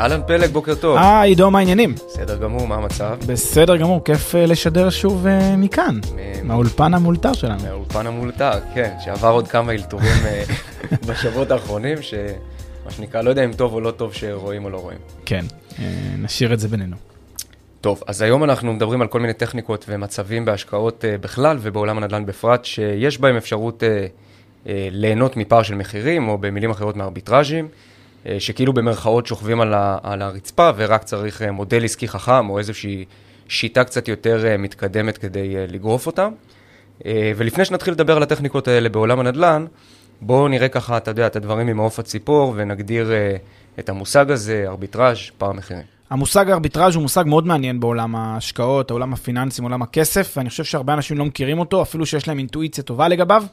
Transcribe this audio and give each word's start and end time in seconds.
אהלן 0.00 0.20
פלג, 0.26 0.50
בוקר 0.50 0.74
טוב. 0.74 0.96
אה, 0.96 1.22
עידו, 1.22 1.50
מה 1.50 1.58
העניינים? 1.58 1.94
בסדר 1.94 2.36
גמור, 2.36 2.66
מה 2.66 2.74
המצב? 2.74 3.18
בסדר 3.26 3.76
גמור, 3.76 4.04
כיף 4.04 4.34
אה, 4.34 4.46
לשדר 4.46 4.90
שוב 4.90 5.26
אה, 5.26 5.56
מכאן, 5.56 6.00
מהאולפן 6.42 6.94
המאולתר 6.94 7.32
שלנו. 7.32 7.62
מהאולפן 7.62 8.06
המולתר, 8.06 8.50
כן, 8.74 8.94
שעבר 9.04 9.28
עוד 9.28 9.48
כמה 9.48 9.72
אלתורים 9.72 10.26
אה, 10.26 10.42
בשבועות 11.08 11.50
האחרונים, 11.50 12.02
שמה 12.02 12.90
שנקרא, 12.90 13.22
לא 13.22 13.30
יודע 13.30 13.44
אם 13.44 13.52
טוב 13.52 13.74
או 13.74 13.80
לא 13.80 13.90
טוב 13.90 14.14
שרואים 14.14 14.64
או 14.64 14.70
לא 14.70 14.78
רואים. 14.78 14.98
כן, 15.26 15.44
נשאיר 16.18 16.52
את 16.52 16.60
זה 16.60 16.68
בינינו. 16.68 16.96
טוב, 17.80 18.02
אז 18.06 18.22
היום 18.22 18.44
אנחנו 18.44 18.72
מדברים 18.72 19.02
על 19.02 19.08
כל 19.08 19.20
מיני 19.20 19.32
טכניקות 19.32 19.84
ומצבים 19.88 20.44
בהשקעות 20.44 21.04
בכלל 21.20 21.58
ובעולם 21.60 21.98
הנדל"ן 21.98 22.26
בפרט, 22.26 22.64
שיש 22.64 23.20
בהם 23.20 23.36
אפשרות 23.36 23.82
ליהנות 24.66 25.36
מפער 25.36 25.62
של 25.62 25.74
מחירים, 25.74 26.28
או 26.28 26.38
במילים 26.38 26.70
אחרות 26.70 26.96
מארביטראז'ים, 26.96 27.68
שכאילו 28.38 28.72
במרכאות 28.72 29.26
שוכבים 29.26 29.60
על, 29.60 29.74
ה, 29.74 29.98
על 30.02 30.22
הרצפה 30.22 30.70
ורק 30.76 31.04
צריך 31.04 31.42
אה, 31.42 31.50
מודל 31.52 31.84
עסקי 31.84 32.08
חכם 32.08 32.50
או 32.50 32.58
איזושהי 32.58 33.04
שיטה 33.48 33.84
קצת 33.84 34.08
יותר 34.08 34.46
אה, 34.46 34.56
מתקדמת 34.56 35.18
כדי 35.18 35.56
אה, 35.56 35.64
לגרוף 35.68 36.06
אותם. 36.06 36.32
אה, 37.06 37.32
ולפני 37.36 37.64
שנתחיל 37.64 37.94
לדבר 37.94 38.16
על 38.16 38.22
הטכניקות 38.22 38.68
האלה 38.68 38.88
בעולם 38.88 39.20
הנדל"ן, 39.20 39.66
בואו 40.20 40.48
נראה 40.48 40.68
ככה, 40.68 40.96
אתה 40.96 41.10
יודע, 41.10 41.26
את 41.26 41.36
הדברים 41.36 41.66
ממעוף 41.66 41.98
הציפור 41.98 42.52
ונגדיר 42.56 43.12
אה, 43.12 43.36
את 43.78 43.88
המושג 43.88 44.30
הזה, 44.30 44.64
ארביטראז', 44.68 45.18
פער 45.38 45.52
מחירים. 45.52 45.82
המושג 46.10 46.50
ארביטראז' 46.50 46.94
הוא 46.94 47.02
מושג 47.02 47.24
מאוד 47.26 47.46
מעניין 47.46 47.80
בעולם 47.80 48.16
ההשקעות, 48.16 48.90
העולם 48.90 49.12
הפיננסים, 49.12 49.64
עולם 49.64 49.82
הכסף, 49.82 50.34
ואני 50.36 50.48
חושב 50.48 50.64
שהרבה 50.64 50.94
אנשים 50.94 51.18
לא 51.18 51.24
מכירים 51.24 51.58
אותו, 51.58 51.82
אפילו 51.82 52.06
שיש 52.06 52.28
להם 52.28 52.38
אינטואיציה 52.38 52.84
טובה 52.84 53.08
לגביו. 53.08 53.44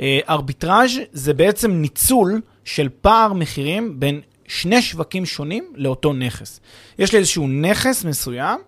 אה, 0.00 0.18
ארביטראז' 0.28 0.98
זה 1.12 1.34
בעצם 1.34 1.70
ניצול 1.70 2.40
של 2.64 2.88
פער 3.00 3.32
מחירים 3.32 4.00
בין 4.00 4.20
שני 4.48 4.82
שווקים 4.82 5.26
שונים 5.26 5.72
לאותו 5.74 6.12
נכס. 6.12 6.60
יש 6.98 7.12
לי 7.12 7.18
איזשהו 7.18 7.48
נכס 7.48 8.04
מסוים, 8.04 8.60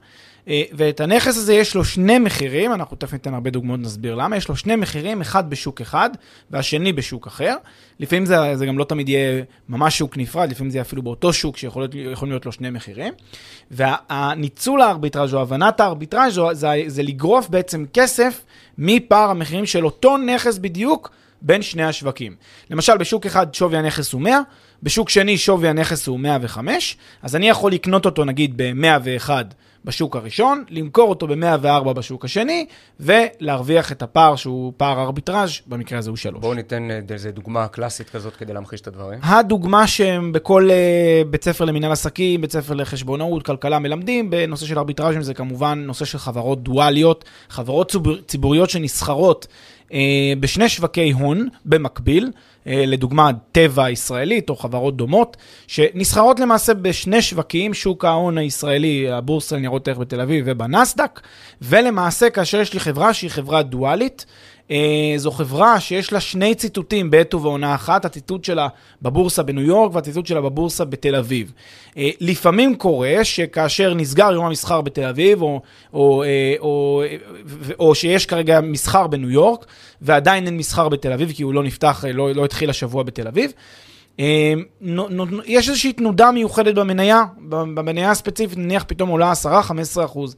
אה, 0.49 0.63
ואת 0.73 1.01
הנכס 1.01 1.37
הזה 1.37 1.55
יש 1.55 1.75
לו 1.75 1.85
שני 1.85 2.19
מחירים, 2.19 2.73
אנחנו 2.73 2.97
תכף 2.97 3.13
ניתן 3.13 3.35
הרבה 3.35 3.51
דוגמאות, 3.51 3.81
נסביר 3.81 4.15
למה, 4.15 4.37
יש 4.37 4.49
לו 4.49 4.57
שני 4.57 4.77
מחירים, 4.77 5.21
אחד 5.21 5.51
בשוק 5.51 5.81
אחד 5.81 6.11
והשני 6.51 6.93
בשוק 6.93 7.27
אחר. 7.27 7.57
לפעמים 8.01 8.27
זה, 8.27 8.37
זה 8.55 8.67
גם 8.67 8.79
לא 8.79 8.85
תמיד 8.85 9.09
יהיה 9.09 9.43
ממש 9.69 9.99
שוק 9.99 10.17
נפרד, 10.17 10.51
לפעמים 10.51 10.71
זה 10.71 10.79
יהיה 10.79 10.83
אפילו 10.83 11.03
באותו 11.03 11.33
שוק 11.33 11.57
שיכולים 11.57 11.91
להיות 12.23 12.47
לו 12.47 12.53
שני 12.53 12.71
מחירים. 12.71 13.13
והניצול 13.71 14.81
הארביטראז' 14.81 15.35
או 15.35 15.41
הבנת 15.41 15.81
הארביטראז' 15.81 16.41
זה, 16.53 16.69
זה 16.87 17.03
לגרוף 17.03 17.49
בעצם 17.49 17.85
כסף 17.93 18.45
מפער 18.83 19.31
המחירים 19.31 19.67
של 19.67 19.85
אותו 19.85 20.17
נכס 20.17 20.59
בדיוק 20.59 21.11
בין 21.43 21.63
שני 21.63 21.85
השווקים. 21.85 22.37
למשל, 22.71 22.97
בשוק 22.97 23.27
אחד 23.27 23.55
שווי 23.55 23.77
הנכס 23.77 24.13
הוא 24.13 24.21
100, 24.21 24.41
בשוק 24.83 25.11
שני 25.11 25.39
שווי 25.39 25.69
הנכס 25.69 26.07
הוא 26.07 26.21
105, 26.21 26.97
אז 27.23 27.37
אני 27.37 27.49
יכול 27.49 27.73
לקנות 27.73 28.07
אותו 28.07 28.25
נגיד 28.25 28.57
ב-101 28.57 29.31
בשוק 29.85 30.17
הראשון, 30.17 30.65
למכור 30.71 31.09
אותו 31.09 31.27
ב-104 31.27 31.93
בשוק 31.93 32.25
השני, 32.25 32.67
ולהרוויח 33.01 33.93
את 33.93 34.03
הפער 34.03 34.37
שהוא 34.37 34.73
פער 34.77 35.01
ארביטראז', 35.01 35.51
במקרה 35.67 35.99
הזה 35.99 36.11
הוא 36.11 36.17
3. 36.17 36.41
בואו 36.41 36.55
ניתן 36.55 36.91
אה, 36.91 37.01
איזה 37.11 37.31
דוגמה 37.31 37.69
קלאסית 37.69 38.11
כזאת 38.11 38.37
כדי 38.37 38.53
להמחיש 38.53 38.81
את 38.81 38.87
הדברים. 38.87 39.19
הדוגמה 39.23 39.87
שהם 39.87 40.33
בכל 40.33 40.69
uh, 40.69 41.29
בית 41.29 41.45
ספר 41.45 41.65
למנהל 41.65 41.93
עסקים, 41.93 42.41
בית 42.41 42.53
ספר 42.53 42.75
לחשבונאות, 42.75 43.47
כלכלה 43.47 43.79
מלמדים, 43.79 44.31
בנושא 44.31 44.67
של 44.67 44.79
ארביטראז'ים 44.79 45.23
זה 45.23 45.35
כמובן 45.35 45.83
נושא 45.87 46.05
של 46.05 46.19
חברות 46.19 46.63
דואליות, 46.63 47.25
חברות 47.49 47.91
ציבור, 47.91 48.17
ציבוריות 48.27 48.71
שנסחרות 48.71 49.47
uh, 49.89 49.93
בשני 50.41 50.69
שווקי 50.69 51.13
הון 51.13 51.49
במקביל, 51.65 52.31
לדוגמה 52.67 53.31
טבע 53.53 53.85
הישראלית 53.85 54.51
או 54.51 54.57
חברות 54.57 54.97
דומות, 54.97 55.37
שנסחרות 55.67 56.41
למעשה 56.41 56.75
בשני 56.75 57.23
שווקים, 57.23 57.75
שוק 57.75 58.05
ההון 58.05 58.39
הישראלי, 58.39 59.11
הבורסה 59.11 59.57
לניירות 59.57 59.89
ערך 59.89 59.99
בתל 59.99 60.21
אביב 60.21 60.45
ובנסדק, 60.49 61.21
ולמעשה 61.63 62.31
כאשר 62.31 62.61
יש 62.61 62.75
לי 62.75 62.81
חברה 62.81 63.15
שהיא 63.15 63.31
חברה 63.31 63.63
דואלית, 63.63 64.27
Uh, 64.71 64.73
זו 65.17 65.31
חברה 65.31 65.81
שיש 65.81 66.13
לה 66.13 66.21
שני 66.21 66.55
ציטוטים 66.55 67.11
בעת 67.11 67.35
ובעונה 67.35 67.75
אחת, 67.75 68.05
הציטוט 68.05 68.45
שלה 68.45 68.69
בבורסה 69.03 69.43
בניו 69.43 69.63
יורק 69.63 69.95
והציטוט 69.95 70.27
שלה 70.27 70.41
בבורסה 70.41 70.85
בתל 70.85 71.17
אביב. 71.17 71.53
Uh, 71.91 71.99
לפעמים 72.21 72.77
קורה 72.77 73.25
שכאשר 73.25 73.95
נסגר 73.95 74.33
יום 74.33 74.45
המסחר 74.45 74.81
בתל 74.81 75.05
אביב, 75.05 75.43
או, 75.43 75.61
או, 75.93 76.25
או, 76.59 76.59
או, 76.61 77.03
או 77.79 77.95
שיש 77.95 78.27
כרגע 78.27 78.61
מסחר 78.61 79.07
בניו 79.07 79.31
יורק, 79.31 79.67
ועדיין 80.03 80.47
אין 80.47 80.57
מסחר 80.57 80.89
בתל 80.89 81.13
אביב, 81.13 81.33
כי 81.33 81.43
הוא 81.43 81.55
לא 81.55 81.63
נפתח, 81.63 82.05
לא, 82.15 82.35
לא 82.35 82.45
התחיל 82.45 82.71
השבוע 82.71 83.03
בתל 83.03 83.29
אביב, 83.29 83.53
uh, 84.17 84.21
יש 85.47 85.69
איזושהי 85.69 85.93
תנודה 85.93 86.31
מיוחדת 86.31 86.75
במניה, 86.75 87.25
במניה 87.49 88.11
הספציפית, 88.11 88.59
נניח 88.59 88.85
פתאום 88.89 89.09
עולה 89.09 89.33
10-15 89.97 90.05
אחוז. 90.05 90.37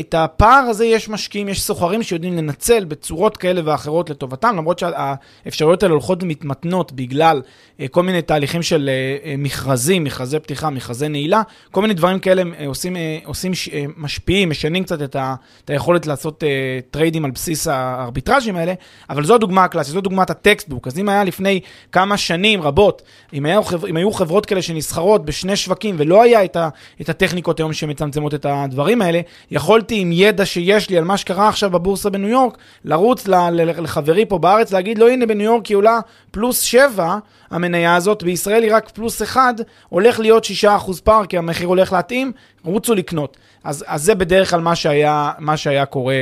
את 0.00 0.14
הפער 0.14 0.64
הזה 0.68 0.84
יש 0.84 1.08
משקיעים, 1.08 1.48
יש 1.48 1.62
סוחרים 1.62 2.02
שיודעים 2.02 2.36
לנצל 2.36 2.84
בצורות 2.84 3.36
כאלה 3.36 3.60
ואחרות 3.64 4.10
לטובתם, 4.10 4.56
למרות 4.56 4.78
שהאפשרויות 4.78 5.82
האלה 5.82 5.92
הולכות 5.92 6.22
ומתמתנות 6.22 6.92
בגלל 6.92 7.42
כל 7.90 8.02
מיני 8.02 8.22
תהליכים 8.22 8.62
של 8.62 8.90
מכרזים, 9.38 10.04
מכרזי 10.04 10.38
פתיחה, 10.38 10.70
מכרזי 10.70 11.08
נעילה, 11.08 11.42
כל 11.70 11.82
מיני 11.82 11.94
דברים 11.94 12.18
כאלה 12.18 12.42
עושים, 12.66 12.96
עושים 13.24 13.52
משפיעים, 13.96 14.50
משנים 14.50 14.84
קצת 14.84 15.02
את, 15.02 15.16
ה, 15.16 15.34
את 15.64 15.70
היכולת 15.70 16.06
לעשות 16.06 16.44
טריידים 16.90 17.24
על 17.24 17.30
בסיס 17.30 17.66
הארביטראז'ים 17.66 18.56
האלה, 18.56 18.74
אבל 19.10 19.24
זו 19.24 19.34
הדוגמה 19.34 19.64
הקלאסית, 19.64 19.94
זו 19.94 20.00
דוגמת 20.00 20.30
ה 20.30 20.36
textbook. 20.36 20.86
אז 20.86 20.98
אם 20.98 21.08
היה 21.08 21.24
לפני 21.24 21.60
כמה 21.92 22.16
שנים 22.16 22.62
רבות, 22.62 23.02
אם, 23.32 23.46
היה, 23.46 23.60
אם 23.88 23.96
היו 23.96 24.12
חברות 24.12 24.46
כאלה 24.46 24.62
שנסחרות 24.62 25.24
בשני 25.24 25.56
שווקים 25.56 25.94
ולא 25.98 26.22
היה 26.22 26.44
את, 26.44 26.56
ה, 26.56 26.68
את 27.00 27.08
הטכניקות 27.08 27.58
היום 27.58 27.72
שמצמצמות 27.72 28.34
את 28.34 28.46
הדברים 28.48 29.02
האלה, 29.02 29.20
יכולתי 29.54 30.00
עם 30.00 30.12
ידע 30.12 30.46
שיש 30.46 30.90
לי 30.90 30.98
על 30.98 31.04
מה 31.04 31.16
שקרה 31.16 31.48
עכשיו 31.48 31.70
בבורסה 31.70 32.10
בניו 32.10 32.28
יורק, 32.28 32.58
לרוץ 32.84 33.28
לחברי 33.28 34.26
פה 34.26 34.38
בארץ, 34.38 34.72
להגיד 34.72 34.98
לו, 34.98 35.08
הנה 35.08 35.26
בניו 35.26 35.44
יורק 35.44 35.66
היא 35.66 35.76
עולה 35.76 35.98
פלוס 36.30 36.60
7, 36.60 37.18
המניה 37.50 37.96
הזאת, 37.96 38.22
בישראל 38.22 38.62
היא 38.62 38.74
רק 38.74 38.88
פלוס 38.88 39.22
1, 39.22 39.54
הולך 39.88 40.20
להיות 40.20 40.46
6% 40.64 40.68
פער, 41.04 41.26
כי 41.26 41.38
המחיר 41.38 41.68
הולך 41.68 41.92
להתאים, 41.92 42.32
רוצו 42.64 42.94
לקנות. 42.94 43.36
אז, 43.64 43.84
אז 43.86 44.02
זה 44.02 44.14
בדרך 44.14 44.50
כלל 44.50 44.60
מה 44.60 44.76
שהיה, 44.76 45.32
מה 45.38 45.56
שהיה 45.56 45.86
קורה 45.86 46.14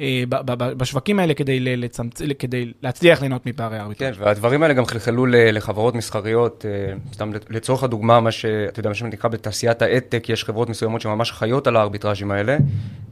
אה, 0.00 0.24
ב, 0.28 0.36
ב, 0.36 0.64
ב, 0.64 0.72
בשווקים 0.72 1.18
האלה 1.18 1.34
כדי, 1.34 1.76
לצמצ... 1.76 2.22
כדי 2.38 2.72
להצליח 2.82 3.20
ליהנות 3.20 3.46
מפערי 3.46 3.78
הארביטראז'. 3.78 4.16
כן, 4.16 4.22
והדברים 4.24 4.62
האלה 4.62 4.74
גם 4.74 4.86
חלחלו 4.86 5.26
לחברות 5.26 5.94
מסחריות, 5.94 6.64
אה, 6.68 6.94
סתם 7.12 7.30
לצורך 7.50 7.82
הדוגמה, 7.82 8.20
מה 8.20 8.30
שאתה 8.30 8.80
יודע, 8.80 8.88
מה 8.90 8.94
שנקרא 8.94 9.30
בתעשיית 9.30 9.82
האדטק, 9.82 10.28
יש 10.28 10.44
חברות 10.44 10.68
מסוימות 10.68 11.00
שממש 11.00 11.32
חיות 11.32 11.66
על 11.66 11.76
הארביטראז'ים 11.76 12.30
האלה, 12.30 12.56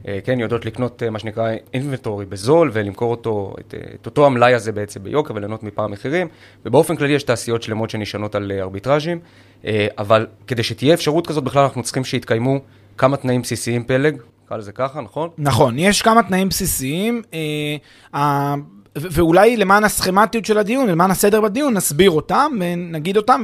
אה, 0.07 0.19
כן, 0.23 0.39
יודעות 0.39 0.65
לקנות 0.65 1.03
מה 1.11 1.19
שנקרא 1.19 1.51
אינבנטורי 1.73 2.25
בזול 2.25 2.69
ולמכור 2.73 3.11
אותו, 3.11 3.55
את, 3.59 3.73
את 4.01 4.05
אותו 4.05 4.25
המלאי 4.25 4.53
הזה 4.53 4.71
בעצם 4.71 5.03
ביוקר 5.03 5.33
וליהנות 5.35 5.63
מפער 5.63 5.87
מחירים, 5.87 6.27
ובאופן 6.65 6.95
כללי 6.95 7.13
יש 7.13 7.23
תעשיות 7.23 7.63
שלמות 7.63 7.89
שנשענות 7.89 8.35
על 8.35 8.51
ארביטראז'ים, 8.51 9.19
אבל 9.97 10.27
כדי 10.47 10.63
שתהיה 10.63 10.93
אפשרות 10.93 11.27
כזאת, 11.27 11.43
בכלל 11.43 11.63
אנחנו 11.63 11.83
צריכים 11.83 12.03
שיתקיימו 12.03 12.59
כמה 12.97 13.17
תנאים 13.17 13.41
בסיסיים 13.41 13.83
פלג, 13.83 14.17
נקרא 14.45 14.57
לזה 14.57 14.71
ככה, 14.71 15.01
נכון? 15.01 15.29
נכון, 15.37 15.79
יש 15.79 16.01
כמה 16.01 16.23
תנאים 16.23 16.49
בסיסיים, 16.49 17.21
אה, 18.13 18.55
ואולי 18.95 19.57
למען 19.57 19.83
הסכמטיות 19.83 20.45
של 20.45 20.57
הדיון, 20.57 20.87
למען 20.87 21.11
הסדר 21.11 21.41
בדיון, 21.41 21.73
נסביר 21.73 22.11
אותם 22.11 22.51
ונגיד 22.59 23.17
אותם, 23.17 23.43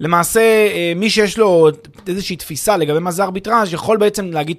ולמעשה 0.00 0.40
אה, 0.40 0.92
מי 0.96 1.10
שיש 1.10 1.38
לו 1.38 1.68
איזושהי 2.06 2.36
תפיסה 2.36 2.76
לגבי 2.76 2.98
מה 2.98 3.10
זה 3.10 3.24
ארביטראז' 3.24 3.72
יכול 3.72 3.96
בעצם 3.96 4.26
להגיד 4.32 4.56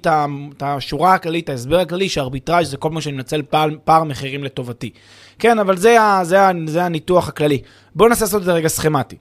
את 0.56 0.62
השורה 0.62 1.14
הכללית, 1.14 1.44
את 1.44 1.48
ההסבר 1.48 1.80
הכללי, 1.80 2.08
שארביטראז' 2.08 2.70
זה 2.70 2.76
כל 2.76 2.90
מה 2.90 3.00
שאני 3.00 3.16
מנצל 3.16 3.42
פער, 3.42 3.68
פער 3.84 4.04
מחירים 4.04 4.44
לטובתי. 4.44 4.90
כן, 5.38 5.58
אבל 5.58 5.76
זה, 5.76 5.96
זה, 6.22 6.38
זה 6.66 6.84
הניתוח 6.84 7.28
הכללי. 7.28 7.58
בואו 7.94 8.08
ננסה 8.08 8.24
לעשות 8.24 8.40
את 8.40 8.46
זה 8.46 8.52
רגע 8.52 8.68
סכמטי. 8.68 9.16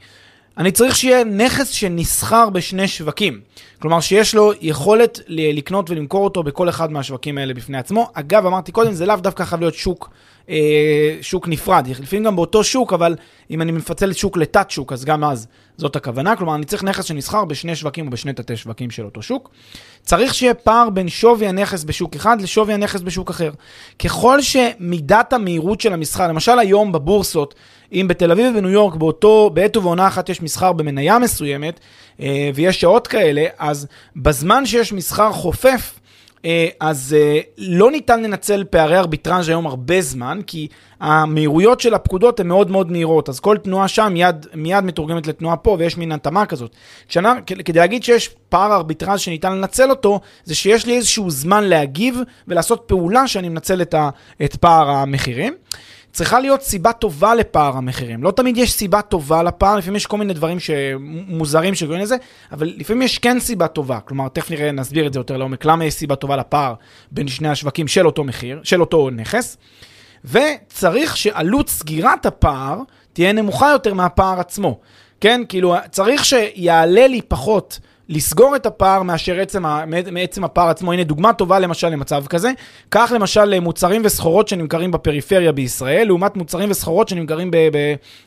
אני 0.58 0.72
צריך 0.72 0.96
שיהיה 0.96 1.24
נכס 1.24 1.70
שנסחר 1.70 2.50
בשני 2.50 2.88
שווקים. 2.88 3.40
כלומר, 3.80 4.00
שיש 4.00 4.36
לו 4.36 4.52
יכולת 4.62 5.20
לקנות 5.28 5.90
ולמכור 5.90 6.24
אותו 6.24 6.44
בכל 6.44 6.70
אחד 6.70 6.92
מהשווקים 6.92 7.38
האלה 7.38 7.54
בפני 7.54 7.78
עצמו. 7.78 8.08
אגב, 8.14 8.46
אמרתי 8.46 8.72
קודם, 8.72 8.94
זה 8.94 9.06
לאו 9.06 9.16
דווקא 9.16 9.46
חייב 9.46 9.62
להיות 9.62 9.74
שוק, 9.74 10.10
אה, 10.50 11.18
שוק 11.22 11.48
נפרד. 11.48 11.88
לפעמים 12.00 12.24
גם 12.24 12.36
באותו 12.36 12.64
שוק, 12.64 12.94
אבל 12.94 13.16
אם 13.52 13.62
אני 13.62 13.72
מפצל 13.72 14.12
את 14.12 14.18
שוק 14.18 14.38
לתת 14.38 14.72
שוק, 14.72 14.94
אז 14.94 15.06
גם 15.06 15.24
אז 15.24 15.48
זאת 15.78 15.96
הכוונה. 15.96 16.36
כלומר, 16.36 16.56
אני 16.56 16.66
צריך 16.66 16.84
נכס 16.84 17.06
שנסחר 17.06 17.46
בשני 17.46 17.76
שווקים 17.76 18.06
או 18.06 18.12
בשני 18.12 18.34
תתי 18.34 18.58
שווקים 18.58 18.92
של 18.92 19.06
אותו 19.06 19.22
שוק. 19.22 19.50
צריך 20.04 20.34
שיהיה 20.34 20.54
פער 20.54 20.90
בין 20.90 21.10
שווי 21.10 21.48
הנכס 21.48 21.84
בשוק 21.84 22.16
אחד 22.16 22.42
לשווי 22.42 22.74
הנכס 22.74 23.02
בשוק 23.02 23.30
אחר. 23.30 23.52
ככל 24.00 24.42
שמידת 24.42 25.34
המהירות 25.34 25.82
של 25.82 25.94
המסחר, 25.94 26.28
למשל 26.28 26.60
היום 26.60 26.92
בבורסות, 26.92 27.56
אם 27.94 28.06
בתל 28.10 28.32
אביב 28.32 28.46
ובניו 28.52 28.72
יורק 28.72 28.96
באותו, 28.96 29.50
בעת 29.54 29.78
ובעונה 29.78 30.08
אחת 30.08 30.30
יש 30.30 30.42
מסחר 30.42 30.72
במניה 30.72 31.20
מסוימת, 31.20 31.80
אה, 32.22 32.50
ויש 32.56 32.82
שעות 32.82 33.08
כאלה, 33.08 33.46
אז 33.58 33.88
בזמן 34.16 34.66
שיש 34.66 34.94
מסחר 34.94 35.32
חופף, 35.32 36.00
אה, 36.46 36.68
אז 36.80 37.16
אה, 37.20 37.40
לא 37.58 37.92
ניתן 37.92 38.24
לנצל 38.24 38.64
פערי 38.70 38.98
ארביטראז' 38.98 39.50
היום 39.50 39.68
הרבה 39.68 40.02
זמן, 40.02 40.40
כי 40.48 40.68
המהירויות 41.00 41.80
של 41.80 41.94
הפקודות 41.94 42.40
הן 42.40 42.48
מאוד 42.48 42.72
מאוד 42.72 42.92
מהירות, 42.92 43.30
אז 43.30 43.40
כל 43.40 43.58
תנועה 43.58 43.88
שם 43.88 44.14
מיד, 44.14 44.46
מיד 44.54 44.84
מתורגמת 44.84 45.28
לתנועה 45.28 45.56
פה, 45.58 45.76
ויש 45.80 45.98
מין 45.98 46.12
התאמה 46.12 46.46
כזאת. 46.46 46.72
כשאני, 47.08 47.28
כדי 47.46 47.80
להגיד 47.80 48.04
שיש 48.04 48.30
פער 48.50 48.74
ארביטראז' 48.74 49.20
שניתן 49.20 49.52
לנצל 49.52 49.90
אותו, 49.90 50.20
זה 50.44 50.56
שיש 50.56 50.86
לי 50.86 50.98
איזשהו 50.98 51.30
זמן 51.30 51.64
להגיב 51.64 52.20
ולעשות 52.48 52.84
פעולה 52.86 53.28
שאני 53.28 53.50
מנצל 53.50 53.82
את, 53.82 53.94
ה, 53.94 54.10
את 54.44 54.56
פער 54.56 54.90
המחירים. 54.90 55.54
צריכה 56.12 56.40
להיות 56.40 56.62
סיבה 56.62 56.94
טובה 56.94 57.36
לפער 57.36 57.78
המחירים. 57.78 58.24
לא 58.24 58.32
תמיד 58.32 58.58
יש 58.58 58.72
סיבה 58.72 59.02
טובה 59.02 59.44
לפער, 59.44 59.78
לפעמים 59.78 59.96
יש 59.96 60.06
כל 60.06 60.18
מיני 60.18 60.34
דברים 60.34 60.58
מוזרים 61.28 61.76
שגורמים 61.76 62.04
לזה, 62.04 62.16
אבל 62.52 62.74
לפעמים 62.78 63.02
יש 63.02 63.18
כן 63.18 63.40
סיבה 63.40 63.68
טובה. 63.68 64.00
כלומר, 64.00 64.28
תכף 64.28 64.52
נראה, 64.52 64.72
נסביר 64.72 65.08
את 65.08 65.14
זה 65.14 65.20
יותר 65.20 65.38
לעומק, 65.38 65.66
למה 65.66 65.86
יש 65.86 65.94
סיבה 65.94 66.16
טובה 66.16 66.36
לפער 66.36 66.74
בין 67.12 67.28
שני 67.28 67.50
השווקים 67.50 67.88
של 67.88 68.06
אותו 68.06 68.24
מחיר, 68.24 68.60
של 68.64 68.82
אותו 68.82 69.10
נכס. 69.10 69.58
וצריך 70.26 71.18
שעלות 71.18 71.70
סגירת 71.70 72.26
הפער 72.26 72.82
תהיה 73.14 73.34
נמוכה 73.34 73.72
יותר 73.72 73.94
מהפער 73.94 74.40
עצמו. 74.40 74.80
כן, 75.22 75.42
כאילו, 75.50 75.76
צריך 75.92 76.26
שיעלה 76.26 77.08
לי 77.08 77.22
פחות 77.22 77.80
לסגור 78.10 78.56
את 78.56 78.66
הפער 78.66 79.04
מאשר 79.04 79.40
עצם, 79.40 79.64
מעצם 80.12 80.44
הפער 80.44 80.70
עצמו. 80.70 80.94
הנה 80.94 81.04
דוגמה 81.04 81.34
טובה 81.34 81.60
למשל 81.60 81.90
למצב 81.90 82.28
כזה. 82.28 82.52
קח 82.90 83.12
למשל 83.16 83.60
מוצרים 83.60 84.02
וסחורות 84.06 84.48
שנמכרים 84.48 84.92
בפריפריה 84.92 85.52
בישראל, 85.52 86.08
לעומת 86.08 86.38
מוצרים 86.38 86.72
וסחורות 86.72 87.10
שנמכרים 87.10 87.52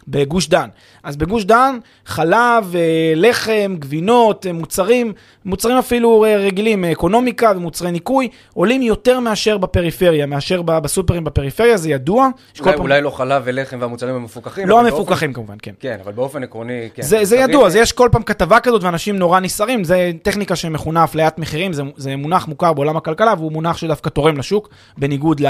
בגוש 0.09 0.49
דן. 0.49 0.69
אז 1.03 1.17
בגוש 1.17 1.45
דן, 1.45 1.79
חלב, 2.07 2.75
אה, 2.75 3.13
לחם, 3.17 3.77
גבינות, 3.79 4.47
אה, 4.47 4.53
מוצרים, 4.53 5.13
מוצרים 5.45 5.77
אפילו 5.77 6.25
אה, 6.25 6.37
רגילים, 6.37 6.85
אקונומיקה 6.85 7.53
ומוצרי 7.57 7.91
ניקוי, 7.91 8.29
עולים 8.55 8.83
יותר 8.83 9.21
מאשר 9.21 9.59
בפריפריה, 9.59 10.27
מאשר 10.27 10.63
בסופרים 10.63 11.25
בפריפריה, 11.25 11.77
זה 11.77 11.91
ידוע. 11.91 12.29
אולי, 12.61 12.73
פעם... 12.73 12.81
אולי 12.81 13.01
לא 13.01 13.11
חלב 13.11 13.43
ולחם 13.45 13.77
והמוצרים 13.81 14.15
המפוקחים. 14.15 14.69
לא 14.69 14.81
המפוקחים 14.81 15.33
באופן... 15.33 15.33
כמובן, 15.33 15.57
כן. 15.63 15.73
כן, 15.81 15.97
אבל 16.05 16.13
באופן 16.13 16.43
עקרוני, 16.43 16.89
כן. 16.95 17.03
זה, 17.03 17.25
זה 17.25 17.37
ידוע, 17.37 17.69
זה 17.69 17.79
יש 17.79 17.93
כל 17.93 18.09
פעם 18.13 18.23
כתבה 18.23 18.61
כזאת 18.61 18.83
ואנשים 18.83 19.17
נורא 19.17 19.41
נסערים, 19.41 19.72
זה 19.85 20.13
טכניקה 20.23 20.57
שמכונה 20.57 21.05
אפליית 21.05 21.39
מחירים, 21.39 21.73
זה, 21.73 21.83
זה 21.97 22.17
מונח 22.17 22.49
מוכר 22.49 22.73
בעולם 22.73 22.97
הכלכלה 22.97 23.35
והוא 23.39 23.53
מונח 23.53 23.77
שדווקא 23.77 24.11
תורם 24.11 24.39
לשוק, 24.39 24.69
בניגוד, 24.99 25.41
ל, 25.41 25.47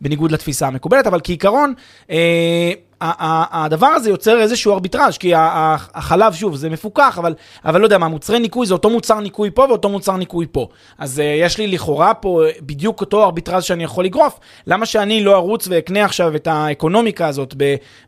בניגוד 0.00 0.32
לתפיסה 0.32 0.66
המקובלת, 0.66 1.06
אבל 1.06 1.20
כעיקרון, 1.24 1.74
אה, 2.10 2.72
הדבר 3.00 3.86
הזה 3.86 4.10
יוצר 4.10 4.40
איזשהו 4.40 4.72
ארביטראז', 4.72 5.18
כי 5.18 5.32
החלב, 5.36 6.32
שוב, 6.32 6.56
זה 6.56 6.70
מפוקח, 6.70 7.18
אבל, 7.18 7.34
אבל 7.64 7.80
לא 7.80 7.86
יודע 7.86 7.98
מה, 7.98 8.08
מוצרי 8.08 8.38
ניקוי 8.38 8.66
זה 8.66 8.74
אותו 8.74 8.90
מוצר 8.90 9.20
ניקוי 9.20 9.50
פה 9.50 9.66
ואותו 9.68 9.88
מוצר 9.88 10.16
ניקוי 10.16 10.46
פה. 10.52 10.68
אז 10.98 11.18
uh, 11.18 11.22
יש 11.22 11.58
לי 11.58 11.66
לכאורה 11.66 12.14
פה 12.14 12.42
בדיוק 12.60 13.00
אותו 13.00 13.24
ארביטראז' 13.24 13.64
שאני 13.64 13.84
יכול 13.84 14.04
לגרוף. 14.04 14.38
למה 14.66 14.86
שאני 14.86 15.24
לא 15.24 15.36
ארוץ 15.36 15.68
ואקנה 15.70 16.04
עכשיו 16.04 16.36
את 16.36 16.46
האקונומיקה 16.46 17.26
הזאת 17.26 17.54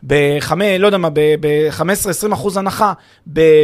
ב-5, 0.06 0.52
לא 0.78 0.86
יודע 0.86 0.98
מה, 0.98 1.08
ב-15-20 1.12 2.32
אחוז 2.32 2.56
הנחה 2.56 2.92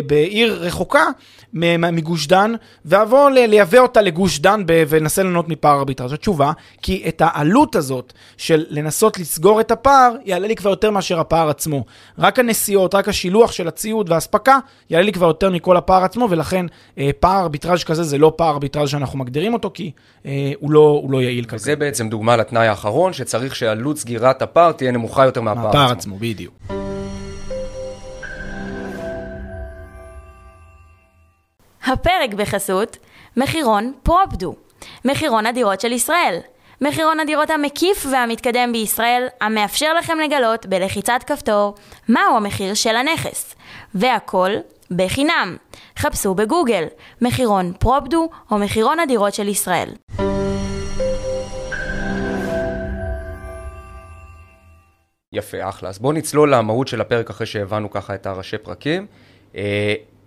בעיר 0.06 0.58
רחוקה 0.60 1.04
מגוש 1.52 2.26
דן, 2.26 2.52
ואבוא 2.84 3.30
לייבא 3.30 3.78
אותה 3.78 4.02
לגוש 4.02 4.38
דן 4.38 4.64
וננסה 4.88 5.22
לענות 5.22 5.48
מפער 5.48 5.78
ארביטראז'. 5.78 6.12
התשובה, 6.12 6.52
כי 6.82 7.04
את 7.08 7.22
העלות 7.24 7.76
הזאת 7.76 8.12
של 8.36 8.64
לנסות 8.68 9.18
לסגור 9.18 9.60
את 9.60 9.70
הפער, 9.70 10.14
יעלה 10.24 10.48
לי 10.48 10.56
כבר 10.56 10.70
יותר 10.70 10.90
מאשר 10.90 11.15
מאשר 11.16 11.20
הפער 11.20 11.50
עצמו. 11.50 11.84
רק 12.18 12.38
הנסיעות, 12.38 12.94
רק 12.94 13.08
השילוח 13.08 13.52
של 13.52 13.68
הציוד 13.68 14.10
והאספקה, 14.10 14.58
יעלה 14.90 15.04
לי 15.04 15.12
כבר 15.12 15.26
יותר 15.26 15.50
מכל 15.50 15.76
הפער 15.76 16.04
עצמו, 16.04 16.26
ולכן 16.30 16.66
אה, 16.98 17.10
פער 17.20 17.42
ארביטראז' 17.42 17.84
כזה 17.84 18.02
זה 18.02 18.18
לא 18.18 18.32
פער 18.36 18.50
ארביטראז' 18.50 18.88
שאנחנו 18.88 19.18
מגדירים 19.18 19.54
אותו, 19.54 19.70
כי 19.74 19.90
אה, 20.26 20.52
הוא, 20.60 20.70
לא, 20.70 21.00
הוא 21.02 21.10
לא 21.10 21.22
יעיל 21.22 21.44
כזה. 21.44 21.64
זה 21.64 21.76
בעצם 21.76 22.08
דוגמה 22.08 22.36
לתנאי 22.36 22.68
האחרון, 22.68 23.12
שצריך 23.12 23.56
שעלות 23.56 23.98
סגירת 23.98 24.42
הפער 24.42 24.72
תהיה 24.72 24.90
נמוכה 24.90 25.24
יותר 25.24 25.40
מהפער 25.40 25.66
עצמו. 25.66 25.78
מהפער 25.78 25.92
עצמו, 25.92 26.16
בדיוק. 26.18 26.54
הפרק 31.86 32.34
בחסות 32.36 32.96
מחירון 33.36 33.92
פרופדו, 34.02 34.54
מחירון 35.04 35.46
הדירות 35.46 35.80
של 35.80 35.92
ישראל. 35.92 36.38
מחירון 36.80 37.20
הדירות 37.20 37.50
המקיף 37.50 38.06
והמתקדם 38.12 38.72
בישראל, 38.72 39.26
המאפשר 39.40 39.94
לכם 39.94 40.18
לגלות 40.18 40.66
בלחיצת 40.66 41.20
כפתור 41.26 41.74
מהו 42.08 42.36
המחיר 42.36 42.74
של 42.74 42.96
הנכס. 42.96 43.54
והכל 43.94 44.50
בחינם. 44.90 45.56
חפשו 45.98 46.34
בגוגל 46.34 46.84
מחירון 47.22 47.72
פרופדו 47.78 48.28
או 48.50 48.58
מחירון 48.58 49.00
הדירות 49.00 49.34
של 49.34 49.48
ישראל. 49.48 49.88
יפה, 55.32 55.68
אחלה. 55.68 55.88
אז 55.88 55.98
בואו 55.98 56.12
נצלול 56.12 56.54
למהות 56.54 56.88
של 56.88 57.00
הפרק 57.00 57.30
אחרי 57.30 57.46
שהבנו 57.46 57.90
ככה 57.90 58.14
את 58.14 58.26
הראשי 58.26 58.58
פרקים. 58.58 59.06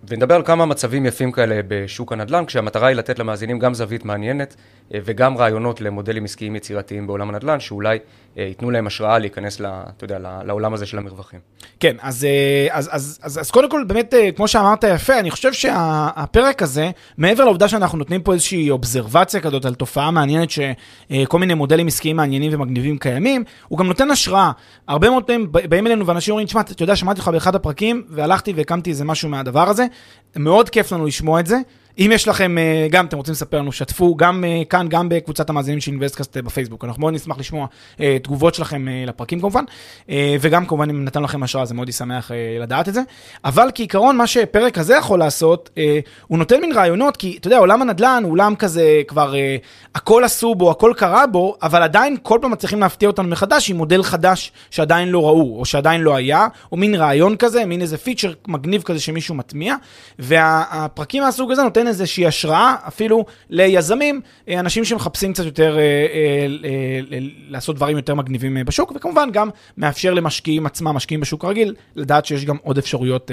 ונדבר 0.08 0.34
על 0.34 0.42
כמה 0.42 0.66
מצבים 0.66 1.06
יפים 1.06 1.32
כאלה 1.32 1.60
בשוק 1.68 2.12
הנדל"ן, 2.12 2.44
כשהמטרה 2.44 2.88
היא 2.88 2.96
לתת 2.96 3.18
למאזינים 3.18 3.58
גם 3.58 3.74
זווית 3.74 4.04
מעניינת 4.04 4.56
אה, 4.94 4.98
וגם 5.04 5.36
רעיונות 5.36 5.80
למודלים 5.80 6.24
עסקיים 6.24 6.56
יצירתיים 6.56 7.06
בעולם 7.06 7.28
הנדל"ן, 7.28 7.60
שאולי 7.60 7.98
אה, 8.38 8.42
ייתנו 8.42 8.70
להם 8.70 8.86
השראה 8.86 9.18
להיכנס, 9.18 9.60
לה, 9.60 9.82
אתה 9.96 10.04
יודע, 10.04 10.18
לעולם 10.18 10.74
הזה 10.74 10.86
של 10.86 10.98
המרווחים. 10.98 11.40
כן, 11.80 11.96
אז, 12.00 12.24
אה, 12.24 12.66
אז, 12.70 12.88
אז, 12.92 13.18
אז, 13.22 13.38
אז 13.38 13.50
קודם 13.50 13.70
כל, 13.70 13.84
באמת, 13.86 14.14
כמו 14.36 14.48
שאמרת 14.48 14.84
יפה, 14.84 15.18
אני 15.18 15.30
חושב 15.30 15.52
שהפרק 15.52 16.62
הזה, 16.62 16.90
מעבר 17.18 17.44
לעובדה 17.44 17.68
שאנחנו 17.68 17.98
נותנים 17.98 18.22
פה 18.22 18.32
איזושהי 18.32 18.70
אובזרבציה 18.70 19.40
כזאת 19.40 19.64
על 19.64 19.74
תופעה 19.74 20.10
מעניינת, 20.10 20.48
שכל 20.50 21.38
מיני 21.38 21.54
מודלים 21.54 21.86
עסקיים 21.86 22.16
מעניינים 22.16 22.54
ומגניבים 22.54 22.98
קיימים, 22.98 23.44
הוא 23.68 23.78
גם 23.78 23.86
נותן 23.86 24.10
השראה. 24.10 24.50
הרבה 24.88 25.10
מאוד 25.10 25.24
פעמים 25.24 25.52
באים 25.52 25.86
אלינו 25.86 26.06
ואנשים 26.06 26.32
אומרים, 26.32 26.46
תשמע, 26.46 26.60
אתה 26.60 26.82
יודע, 26.82 26.96
שמעתי 26.96 27.20
אותך 27.20 27.28
באחד 27.28 27.54
הפרקים, 27.54 28.02
והלכתי 28.08 28.52
והקמתי 28.52 28.90
איזה 28.90 29.04
משהו 29.04 29.28
מהדבר 29.28 29.68
הזה. 29.68 29.86
מאוד 30.36 30.68
כיף 30.68 30.92
לנו 30.92 31.06
לשמוע 31.06 31.40
את 31.40 31.46
זה. 31.46 31.56
אם 32.00 32.10
יש 32.14 32.28
לכם, 32.28 32.58
אה, 32.58 32.86
גם 32.90 33.06
אתם 33.06 33.16
רוצים 33.16 33.32
לספר 33.32 33.58
לנו, 33.58 33.72
שתפו, 33.72 34.16
גם 34.16 34.44
אה, 34.44 34.62
כאן, 34.70 34.86
גם 34.88 35.08
בקבוצת 35.08 35.50
המאזינים 35.50 35.80
של 35.80 35.90
אינבסטקאסט 35.90 36.36
אה, 36.36 36.42
בפייסבוק. 36.42 36.84
אנחנו 36.84 37.00
מאוד 37.00 37.14
נשמח 37.14 37.38
לשמוע 37.38 37.66
תגובות 38.22 38.54
שלכם 38.54 38.86
לפרקים 39.06 39.40
כמובן, 39.40 39.64
וגם 40.40 40.66
כמובן 40.66 40.90
אם 40.90 41.04
נתן 41.04 41.22
לכם 41.22 41.42
השראה, 41.42 41.64
זה 41.64 41.74
מאוד 41.74 41.88
ישמח 41.88 42.30
לדעת 42.60 42.88
את 42.88 42.94
זה. 42.94 43.00
אבל 43.44 43.68
כעיקרון, 43.74 44.16
מה 44.16 44.26
שפרק 44.26 44.78
הזה 44.78 44.94
יכול 44.94 45.18
לעשות, 45.18 45.70
הוא 46.26 46.38
נותן 46.38 46.60
מין 46.60 46.72
רעיונות, 46.72 47.16
כי 47.16 47.36
אתה 47.40 47.46
יודע, 47.46 47.58
עולם 47.58 47.82
הנדל"ן 47.82 48.22
הוא 48.24 48.32
עולם 48.32 48.54
כזה, 48.54 49.02
כבר 49.08 49.34
הכל 49.94 50.24
עשו 50.24 50.54
בו, 50.54 50.70
הכל 50.70 50.92
קרה 50.96 51.26
בו, 51.26 51.56
אבל 51.62 51.82
עדיין 51.82 52.16
כל 52.22 52.38
פעם 52.42 52.50
מצליחים 52.50 52.80
להפתיע 52.80 53.08
אותנו 53.08 53.28
מחדש 53.28 53.70
עם 53.70 53.76
מודל 53.76 54.02
חדש 54.02 54.52
שעדיין 54.70 55.08
לא 55.08 55.26
ראו, 55.26 55.58
או 55.58 55.64
שעדיין 55.64 56.00
לא 56.00 56.16
היה, 56.16 56.46
או 56.72 56.76
מין 56.76 56.94
רעיון 56.94 57.36
כזה, 57.36 57.64
מין 57.64 57.80
איזה 57.80 57.98
פיצ'ר 57.98 58.32
מגניב 58.48 58.82
כזה 58.82 59.00
שמישהו 59.00 59.34
מטמיע, 59.34 59.74
והפרקים 60.18 61.22
מהסוג 61.22 61.52
הזה 61.52 61.62
נותן 61.62 61.86
איזושהי 61.90 62.26
השראה 62.26 62.74
אפילו 62.88 63.24
ליזמים, 63.50 64.20
אה, 64.48 64.60
אנשים 64.60 64.84
שמחפשים 64.84 65.32
קצת 65.32 65.44
יותר 65.44 65.78
אה, 65.78 65.82
אה, 65.82 67.18
לעשות 67.48 67.76
דברים 67.76 67.96
יותר 67.96 68.14
מגניבים 68.14 68.58
בשוק, 68.66 68.92
וכמובן 68.96 69.28
גם 69.32 69.48
מאפשר 69.76 70.14
למשקיעים 70.14 70.66
עצמם, 70.66 70.88
משקיעים 70.88 71.20
בשוק 71.20 71.44
הרגיל, 71.44 71.74
לדעת 71.96 72.26
שיש 72.26 72.44
גם 72.44 72.56
עוד 72.62 72.78
אפשרויות 72.78 73.30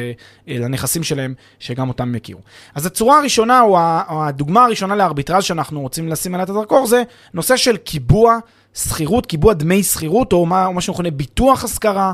לנכסים 0.48 1.04
שלהם, 1.04 1.34
שגם 1.60 1.88
אותם 1.90 2.16
יכירו. 2.16 2.42
אז 2.76 2.86
הצורה 2.86 3.20
הראשונה, 3.20 3.62
או 3.62 3.78
הדוגמה 4.24 4.66
הראשונה 4.66 4.96
לארביטראז' 4.96 5.44
שאנחנו 5.44 5.82
רוצים 5.82 6.10
לשים 6.10 6.34
עליה 6.34 6.44
את 6.44 6.50
הזרקור, 6.50 6.88
זה 6.88 7.04
נושא 7.34 7.58
של 7.58 7.78
קיבוע 7.78 8.38
שכירות, 8.74 9.26
קיבוע 9.26 9.54
דמי 9.54 9.84
שכירות, 9.84 10.34
או 10.34 10.46
מה, 10.46 10.66
או 10.66 10.74
מה 10.74 10.82
שמכונה 10.82 11.12
ביטוח 11.12 11.64
השכרה, 11.64 12.14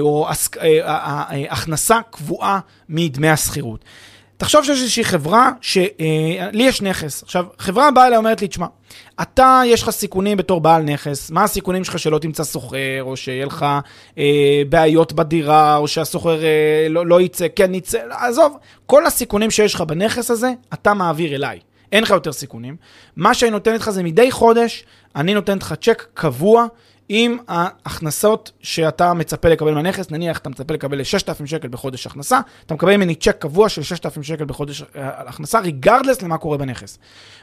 או 0.00 0.28
הכנסה 1.50 1.98
קבועה 2.10 2.60
מדמי 2.88 3.28
השכירות. 3.28 3.84
תחשוב 4.36 4.64
שיש 4.64 4.80
איזושהי 4.80 5.04
חברה, 5.04 5.50
שלי 5.60 5.90
אה, 6.40 6.50
יש 6.54 6.82
נכס. 6.82 7.22
עכשיו, 7.22 7.44
חברה 7.58 7.90
באה 7.90 8.06
אליי 8.06 8.16
ואומרת 8.16 8.42
לי, 8.42 8.48
תשמע, 8.48 8.66
אתה, 9.22 9.62
יש 9.66 9.82
לך 9.82 9.90
סיכונים 9.90 10.36
בתור 10.36 10.60
בעל 10.60 10.82
נכס, 10.82 11.30
מה 11.30 11.44
הסיכונים 11.44 11.84
שלך 11.84 11.98
שלא 11.98 12.18
תמצא 12.18 12.44
סוחר, 12.44 13.02
או 13.02 13.16
שיהיה 13.16 13.46
לך 13.46 13.66
אה, 14.18 14.62
בעיות 14.68 15.12
בדירה, 15.12 15.76
או 15.76 15.88
שהסוחר 15.88 16.44
אה, 16.44 16.86
לא, 16.90 17.06
לא 17.06 17.20
יצא, 17.20 17.46
כן 17.56 17.74
יצא, 17.74 17.98
עזוב, 18.10 18.56
כל 18.86 19.06
הסיכונים 19.06 19.50
שיש 19.50 19.74
לך 19.74 19.80
בנכס 19.80 20.30
הזה, 20.30 20.52
אתה 20.74 20.94
מעביר 20.94 21.34
אליי. 21.34 21.58
אין 21.92 22.02
לך 22.02 22.10
יותר 22.10 22.32
סיכונים. 22.32 22.76
מה 23.16 23.34
שאני 23.34 23.50
נותנת 23.50 23.80
לך 23.80 23.90
זה 23.90 24.02
מדי 24.02 24.30
חודש, 24.30 24.84
אני 25.16 25.34
נותנת 25.34 25.62
לך 25.62 25.74
צ'ק 25.80 26.06
קבוע. 26.14 26.66
עם 27.08 27.38
ההכנסות 27.48 28.52
שאתה 28.60 29.14
מצפה 29.14 29.48
לקבל 29.48 29.74
מהנכס, 29.74 30.10
נניח 30.10 30.38
אתה 30.38 30.48
מצפה 30.48 30.74
לקבל 30.74 31.02
6,000 31.02 31.46
שקל 31.46 31.68
בחודש 31.68 32.06
הכנסה, 32.06 32.40
אתה 32.66 32.74
מקבל 32.74 32.96
ממני 32.96 33.14
צ'ק 33.14 33.36
קבוע 33.38 33.68
של 33.68 33.82
6,000 33.82 34.22
שקל 34.22 34.44
בחודש 34.44 34.82
אה, 34.82 34.86
הכנסה, 35.28 35.60
ריגרדלס 35.60 36.22
למה 36.22 36.38
קורה 36.38 36.58
בנכס. 36.58 36.98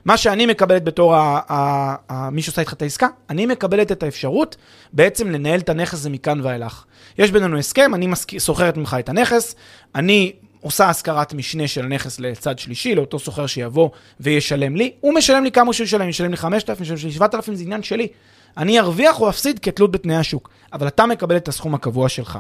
מה 0.05 0.17
שאני 0.17 0.45
מקבלת 0.45 0.83
בתור 0.83 1.15
ה- 1.15 1.39
ה- 1.49 1.95
ה- 2.09 2.29
מי 2.29 2.41
שעושה 2.41 2.61
איתך 2.61 2.73
את 2.73 2.81
העסקה, 2.81 3.07
אני 3.29 3.45
מקבלת 3.45 3.91
את 3.91 4.03
האפשרות 4.03 4.55
בעצם 4.93 5.31
לנהל 5.31 5.59
את 5.59 5.69
הנכס 5.69 5.93
הזה 5.93 6.09
מכאן 6.09 6.41
ואילך. 6.43 6.83
יש 7.17 7.31
בינינו 7.31 7.57
הסכם, 7.57 7.95
אני 7.95 8.07
שוכרת 8.39 8.77
ממך 8.77 8.95
את 8.99 9.09
הנכס, 9.09 9.55
אני 9.95 10.33
עושה 10.61 10.89
השכרת 10.89 11.33
משנה 11.33 11.67
של 11.67 11.85
הנכס 11.85 12.19
לצד 12.19 12.59
שלישי, 12.59 12.95
לאותו 12.95 13.19
סוחר 13.19 13.47
שיבוא 13.47 13.89
וישלם 14.19 14.75
לי, 14.75 14.91
הוא 14.99 15.13
משלם 15.13 15.43
לי 15.43 15.51
כמה 15.51 15.73
שהוא 15.73 15.85
ישלם, 15.85 16.09
ישלם 16.09 16.31
לי 16.31 16.37
5,000, 16.37 16.81
ישלם 16.81 16.97
לי 17.03 17.11
7,000, 17.11 17.55
זה 17.55 17.63
עניין 17.63 17.83
שלי. 17.83 18.07
אני 18.57 18.79
ארוויח 18.79 19.21
או 19.21 19.29
אפסיד 19.29 19.59
כתלות 19.59 19.91
בתנאי 19.91 20.15
השוק, 20.15 20.49
אבל 20.73 20.87
אתה 20.87 21.05
מקבל 21.05 21.37
את 21.37 21.47
הסכום 21.47 21.75
הקבוע 21.75 22.09
שלך. 22.09 22.39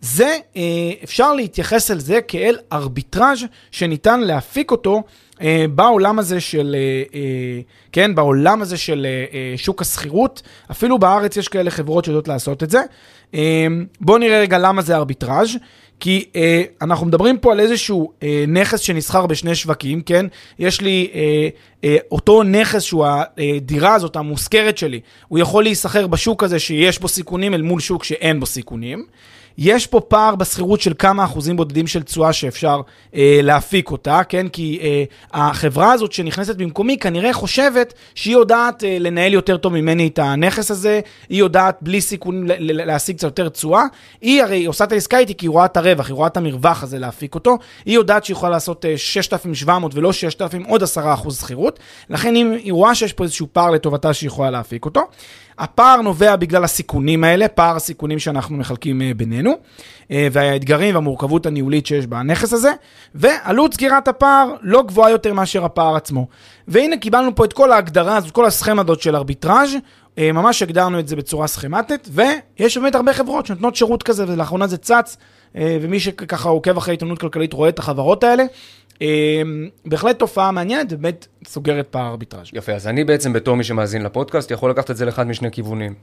זה, 0.00 0.36
אה, 0.56 0.62
אפשר 1.04 1.34
להתייחס 1.34 1.90
אל 1.90 1.98
זה 1.98 2.20
כאל 2.28 2.58
ארביטראז' 2.72 3.38
שניתן 3.70 4.20
להפיק 4.20 4.70
אותו 4.70 5.02
אה, 5.40 5.64
בעולם 5.74 6.18
הזה 6.18 6.40
של, 6.40 6.76
אה, 7.14 7.60
כן, 7.92 8.14
בעולם 8.14 8.62
הזה 8.62 8.76
של 8.76 9.06
שוק 9.56 9.82
השכירות. 9.82 10.42
אפילו 10.70 10.98
בארץ 10.98 11.36
יש 11.36 11.48
כאלה 11.48 11.70
חברות 11.70 12.04
שיודעות 12.04 12.28
לעשות 12.28 12.62
את 12.62 12.70
זה. 12.70 12.82
בואו 14.00 14.18
נראה 14.18 14.40
רגע 14.40 14.58
למה 14.58 14.82
זה 14.82 14.96
ארביטראז'. 14.96 15.56
כי 16.00 16.24
אה, 16.36 16.62
אנחנו 16.82 17.06
מדברים 17.06 17.38
פה 17.38 17.52
על 17.52 17.60
איזשהו 17.60 18.12
אה, 18.22 18.44
נכס 18.48 18.80
שנסחר 18.80 19.26
בשני 19.26 19.54
שווקים, 19.54 20.02
כן? 20.02 20.26
יש 20.58 20.80
לי 20.80 21.10
אה, 21.14 21.48
אה, 21.84 21.96
אותו 22.10 22.42
נכס 22.42 22.82
שהוא 22.82 23.06
הדירה 23.06 23.94
הזאת, 23.94 24.16
המושכרת 24.16 24.78
שלי, 24.78 25.00
הוא 25.28 25.38
יכול 25.38 25.62
להיסחר 25.62 26.06
בשוק 26.06 26.42
הזה 26.42 26.58
שיש 26.58 26.98
בו 26.98 27.08
סיכונים 27.08 27.54
אל 27.54 27.62
מול 27.62 27.80
שוק 27.80 28.04
שאין 28.04 28.40
בו 28.40 28.46
סיכונים. 28.46 29.06
יש 29.60 29.86
פה 29.86 30.00
פער 30.00 30.34
בשכירות 30.34 30.80
של 30.80 30.92
כמה 30.98 31.24
אחוזים 31.24 31.56
בודדים 31.56 31.86
של 31.86 32.02
תשואה 32.02 32.32
שאפשר 32.32 32.80
אה, 33.14 33.40
להפיק 33.42 33.90
אותה, 33.90 34.20
כן? 34.28 34.48
כי 34.48 34.78
אה, 34.82 35.04
החברה 35.32 35.92
הזאת 35.92 36.12
שנכנסת 36.12 36.56
במקומי 36.56 36.98
כנראה 36.98 37.32
חושבת 37.32 37.94
שהיא 38.14 38.32
יודעת 38.32 38.84
אה, 38.84 38.96
לנהל 39.00 39.32
יותר 39.32 39.56
טוב 39.56 39.72
ממני 39.72 40.06
את 40.06 40.18
הנכס 40.18 40.70
הזה, 40.70 41.00
היא 41.28 41.38
יודעת 41.38 41.78
בלי 41.80 42.00
סיכונים 42.00 42.44
להשיג 42.58 43.16
קצת 43.16 43.24
יותר 43.24 43.48
תשואה. 43.48 43.84
היא 44.20 44.42
הרי 44.42 44.64
עושה 44.64 44.84
את 44.84 44.92
העסקה 44.92 45.18
איתי 45.18 45.34
כי 45.34 45.46
היא 45.46 45.50
רואה 45.50 45.64
את 45.64 45.76
הרווח, 45.76 46.06
היא 46.06 46.14
רואה 46.14 46.26
את 46.26 46.36
המרווח 46.36 46.82
הזה 46.82 46.98
להפיק 46.98 47.34
אותו. 47.34 47.58
היא 47.84 47.94
יודעת 47.94 48.24
שהיא 48.24 48.34
יכולה 48.34 48.52
לעשות 48.52 48.84
אה, 48.84 48.98
6,700 48.98 49.94
ולא 49.94 50.12
6,000, 50.12 50.64
עוד 50.64 50.82
10% 50.82 50.86
שכירות. 51.30 51.78
לכן 52.10 52.36
אם 52.36 52.52
היא 52.52 52.72
רואה 52.72 52.94
שיש 52.94 53.12
פה 53.12 53.24
איזשהו 53.24 53.46
פער 53.52 53.70
לטובתה 53.70 54.12
שהיא 54.12 54.28
יכולה 54.28 54.50
להפיק 54.50 54.84
אותו. 54.84 55.02
הפער 55.60 56.00
נובע 56.00 56.36
בגלל 56.36 56.64
הסיכונים 56.64 57.24
האלה, 57.24 57.48
פער 57.48 57.76
הסיכונים 57.76 58.18
שאנחנו 58.18 58.56
מחלקים 58.56 59.02
אה, 59.02 59.12
בינינו, 59.16 59.52
אה, 60.10 60.28
והאתגרים 60.32 60.94
והמורכבות 60.94 61.46
הניהולית 61.46 61.86
שיש 61.86 62.06
בנכס 62.06 62.52
הזה, 62.52 62.72
ועלות 63.14 63.74
סגירת 63.74 64.08
הפער 64.08 64.54
לא 64.62 64.82
גבוהה 64.82 65.10
יותר 65.10 65.32
מאשר 65.32 65.64
הפער 65.64 65.96
עצמו. 65.96 66.26
והנה 66.68 66.96
קיבלנו 66.96 67.34
פה 67.34 67.44
את 67.44 67.52
כל 67.52 67.72
ההגדרה 67.72 68.16
הזאת, 68.16 68.30
כל 68.30 68.46
הסכמה 68.46 68.82
הזאת 68.82 69.00
של 69.00 69.16
ארביטראז', 69.16 69.76
אה, 70.18 70.32
ממש 70.32 70.62
הגדרנו 70.62 70.98
את 70.98 71.08
זה 71.08 71.16
בצורה 71.16 71.46
סכמטית, 71.46 72.08
ויש 72.12 72.78
באמת 72.78 72.94
הרבה 72.94 73.12
חברות 73.12 73.46
שנותנות 73.46 73.76
שירות 73.76 74.02
כזה, 74.02 74.24
ולאחרונה 74.28 74.66
זה 74.66 74.76
צץ, 74.76 75.16
ומי 75.54 76.00
שככה 76.00 76.48
עוקב 76.48 76.76
אחרי 76.76 76.94
עיתונות 76.94 77.18
כלכלית 77.18 77.52
רואה 77.52 77.68
את 77.68 77.78
החברות 77.78 78.24
האלה. 78.24 78.44
אמ, 79.00 79.68
בהחלט 79.84 80.18
תופעה 80.18 80.50
מעניינת, 80.50 80.92
באמת 80.92 81.26
סוגרת 81.46 81.86
פער 81.90 82.06
ארביטראז'. 82.06 82.46
יפה, 82.52 82.72
אז 82.72 82.86
אני 82.86 83.04
בעצם 83.04 83.32
בתור 83.32 83.56
מי 83.56 83.64
שמאזין 83.64 84.02
לפודקאסט, 84.02 84.50
יכול 84.50 84.70
לקחת 84.70 84.90
את 84.90 84.96
זה 84.96 85.04
לאחד 85.04 85.26
משני 85.26 85.50
כיוונים. 85.50 85.94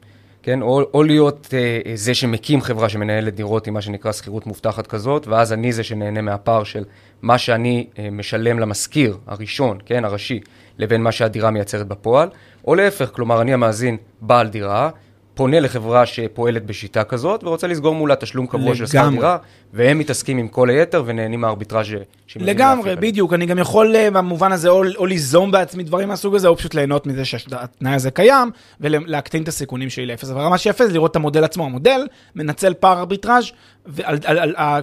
כן, 0.43 0.61
או, 0.61 0.81
או 0.93 1.03
להיות 1.03 1.47
אה, 1.53 1.95
זה 1.95 2.13
שמקים 2.13 2.61
חברה 2.61 2.89
שמנהלת 2.89 3.35
דירות 3.35 3.67
עם 3.67 3.73
מה 3.73 3.81
שנקרא 3.81 4.11
שכירות 4.11 4.47
מובטחת 4.47 4.87
כזאת, 4.87 5.27
ואז 5.27 5.53
אני 5.53 5.71
זה 5.71 5.83
שנהנה 5.83 6.21
מהפער 6.21 6.63
של 6.63 6.83
מה 7.21 7.37
שאני 7.37 7.87
אה, 7.99 8.09
משלם 8.11 8.59
למשכיר 8.59 9.17
הראשון, 9.27 9.77
כן, 9.85 10.05
הראשי, 10.05 10.39
לבין 10.77 11.03
מה 11.03 11.11
שהדירה 11.11 11.51
מייצרת 11.51 11.87
בפועל, 11.87 12.29
או 12.67 12.75
להפך, 12.75 13.09
כלומר, 13.13 13.41
אני 13.41 13.53
המאזין 13.53 13.97
בעל 14.21 14.47
דירה, 14.47 14.89
פונה 15.37 15.59
לחברה 15.59 16.05
שפועלת 16.05 16.65
בשיטה 16.65 17.03
כזאת, 17.03 17.43
ורוצה 17.43 17.67
לסגור 17.67 17.95
מולה 17.95 18.15
תשלום 18.15 18.47
קבוע 18.47 18.75
של 18.75 18.85
שכר 18.85 19.09
דירה, 19.09 19.37
והם 19.73 19.99
מתעסקים 19.99 20.37
עם 20.37 20.47
כל 20.47 20.69
היתר 20.69 21.03
ונהנים 21.05 21.41
מהארביטראז' 21.41 21.87
לגמרי, 22.35 22.95
בדיוק. 22.95 23.33
אני 23.33 23.45
גם 23.45 23.57
יכול 23.57 23.95
אה, 23.95 24.11
במובן 24.11 24.51
הזה 24.51 24.69
או, 24.69 24.83
או 24.95 25.05
ליזום 25.05 25.51
בעצמי 25.51 25.83
דברים 25.83 26.07
מהסוג 26.07 26.35
הזה, 26.35 26.47
או 26.47 26.57
פשוט 26.57 26.73
ליהנות 26.73 27.07
מזה 27.07 27.25
שהתנאי 27.25 27.93
הזה 27.93 28.11
קיים, 28.11 28.51
ולהקטין 28.81 29.43
את 29.43 29.47
הסיכונים 29.47 29.89
שלי 29.89 30.05
לאפס. 30.05 30.29
אבל 30.29 30.47
מה 30.47 30.57
שיפה 30.57 30.87
זה 30.87 30.93
לראות 30.93 31.11
את 31.11 31.15
המודל 31.15 31.43
עצמו. 31.43 31.65
המודל 31.65 32.01
מנצל 32.35 32.73
פער 32.73 32.99
ארביטראז' 32.99 33.51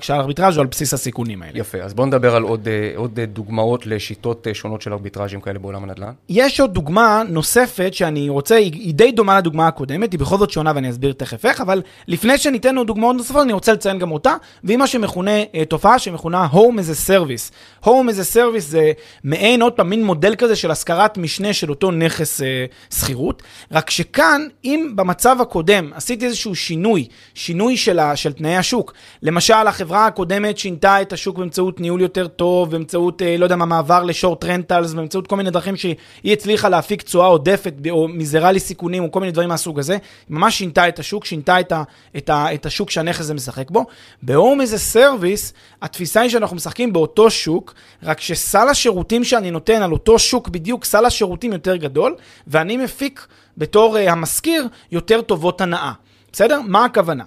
כשהארביטראז' 0.01 0.57
הוא 0.57 0.61
על 0.61 0.67
בסיס 0.67 0.95
הסיכונים 0.95 1.43
האלה. 1.43 1.59
יפה, 1.59 1.79
אז 1.79 1.95
בואו 1.95 2.07
נדבר 2.07 2.37
על 2.37 2.43
עוד, 2.43 2.69
אה, 2.69 2.93
עוד 2.97 3.21
דוגמאות 3.21 3.87
לשיטות 3.87 4.47
אה, 4.47 4.55
שונות 4.55 4.83
של 4.83 4.93
ארביטראז'ים 4.93 5.41
כאלה 5.41 5.59
בעולם 5.59 5.85
הנדל"ן. 5.85 6.13
יש 6.29 6.61
עוד 6.61 6.75
דוגמה 6.75 7.23
נוספת 7.29 7.95
שאני 7.95 8.29
רוצה, 8.29 8.55
היא 8.55 8.95
די 8.95 9.13
דומה 9.13 9.39
לדוגמה 9.39 9.69
הקודמת, 9.69 10.13
היא 10.13 10.21
בכל 10.21 10.39
זאת 10.39 10.51
שונה 10.51 10.73
ואני 10.75 10.91
אסביר 10.91 11.13
תכף 11.13 11.47
איך, 11.47 11.61
אבל 11.61 11.83
לפני 12.09 12.39
שניתן 12.39 12.77
עוד 12.77 12.87
דוגמאות 12.87 13.17
נוספות, 13.17 13.43
אני 13.43 13.53
רוצה 13.53 13.73
לציין 13.73 13.99
גם 13.99 14.13
אותה, 14.13 14.35
והיא 14.65 14.79
מה 14.79 14.87
שמכונה, 14.87 15.31
תופעה 15.69 15.99
שמכונה 15.99 16.47
Home 16.53 16.79
as 16.79 16.91
a 16.93 17.09
Service. 17.09 17.25
Service. 17.25 17.51
Home 17.85 18.09
as 18.09 18.19
a 18.19 18.37
Service 18.37 18.59
זה 18.59 18.93
מעין, 19.25 19.63
עוד 19.63 19.73
פעם, 19.73 19.91
מין 19.91 20.05
מודל 20.05 20.35
כזה 20.35 20.57
של 20.57 20.71
השכרת 20.71 21.19
משנה 21.19 21.53
של 21.53 21.71
אותו 21.71 21.91
נכס 21.91 22.43
אה, 22.43 22.65
שכירות, 22.91 23.43
רק 23.73 23.91
שכאן, 23.91 24.47
אם 24.65 24.93
במצב 24.95 25.37
הקודם 25.41 25.91
עשיתי 25.95 26.27
איזשהו 26.27 26.55
שינוי, 26.55 27.09
שינוי 27.35 27.77
של, 27.77 27.99
ה, 27.99 28.17
של 28.17 28.33
תנאי 28.33 28.57
השוק, 28.57 28.94
למשל, 29.23 29.55
החברה 29.67 30.07
הקודמת 30.07 30.59
שינתה 30.59 31.03
את 31.03 31.13
השוק 31.13 31.39
באמצעות 31.39 31.81
ניהול 31.81 32.01
יותר 32.01 32.27
טוב, 32.27 32.71
באמצעות, 32.71 33.23
אה, 33.23 33.37
לא 33.37 33.45
יודע 33.45 33.57
מה, 33.57 33.65
מעבר 33.67 34.05
לשורט 34.05 34.45
רנטלס, 34.45 34.93
באמצעות 34.93 35.27
כל 35.27 35.37
מיני 35.37 35.51
דרכים 35.51 35.77
שהיא 35.77 35.97
הצליחה 36.25 36.69
להפיק 36.69 37.03
תשואה 37.03 37.27
עודפת, 37.27 37.75
או 37.91 38.09
מזערה 38.09 38.53
לי 38.53 38.61
סיכונים, 38.61 39.05
או 39.05 39.13
כל 39.13 39.21
מיני 39.21 39.33
דברים 39.33 39.49
מהסוג 39.49 39.79
הזה, 39.79 39.93
היא 39.93 40.01
ממש 40.29 40.59
שינתה 40.59 40.89
את 40.89 40.99
השוק, 40.99 41.25
שינתה 41.25 41.61
את, 41.61 41.73
ה, 41.73 41.83
את, 42.17 42.31
ה, 42.31 42.55
את 42.55 42.67
השוק 42.67 42.91
שהנכס 42.91 43.21
הזה 43.21 43.35
משחק 43.35 43.71
בו. 43.71 43.85
ב-Home 44.23 44.61
as 44.61 44.75
a 44.75 44.97
Service, 44.97 45.53
התפיסה 45.83 46.21
היא 46.21 46.31
שאנחנו 46.31 46.57
משחקים 46.57 46.93
באותו 46.93 47.31
שוק, 47.31 47.75
רק 48.03 48.21
שסל 48.21 48.69
השירותים 48.69 49.25
שאני 49.25 49.51
נותן 49.51 49.83
על 49.83 49.93
אותו 49.93 50.19
שוק 50.19 50.49
בדיוק, 50.49 50.85
סל 50.85 51.05
השירותים 51.05 51.53
יותר 51.53 51.77
גדול, 51.77 52.15
ואני 52.47 52.77
מפיק 52.77 53.27
בתור 53.59 53.97
uh, 53.97 54.11
המשכיר 54.11 54.67
יותר 54.93 55.23
טובות 55.23 55.61
הנאה. 55.61 55.93
בסדר? 56.33 56.61
מה 56.61 56.85
הכוונה? 56.85 57.25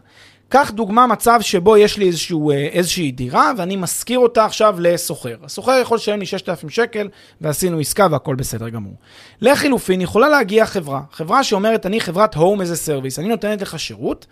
קח 0.49 0.71
דוגמה 0.71 1.07
מצב 1.07 1.39
שבו 1.41 1.77
יש 1.77 1.97
לי 1.97 2.07
איזשהו, 2.07 2.51
אה, 2.51 2.55
איזושהי 2.55 3.11
דירה 3.11 3.51
ואני 3.57 3.75
משכיר 3.75 4.19
אותה 4.19 4.45
עכשיו 4.45 4.75
לסוחר. 4.79 5.35
הסוחר 5.43 5.79
יכול 5.81 5.95
לשלם 5.95 6.19
לי 6.19 6.25
6,000 6.25 6.69
שקל 6.69 7.09
ועשינו 7.41 7.79
עסקה 7.79 8.07
והכל 8.11 8.35
בסדר 8.35 8.69
גמור. 8.69 8.93
לחילופין 9.41 10.01
יכולה 10.01 10.29
להגיע 10.29 10.65
חברה, 10.65 11.01
חברה 11.11 11.43
שאומרת 11.43 11.85
אני 11.85 12.01
חברת 12.01 12.35
Home 12.35 12.59
as 12.59 12.73
a 12.73 12.87
Service, 12.87 13.19
אני 13.19 13.27
נותנת 13.27 13.61
לך 13.61 13.79
שירות 13.79 14.25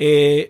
אה, 0.00 0.42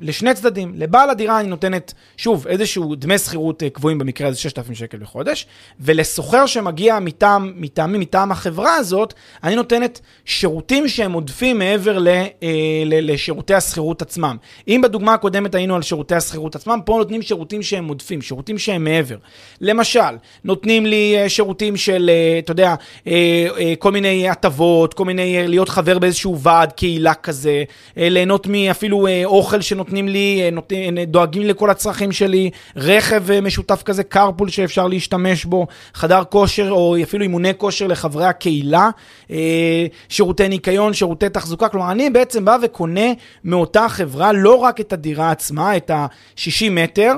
לשני 0.00 0.34
צדדים. 0.34 0.72
לבעל 0.74 1.10
הדירה 1.10 1.40
אני 1.40 1.48
נותנת, 1.48 1.94
שוב, 2.16 2.46
איזשהו 2.46 2.94
דמי 2.94 3.18
שכירות 3.18 3.62
אה, 3.62 3.70
קבועים 3.70 3.98
במקרה 3.98 4.28
הזה 4.28 4.38
6,000 4.38 4.74
שקל 4.74 4.98
בחודש, 4.98 5.46
ולסוחר 5.80 6.46
שמגיע 6.46 6.98
מטעם, 6.98 7.52
מטעמי, 7.56 7.98
מטעם 7.98 8.32
החברה 8.32 8.74
הזאת, 8.74 9.14
אני 9.44 9.54
נותנת 9.54 10.00
שירותים 10.24 10.88
שהם 10.88 11.12
עודפים 11.12 11.58
מעבר 11.58 11.98
ל, 11.98 12.08
אה, 12.08 12.26
ל, 12.86 13.12
לשירותי 13.12 13.54
השכירות 13.54 14.02
עצמם. 14.02 14.36
אם 14.68 14.80
בדוגמה 14.84 15.14
הקודמת 15.14 15.54
היינו 15.54 15.76
על 15.76 15.82
שירותי 15.82 16.14
השכירות 16.14 16.54
עצמם, 16.54 16.80
פה 16.84 16.96
נותנים 16.98 17.22
שירותים 17.22 17.62
שהם 17.62 17.88
עודפים, 17.88 18.22
שירותים 18.22 18.58
שהם 18.58 18.84
מעבר. 18.84 19.16
למשל, 19.60 20.00
נותנים 20.44 20.86
לי 20.86 21.14
אה, 21.18 21.28
שירותים 21.28 21.76
של, 21.76 22.10
אה, 22.12 22.38
אתה 22.38 22.52
יודע, 22.52 22.74
אה, 23.06 23.74
כל 23.78 23.92
מיני 23.92 24.28
הטבות, 24.28 24.94
כל 24.94 25.04
מיני, 25.04 25.48
להיות 25.48 25.68
חבר 25.68 25.98
באיזשהו 25.98 26.38
ועד 26.38 26.72
קהילה 26.72 27.14
כזה, 27.14 27.64
ליהנות 27.96 28.46
מ... 28.50 28.65
אפילו 28.70 29.06
אה, 29.06 29.22
אוכל 29.24 29.60
שנותנים 29.60 30.08
לי, 30.08 30.40
אה, 30.44 30.50
נותנים, 30.50 30.98
אה, 30.98 31.04
דואגים 31.04 31.42
לכל 31.42 31.70
הצרכים 31.70 32.12
שלי, 32.12 32.50
רכב 32.76 33.40
משותף 33.40 33.82
כזה, 33.82 34.02
carpool 34.14 34.48
שאפשר 34.48 34.86
להשתמש 34.86 35.44
בו, 35.44 35.66
חדר 35.94 36.24
כושר 36.24 36.70
או 36.70 36.96
אפילו 37.02 37.22
אימוני 37.22 37.50
כושר 37.56 37.86
לחברי 37.86 38.24
הקהילה, 38.24 38.90
שירותי 40.08 40.48
ניקיון, 40.48 40.94
שירותי 40.94 41.28
תחזוקה, 41.28 41.68
כלומר 41.68 41.90
אני 41.90 42.10
בעצם 42.10 42.44
בא 42.44 42.56
וקונה 42.62 43.12
מאותה 43.44 43.88
חברה 43.88 44.32
לא 44.32 44.54
רק 44.54 44.80
את 44.80 44.92
הדירה 44.92 45.30
עצמה, 45.30 45.76
את 45.76 45.90
ה-60 45.90 46.70
מטר, 46.70 47.12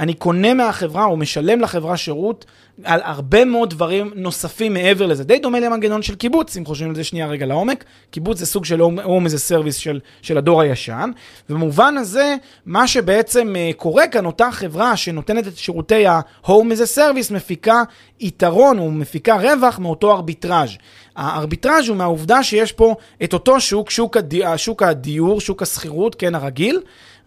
אני 0.00 0.14
קונה 0.14 0.54
מהחברה 0.54 1.04
או 1.04 1.16
משלם 1.16 1.60
לחברה 1.60 1.96
שירות 1.96 2.44
על 2.84 3.00
הרבה 3.04 3.44
מאוד 3.44 3.70
דברים 3.70 4.12
נוספים 4.14 4.74
מעבר 4.74 5.06
לזה. 5.06 5.24
די 5.24 5.38
דומה 5.38 5.60
למנגנון 5.60 6.02
של 6.02 6.14
קיבוץ, 6.14 6.56
אם 6.56 6.64
חושבים 6.64 6.90
על 6.90 6.96
זה 6.96 7.04
שנייה 7.04 7.26
רגע 7.26 7.46
לעומק. 7.46 7.84
קיבוץ 8.10 8.38
זה 8.38 8.46
סוג 8.46 8.64
של 8.64 8.80
home 8.80 9.24
as 9.24 9.38
a 9.38 9.43
service 9.43 9.76
של, 9.76 10.00
של 10.22 10.38
הדור 10.38 10.60
הישן. 10.60 11.10
ובמובן 11.50 11.96
הזה, 11.96 12.36
מה 12.66 12.86
שבעצם 12.86 13.54
uh, 13.54 13.76
קורה 13.76 14.06
כאן, 14.06 14.26
אותה 14.26 14.48
חברה 14.52 14.96
שנותנת 14.96 15.48
את 15.48 15.56
שירותי 15.56 16.06
ה-home 16.06 16.48
as 16.48 16.98
a 16.98 17.32
מפיקה 17.32 17.82
יתרון 18.20 18.78
או 18.78 18.90
מפיקה 18.90 19.36
רווח 19.36 19.78
מאותו 19.78 20.12
ארביטראז'. 20.12 20.70
הארביטראז' 21.16 21.88
הוא 21.88 21.96
מהעובדה 21.96 22.42
שיש 22.42 22.72
פה 22.72 22.94
את 23.24 23.32
אותו 23.32 23.60
שוק, 23.60 23.90
שוק, 23.90 24.16
הדי, 24.16 24.42
שוק 24.56 24.82
הדיור, 24.82 25.40
שוק 25.40 25.62
השכירות, 25.62 26.14
כן, 26.14 26.34
הרגיל. 26.34 26.80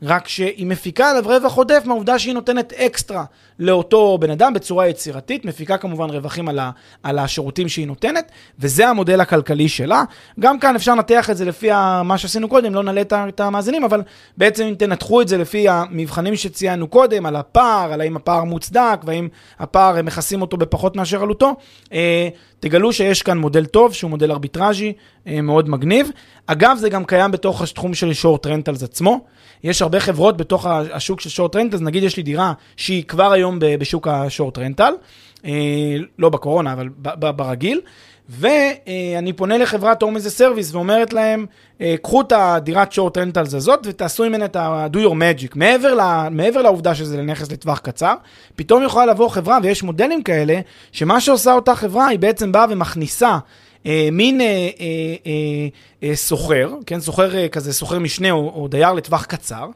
רק 0.03 0.27
שהיא 0.27 0.65
מפיקה 0.65 1.09
עליו 1.09 1.23
רווח 1.25 1.53
עודף 1.53 1.81
מהעובדה 1.85 2.19
שהיא 2.19 2.33
נותנת 2.33 2.73
אקסטרה 2.73 3.25
לאותו 3.59 4.17
בן 4.21 4.29
אדם 4.29 4.53
בצורה 4.53 4.87
יצירתית, 4.87 5.45
מפיקה 5.45 5.77
כמובן 5.77 6.09
רווחים 6.09 6.49
על, 6.49 6.59
ה, 6.59 6.71
על 7.03 7.19
השירותים 7.19 7.69
שהיא 7.69 7.87
נותנת, 7.87 8.31
וזה 8.59 8.87
המודל 8.87 9.21
הכלכלי 9.21 9.69
שלה. 9.69 10.03
גם 10.39 10.59
כאן 10.59 10.75
אפשר 10.75 10.95
לנתח 10.95 11.29
את 11.29 11.37
זה 11.37 11.45
לפי 11.45 11.69
מה 12.03 12.17
שעשינו 12.17 12.49
קודם, 12.49 12.75
לא 12.75 12.83
נעלה 12.83 13.01
את 13.13 13.39
המאזינים, 13.39 13.83
אבל 13.83 14.01
בעצם 14.37 14.63
אם 14.63 14.75
תנתחו 14.75 15.21
את 15.21 15.27
זה 15.27 15.37
לפי 15.37 15.69
המבחנים 15.69 16.35
שציינו 16.35 16.87
קודם, 16.87 17.25
על 17.25 17.35
הפער, 17.35 17.93
על 17.93 18.01
האם 18.01 18.15
הפער 18.15 18.43
מוצדק, 18.43 18.99
והאם 19.05 19.27
הפער, 19.59 20.01
מכסים 20.01 20.41
אותו 20.41 20.57
בפחות 20.57 20.95
מאשר 20.95 21.21
עלותו, 21.21 21.55
אה, 21.93 22.29
תגלו 22.59 22.93
שיש 22.93 23.21
כאן 23.21 23.37
מודל 23.37 23.65
טוב, 23.65 23.93
שהוא 23.93 24.09
מודל 24.09 24.31
ארביטראז'י 24.31 24.93
אה, 25.27 25.41
מאוד 25.41 25.69
מגניב. 25.69 26.11
אגב, 26.47 26.77
זה 26.77 26.89
גם 26.89 27.05
קיים 27.05 27.31
בתוך 27.31 27.61
התחום 27.61 27.93
של 27.93 28.13
short 28.13 28.47
rentals 28.47 28.83
עצמו. 28.83 29.19
יש 29.63 29.81
הרבה 29.81 29.99
חברות 29.99 30.37
בתוך 30.37 30.65
השוק 30.93 31.21
של 31.21 31.29
short 31.29 31.55
rental, 31.55 31.75
אז 31.75 31.81
נגיד 31.81 32.03
יש 32.03 32.17
לי 32.17 32.23
דירה 32.23 32.53
שהיא 32.77 33.03
כבר 33.03 33.31
היום 33.31 33.46
בשוק 33.59 34.07
ה 34.07 34.15
short 34.15 34.57
rental, 34.57 34.93
אה, 35.45 35.51
לא 36.19 36.29
בקורונה, 36.29 36.73
אבל 36.73 36.89
ברגיל, 37.35 37.81
ואני 38.29 39.33
פונה 39.33 39.57
לחברת 39.57 40.01
home 40.01 40.15
as 40.15 40.29
a 40.31 40.36
service 40.36 40.73
ואומרת 40.75 41.13
להם, 41.13 41.45
אה, 41.81 41.95
קחו 42.01 42.21
את 42.21 42.31
הדירת 42.31 42.91
short 42.91 43.17
rentals 43.17 43.53
הזאת 43.53 43.79
ותעשו 43.83 44.23
ממנה 44.29 44.45
את 44.45 44.55
ה-do 44.55 44.97
your 44.97 45.11
magic. 45.11 45.51
מעבר, 45.55 45.93
לה, 45.93 46.27
מעבר 46.31 46.61
לעובדה 46.61 46.95
שזה 46.95 47.17
לנכס 47.17 47.51
לטווח 47.51 47.79
קצר, 47.79 48.13
פתאום 48.55 48.83
יכולה 48.83 49.05
לבוא 49.05 49.29
חברה, 49.29 49.59
ויש 49.63 49.83
מודלים 49.83 50.23
כאלה, 50.23 50.59
שמה 50.91 51.21
שעושה 51.21 51.53
אותה 51.53 51.75
חברה, 51.75 52.07
היא 52.07 52.19
בעצם 52.19 52.51
באה 52.51 52.65
ומכניסה 52.69 53.37
אה, 53.85 54.09
מין 54.11 54.41
אה, 54.41 54.45
אה, 54.45 54.69
אה, 55.25 56.09
אה, 56.09 56.15
סוחר, 56.15 56.73
כן, 56.85 56.99
סוחר 56.99 57.37
אה, 57.37 57.49
כזה, 57.49 57.73
סוחר 57.73 57.99
משנה 57.99 58.31
או, 58.31 58.51
או 58.55 58.67
דייר 58.67 58.93
לטווח 58.93 59.25
קצר, 59.25 59.67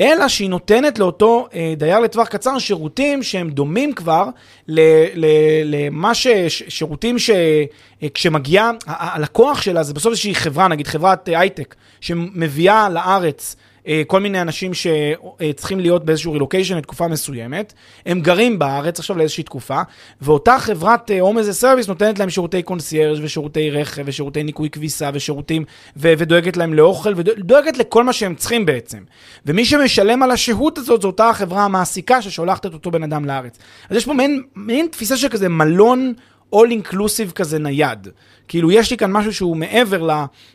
אלא 0.00 0.28
שהיא 0.28 0.50
נותנת 0.50 0.98
לאותו 0.98 1.48
אה, 1.54 1.74
דייר 1.76 1.98
לטווח 1.98 2.28
קצר 2.28 2.58
שירותים 2.58 3.22
שהם 3.22 3.50
דומים 3.50 3.92
כבר 3.92 4.28
למה 4.68 6.14
ש... 6.14 6.26
שירותים 6.48 7.16
שכשמגיע, 7.18 8.70
הלקוח 8.86 9.62
שלה 9.62 9.82
זה 9.82 9.94
בסוף 9.94 10.10
איזושהי 10.10 10.34
חברה, 10.34 10.68
נגיד 10.68 10.86
חברת 10.86 11.28
הייטק, 11.28 11.74
שמביאה 12.00 12.88
לארץ 12.88 13.56
אה, 13.58 13.69
כל 14.06 14.20
מיני 14.20 14.40
אנשים 14.40 14.72
שצריכים 14.74 15.80
להיות 15.80 16.04
באיזשהו 16.04 16.32
רילוקיישן 16.32 16.76
לתקופה 16.76 17.08
מסוימת, 17.08 17.72
הם 18.06 18.20
גרים 18.20 18.58
בארץ 18.58 18.98
עכשיו 18.98 19.18
לאיזושהי 19.18 19.44
תקופה, 19.44 19.80
ואותה 20.20 20.58
חברת 20.58 21.10
home 21.20 21.38
as 21.38 21.52
a 21.52 21.56
service 21.56 21.88
נותנת 21.88 22.18
להם 22.18 22.30
שירותי 22.30 22.62
קונסיירג' 22.62 23.18
ושירותי 23.22 23.70
רכב 23.70 24.02
ושירותי 24.06 24.42
ניקוי 24.42 24.70
כביסה 24.70 25.10
ושירותים, 25.14 25.64
ו- 25.96 26.12
ודואגת 26.18 26.56
להם 26.56 26.74
לאוכל 26.74 27.12
ודואגת 27.16 27.78
לכל 27.78 28.04
מה 28.04 28.12
שהם 28.12 28.34
צריכים 28.34 28.66
בעצם. 28.66 28.98
ומי 29.46 29.64
שמשלם 29.64 30.22
על 30.22 30.30
השהות 30.30 30.78
הזאת 30.78 31.02
זו 31.02 31.06
אותה 31.08 31.28
החברה 31.28 31.64
המעסיקה 31.64 32.22
ששולחת 32.22 32.66
את 32.66 32.74
אותו 32.74 32.90
בן 32.90 33.02
אדם 33.02 33.24
לארץ. 33.24 33.58
אז 33.90 33.96
יש 33.96 34.04
פה 34.04 34.12
מעין, 34.12 34.42
מעין 34.54 34.86
תפיסה 34.90 35.16
של 35.16 35.28
כזה 35.28 35.48
מלון 35.48 36.14
all 36.54 36.68
inclusive 36.68 37.32
כזה 37.34 37.58
נייד. 37.58 38.08
כאילו, 38.48 38.72
יש 38.72 38.90
לי 38.90 38.96
כאן 38.96 39.12
משהו 39.12 39.34
שהוא 39.34 39.56
מעבר, 39.56 40.02
ל, 40.02 40.10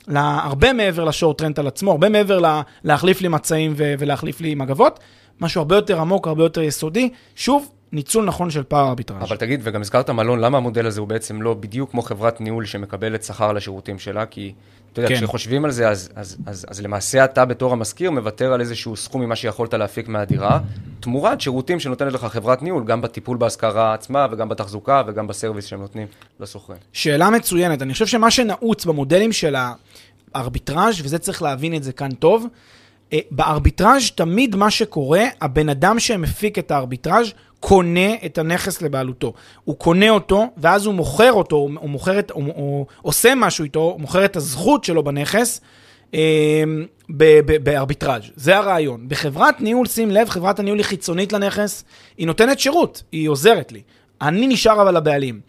ל, 0.07 0.17
הרבה 0.17 0.73
מעבר 0.73 1.03
ל 1.03 1.37
short 1.37 1.59
rental 1.59 1.67
עצמו, 1.67 1.91
הרבה 1.91 2.09
מעבר 2.09 2.39
ל, 2.39 2.61
להחליף 2.83 3.21
לי 3.21 3.27
מצעים 3.27 3.73
ולהחליף 3.77 4.41
לי 4.41 4.55
מגבות, 4.55 4.99
משהו 5.41 5.59
הרבה 5.59 5.75
יותר 5.75 6.01
עמוק, 6.01 6.27
הרבה 6.27 6.43
יותר 6.43 6.61
יסודי. 6.61 7.09
שוב, 7.35 7.69
ניצול 7.91 8.25
נכון 8.25 8.49
של 8.49 8.63
פער 8.63 8.87
ארביטראז'. 8.87 9.23
אבל 9.23 9.37
תגיד, 9.37 9.59
וגם 9.63 9.81
הזכרת 9.81 10.09
מלון, 10.09 10.39
למה 10.39 10.57
המודל 10.57 10.85
הזה 10.85 10.99
הוא 10.99 11.07
בעצם 11.07 11.41
לא 11.41 11.53
בדיוק 11.53 11.91
כמו 11.91 12.01
חברת 12.01 12.41
ניהול 12.41 12.65
שמקבלת 12.65 13.23
שכר 13.23 13.49
על 13.49 13.57
השירותים 13.57 13.99
שלה? 13.99 14.25
כי 14.25 14.53
אתה 14.93 15.01
יודע, 15.01 15.09
כן. 15.09 15.15
כשחושבים 15.15 15.65
על 15.65 15.71
זה, 15.71 15.89
אז, 15.89 16.09
אז, 16.15 16.37
אז, 16.45 16.65
אז 16.69 16.81
למעשה 16.81 17.25
אתה 17.25 17.45
בתור 17.45 17.73
המשכיר 17.73 18.11
מוותר 18.11 18.53
על 18.53 18.61
איזשהו 18.61 18.95
סכום 18.95 19.21
ממה 19.21 19.35
שיכולת 19.35 19.73
להפיק 19.73 20.07
מהדירה, 20.07 20.59
תמורת 20.99 21.41
שירותים 21.41 21.79
שנותנת 21.79 22.13
לך 22.13 22.25
חברת 22.25 22.61
ניהול, 22.61 22.83
גם 22.83 23.01
בטיפול 23.01 23.37
בהשכרה 23.37 23.93
עצמה 23.93 24.27
וגם 24.31 24.49
בתחזוקה 24.49 25.03
וגם 25.07 25.27
בסרוויס 25.27 25.65
שהם 25.65 25.79
נותנים 25.79 26.07
לשוכרים. 26.39 26.79
שאלה 26.93 27.29
מצוינת. 27.29 27.81
אני 27.81 27.93
חושב 27.93 28.07
שמה 28.07 28.31
שנעוץ 28.31 28.85
במודלים 28.85 29.31
של 29.31 29.55
הארביטראז', 30.35 31.01
וזה 31.03 31.19
צריך 31.19 31.41
להבין 31.41 31.75
את 31.75 31.83
זה 31.83 31.91
כאן 31.91 32.11
טוב, 32.11 32.45
בארביטראז' 33.31 34.11
תמיד 34.15 34.55
מה 34.55 34.71
שקורה, 34.71 35.23
הבן 35.41 35.69
אדם 35.69 35.99
שמפיק 35.99 36.59
את 36.59 36.71
הארביטראז' 36.71 37.33
קונה 37.59 38.13
את 38.25 38.37
הנכס 38.37 38.81
לבעלותו. 38.81 39.33
הוא 39.63 39.75
קונה 39.75 40.09
אותו, 40.09 40.47
ואז 40.57 40.85
הוא 40.85 40.93
מוכר 40.93 41.33
אותו, 41.33 41.55
הוא, 41.55 41.89
מוכר 41.89 42.19
את, 42.19 42.31
הוא, 42.31 42.53
הוא 42.55 42.85
עושה 43.01 43.35
משהו 43.35 43.63
איתו, 43.63 43.79
הוא 43.79 44.01
מוכר 44.01 44.25
את 44.25 44.35
הזכות 44.35 44.83
שלו 44.83 45.03
בנכס 45.03 45.61
אה, 46.13 46.63
בארביטראז'. 47.63 48.23
זה 48.35 48.57
הרעיון. 48.57 49.09
בחברת 49.09 49.61
ניהול, 49.61 49.87
שים 49.87 50.11
לב, 50.11 50.29
חברת 50.29 50.59
הניהול 50.59 50.77
היא 50.77 50.85
חיצונית 50.85 51.33
לנכס, 51.33 51.83
היא 52.17 52.27
נותנת 52.27 52.59
שירות, 52.59 53.03
היא 53.11 53.29
עוזרת 53.29 53.71
לי. 53.71 53.81
אני 54.21 54.47
נשאר 54.47 54.81
אבל 54.81 54.97
הבעלים. 54.97 55.39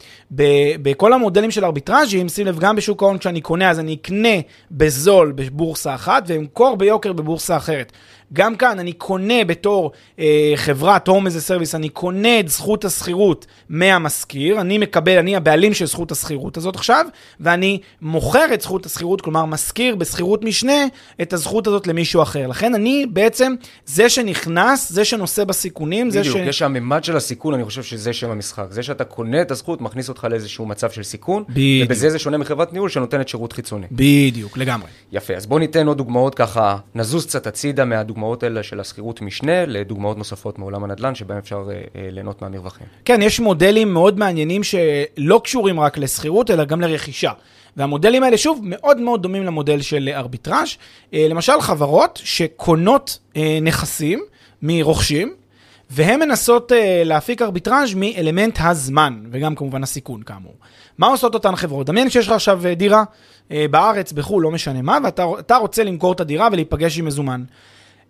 בכל 0.82 1.12
המודלים 1.12 1.50
של 1.50 1.64
ארביטראז'ים, 1.64 2.28
שים 2.28 2.46
לב, 2.46 2.58
גם 2.58 2.76
בשוק 2.76 3.02
ההון 3.02 3.18
כשאני 3.18 3.40
קונה, 3.40 3.70
אז 3.70 3.80
אני 3.80 3.94
אקנה 3.94 4.38
בזול 4.70 5.32
בבורסה 5.32 5.94
אחת 5.94 6.22
ואמכור 6.26 6.76
ביוקר 6.76 7.12
בבורסה 7.12 7.56
אחרת. 7.56 7.92
גם 8.32 8.56
כאן 8.56 8.78
אני 8.78 8.92
קונה 8.92 9.44
בתור 9.44 9.92
אה, 10.18 10.52
חברת 10.56 11.08
הום 11.08 11.26
איזה 11.26 11.40
סרוויס, 11.40 11.74
אני 11.74 11.88
קונה 11.88 12.40
את 12.40 12.48
זכות 12.48 12.84
השכירות 12.84 13.46
מהמשכיר, 13.68 14.60
אני 14.60 14.78
מקבל, 14.78 15.18
אני 15.18 15.36
הבעלים 15.36 15.74
של 15.74 15.86
זכות 15.86 16.12
השכירות 16.12 16.56
הזאת 16.56 16.76
עכשיו, 16.76 17.06
ואני 17.40 17.78
מוכר 18.02 18.54
את 18.54 18.60
זכות 18.60 18.86
השכירות, 18.86 19.20
כלומר 19.20 19.44
משכיר 19.44 19.96
בשכירות 19.96 20.44
משנה 20.44 20.86
את 21.22 21.32
הזכות 21.32 21.66
הזאת 21.66 21.86
למישהו 21.86 22.22
אחר. 22.22 22.46
לכן 22.46 22.74
אני 22.74 23.06
בעצם 23.10 23.54
זה 23.86 24.08
שנכנס, 24.08 24.92
זה 24.92 25.04
שנושא 25.04 25.44
בסיכונים, 25.44 26.08
בדיוק, 26.08 26.24
זה 26.24 26.30
ש... 26.30 26.34
בדיוק, 26.34 26.48
יש 26.48 26.62
הממד 26.62 27.04
של 27.04 27.16
הסיכון, 27.16 27.54
אני 27.54 27.64
חושב 27.64 27.82
שזה 27.82 28.12
שם 28.12 28.30
המשחק. 28.30 28.66
זה 28.70 28.82
שאתה 28.82 29.04
קונה 29.04 29.42
את 29.42 29.50
הזכות, 29.50 29.80
מכניס 29.80 30.08
אותך 30.08 30.26
לאיזשהו 30.30 30.66
מצב 30.66 30.90
של 30.90 31.02
סיכון, 31.02 31.44
בדיוק. 31.48 31.86
ובזה 31.86 32.10
זה 32.10 32.18
שונה 32.18 32.38
מחברת 32.38 32.72
ניהול 32.72 32.88
שנותנת 32.88 33.28
שירות 33.28 33.52
חיצוני. 33.52 33.86
בדיוק, 33.92 34.58
לגמרי. 34.58 34.88
יפה, 35.12 35.34
אז 35.34 35.46
בואו 35.46 35.58
ניתן 35.58 35.86
עוד 35.86 35.96
דוגמאות 35.96 36.34
ככה, 36.34 36.76
נזוז 36.94 37.26
קצת 37.26 37.46
הצידה 37.46 37.84
מהדוגמאות 37.84 38.15
האלה 38.42 38.62
של 38.62 38.80
השכירות 38.80 39.20
משנה 39.20 39.66
לדוגמאות 39.66 40.18
נוספות 40.18 40.58
מעולם 40.58 40.84
הנדל"ן, 40.84 41.14
שבהן 41.14 41.38
אפשר 41.38 41.68
אה, 41.70 41.74
אה, 41.74 42.08
ליהנות 42.10 42.42
מהמרווחים. 42.42 42.86
כן, 43.04 43.22
יש 43.22 43.40
מודלים 43.40 43.94
מאוד 43.94 44.18
מעניינים 44.18 44.62
שלא 44.62 45.40
קשורים 45.44 45.80
רק 45.80 45.98
לשכירות, 45.98 46.50
אלא 46.50 46.64
גם 46.64 46.80
לרכישה. 46.80 47.32
והמודלים 47.76 48.22
האלה, 48.22 48.38
שוב, 48.38 48.60
מאוד 48.62 49.00
מאוד 49.00 49.22
דומים 49.22 49.44
למודל 49.44 49.80
של 49.80 50.10
ארביטראז'. 50.14 50.68
אה, 51.14 51.26
למשל, 51.28 51.60
חברות 51.60 52.20
שקונות 52.24 53.18
נכסים 53.62 54.20
מרוכשים, 54.62 55.34
והן 55.90 56.20
מנסות 56.20 56.72
להפיק 57.04 57.42
ארביטראז' 57.42 57.94
מאלמנט 57.94 58.58
הזמן, 58.60 59.20
וגם 59.30 59.54
כמובן 59.54 59.82
הסיכון, 59.82 60.22
כאמור. 60.22 60.54
מה 60.98 61.06
עושות 61.06 61.34
אותן 61.34 61.56
חברות? 61.56 61.86
דמיין 61.86 62.10
שיש 62.10 62.26
לך 62.26 62.32
עכשיו 62.32 62.60
דירה 62.76 63.04
בארץ, 63.50 64.12
בחו"ל, 64.12 64.42
לא 64.42 64.50
משנה 64.50 64.82
מה, 64.82 64.98
ואתה 65.04 65.56
רוצה 65.56 65.84
למכור 65.84 66.12
את 66.12 66.20
הדירה 66.20 66.48
ולהיפגש 66.52 66.98
עם 66.98 67.04
מזומן. 67.04 67.44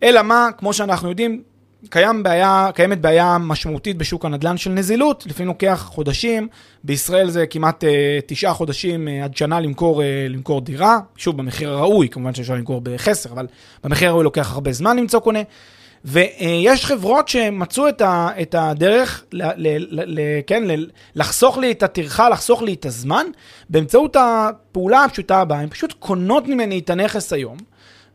אלא 0.03 0.23
מה, 0.23 0.49
כמו 0.59 0.73
שאנחנו 0.73 1.09
יודעים, 1.09 1.43
קיים 1.91 2.23
בעיה, 2.23 2.71
קיימת 2.75 3.01
בעיה 3.01 3.37
משמעותית 3.41 3.97
בשוק 3.97 4.25
הנדל"ן 4.25 4.57
של 4.57 4.71
נזילות, 4.71 5.27
לפעמים 5.27 5.49
לוקח 5.49 5.89
חודשים, 5.93 6.49
בישראל 6.85 7.31
זה 7.31 7.47
כמעט 7.47 7.85
uh, 7.85 7.87
תשעה 8.27 8.55
חודשים 8.55 9.09
uh, 9.09 9.25
עד 9.25 9.37
שנה 9.37 9.61
למכור, 9.61 10.01
uh, 10.01 10.05
למכור 10.29 10.61
דירה, 10.61 10.99
שוב 11.17 11.37
במחיר 11.37 11.71
הראוי, 11.71 12.09
כמובן 12.09 12.35
שאפשר 12.35 12.55
למכור 12.55 12.81
בחסר, 12.83 13.33
אבל 13.33 13.47
במחיר 13.85 14.09
הראוי 14.09 14.25
לוקח 14.25 14.53
הרבה 14.53 14.73
זמן 14.73 14.97
למצוא 14.97 15.21
קונה. 15.21 15.41
ויש 16.05 16.85
uh, 16.85 16.87
חברות 16.87 17.29
שמצאו 17.29 17.89
את, 17.89 18.01
ה, 18.01 18.29
את 18.43 18.55
הדרך, 18.59 19.25
ל, 19.33 19.43
ל, 19.43 19.53
ל, 19.57 20.21
ל, 20.21 20.21
כן, 20.47 20.65
ל, 20.65 20.87
לחסוך 21.15 21.59
לי 21.59 21.73
את 21.73 21.83
הטרחה, 21.83 22.29
לחסוך 22.29 22.63
לי 22.63 22.75
את 22.75 22.87
הזמן, 22.87 23.27
באמצעות 23.71 24.17
הפעולה 24.21 25.05
הפשוטה 25.05 25.41
הבאה, 25.41 25.61
הן 25.61 25.69
פשוט 25.69 25.93
קונות 25.93 26.49
ממני 26.49 26.79
את 26.79 26.91
הנכס 26.91 27.33
היום. 27.33 27.57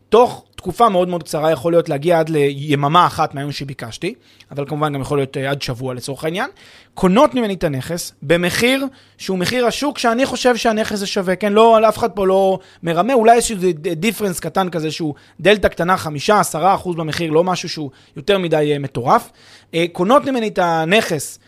תוך 0.10 0.46
תקופה 0.62 0.90
מאוד 0.90 1.08
מאוד 1.08 1.24
קצרה, 1.24 1.52
יכול 1.52 1.74
להיות 1.74 1.90
להגיע 1.90 2.20
עד 2.20 2.30
ליממה 2.30 3.08
אחת 3.08 3.34
מהיום 3.34 3.52
שביקשתי, 3.52 4.14
אבל 4.52 4.66
כמובן 4.68 4.94
גם 4.94 5.02
יכול 5.02 5.18
להיות 5.18 5.38
אה, 5.38 5.50
עד 5.50 5.62
שבוע 5.62 5.94
לצורך 5.94 6.24
העניין, 6.24 6.50
קונות 6.94 7.36
ממני 7.36 7.54
את 7.54 7.64
הנכס 7.64 8.14
במחיר 8.22 8.86
שהוא 9.18 9.38
מחיר 9.38 9.66
השוק 9.66 9.98
שאני 9.98 10.26
חושב 10.26 10.56
שהנכס 10.56 10.96
זה 10.96 11.06
שווה, 11.08 11.36
כן? 11.36 11.54
לא, 11.54 11.90
אף 11.90 11.98
אחד 11.98 12.12
פה 12.12 12.28
לא 12.28 12.60
מרמה, 12.84 13.14
אולי 13.14 13.38
איזה 13.38 13.72
דיפרנס 13.96 14.40
קטן 14.40 14.70
כזה 14.70 14.92
שהוא 14.92 15.14
דלתא 15.40 15.68
קטנה, 15.68 15.98
חמישה, 15.98 16.40
עשרה 16.40 16.76
אחוז 16.76 16.96
במחיר, 16.96 17.32
לא 17.32 17.44
משהו 17.44 17.70
שהוא 17.70 17.90
יותר 18.16 18.38
מדי 18.38 18.70
אה, 18.74 18.80
מטורף. 18.80 19.30
אה, 19.74 19.86
קונות 19.92 20.26
ממני 20.26 20.48
את 20.48 20.60
הנכס. 20.62 21.40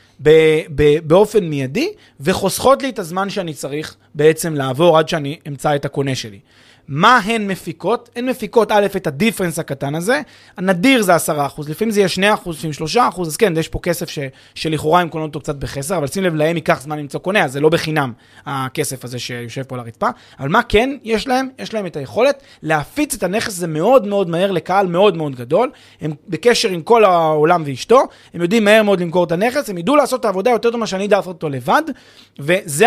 באופן 1.04 1.44
מיידי, 1.44 1.90
וחוסכות 2.20 2.82
לי 2.82 2.90
את 2.90 3.00
הזמן 3.00 3.30
שאני 3.30 3.54
צריך 3.54 3.96
בעצם 4.16 4.56
לעבור 4.56 4.98
עד 4.98 5.10
שאני 5.10 5.40
אמצא 5.48 5.76
את 5.76 5.86
הקונה 5.86 6.16
שלי. 6.16 6.40
מה 6.88 7.18
הן 7.18 7.48
מפיקות? 7.48 8.10
הן 8.16 8.30
מפיקות 8.30 8.72
א', 8.72 8.86
את 8.96 9.08
הדיפרנס 9.08 9.60
הקטן 9.60 9.96
הזה, 9.96 10.22
הנדיר 10.58 11.02
זה 11.02 11.16
10%, 11.16 11.20
לפעמים 11.68 11.92
זה 11.92 12.00
יהיה 12.00 12.36
2%, 12.36 12.50
לפעמים 12.50 12.74
3%, 12.96 13.22
אז 13.22 13.38
כן, 13.38 13.58
יש 13.58 13.68
פה 13.68 13.80
כסף 13.80 14.10
ש, 14.10 14.20
שלכאורה 14.56 15.02
הם 15.02 15.10
קונות 15.10 15.28
אותו 15.28 15.40
קצת 15.40 15.56
בחסר, 15.56 15.98
אבל 15.98 16.08
שים 16.08 16.24
לב, 16.24 16.36
להם 16.36 16.56
ייקח 16.56 16.82
זמן 16.82 17.00
למצוא 17.00 17.20
קונה, 17.20 17.44
אז 17.44 17.52
זה 17.52 17.60
לא 17.60 17.70
בחינם 17.70 18.14
הכסף 18.46 19.06
הזה 19.06 19.20
שיושב 19.20 19.64
פה 19.64 19.76
על 19.76 19.82
הרצפה. 19.82 20.08
אבל 20.40 20.50
מה 20.50 20.64
כן 20.64 20.98
יש 21.04 21.28
להם? 21.28 21.50
יש 21.60 21.74
להם 21.74 21.86
את 21.86 21.96
היכולת 21.96 22.44
להפיץ 22.64 23.14
את 23.14 23.24
הנכס 23.24 23.48
הזה 23.48 23.68
מאוד 23.68 24.08
מאוד 24.08 24.30
מהר 24.30 24.52
לקהל 24.52 24.88
מאוד 24.88 25.18
מאוד 25.18 25.36
גדול, 25.36 25.72
הם 26.02 26.14
בקשר 26.28 26.70
עם 26.70 26.82
כל 26.82 27.06
העולם 27.06 27.64
ואשתו, 27.66 28.02
הם 28.34 28.42
יודעים 28.42 28.64
מהר 28.64 28.84
מאוד 28.84 29.00
למכור 29.00 29.24
את 29.24 29.32
הנכס, 29.32 29.70
הם 29.70 29.78
ידעו 29.78 29.96
לעשות 29.96 30.20
את 30.20 30.26
העבודה 30.26 30.50
יותר 30.50 30.70
טוב 30.70 30.78
ממה 30.78 30.88
שאני 30.88 31.04
יודע 31.04 31.18
לעשות 31.18 31.36
אותו 31.36 31.50
לבד, 31.50 31.82
וזה 32.40 32.86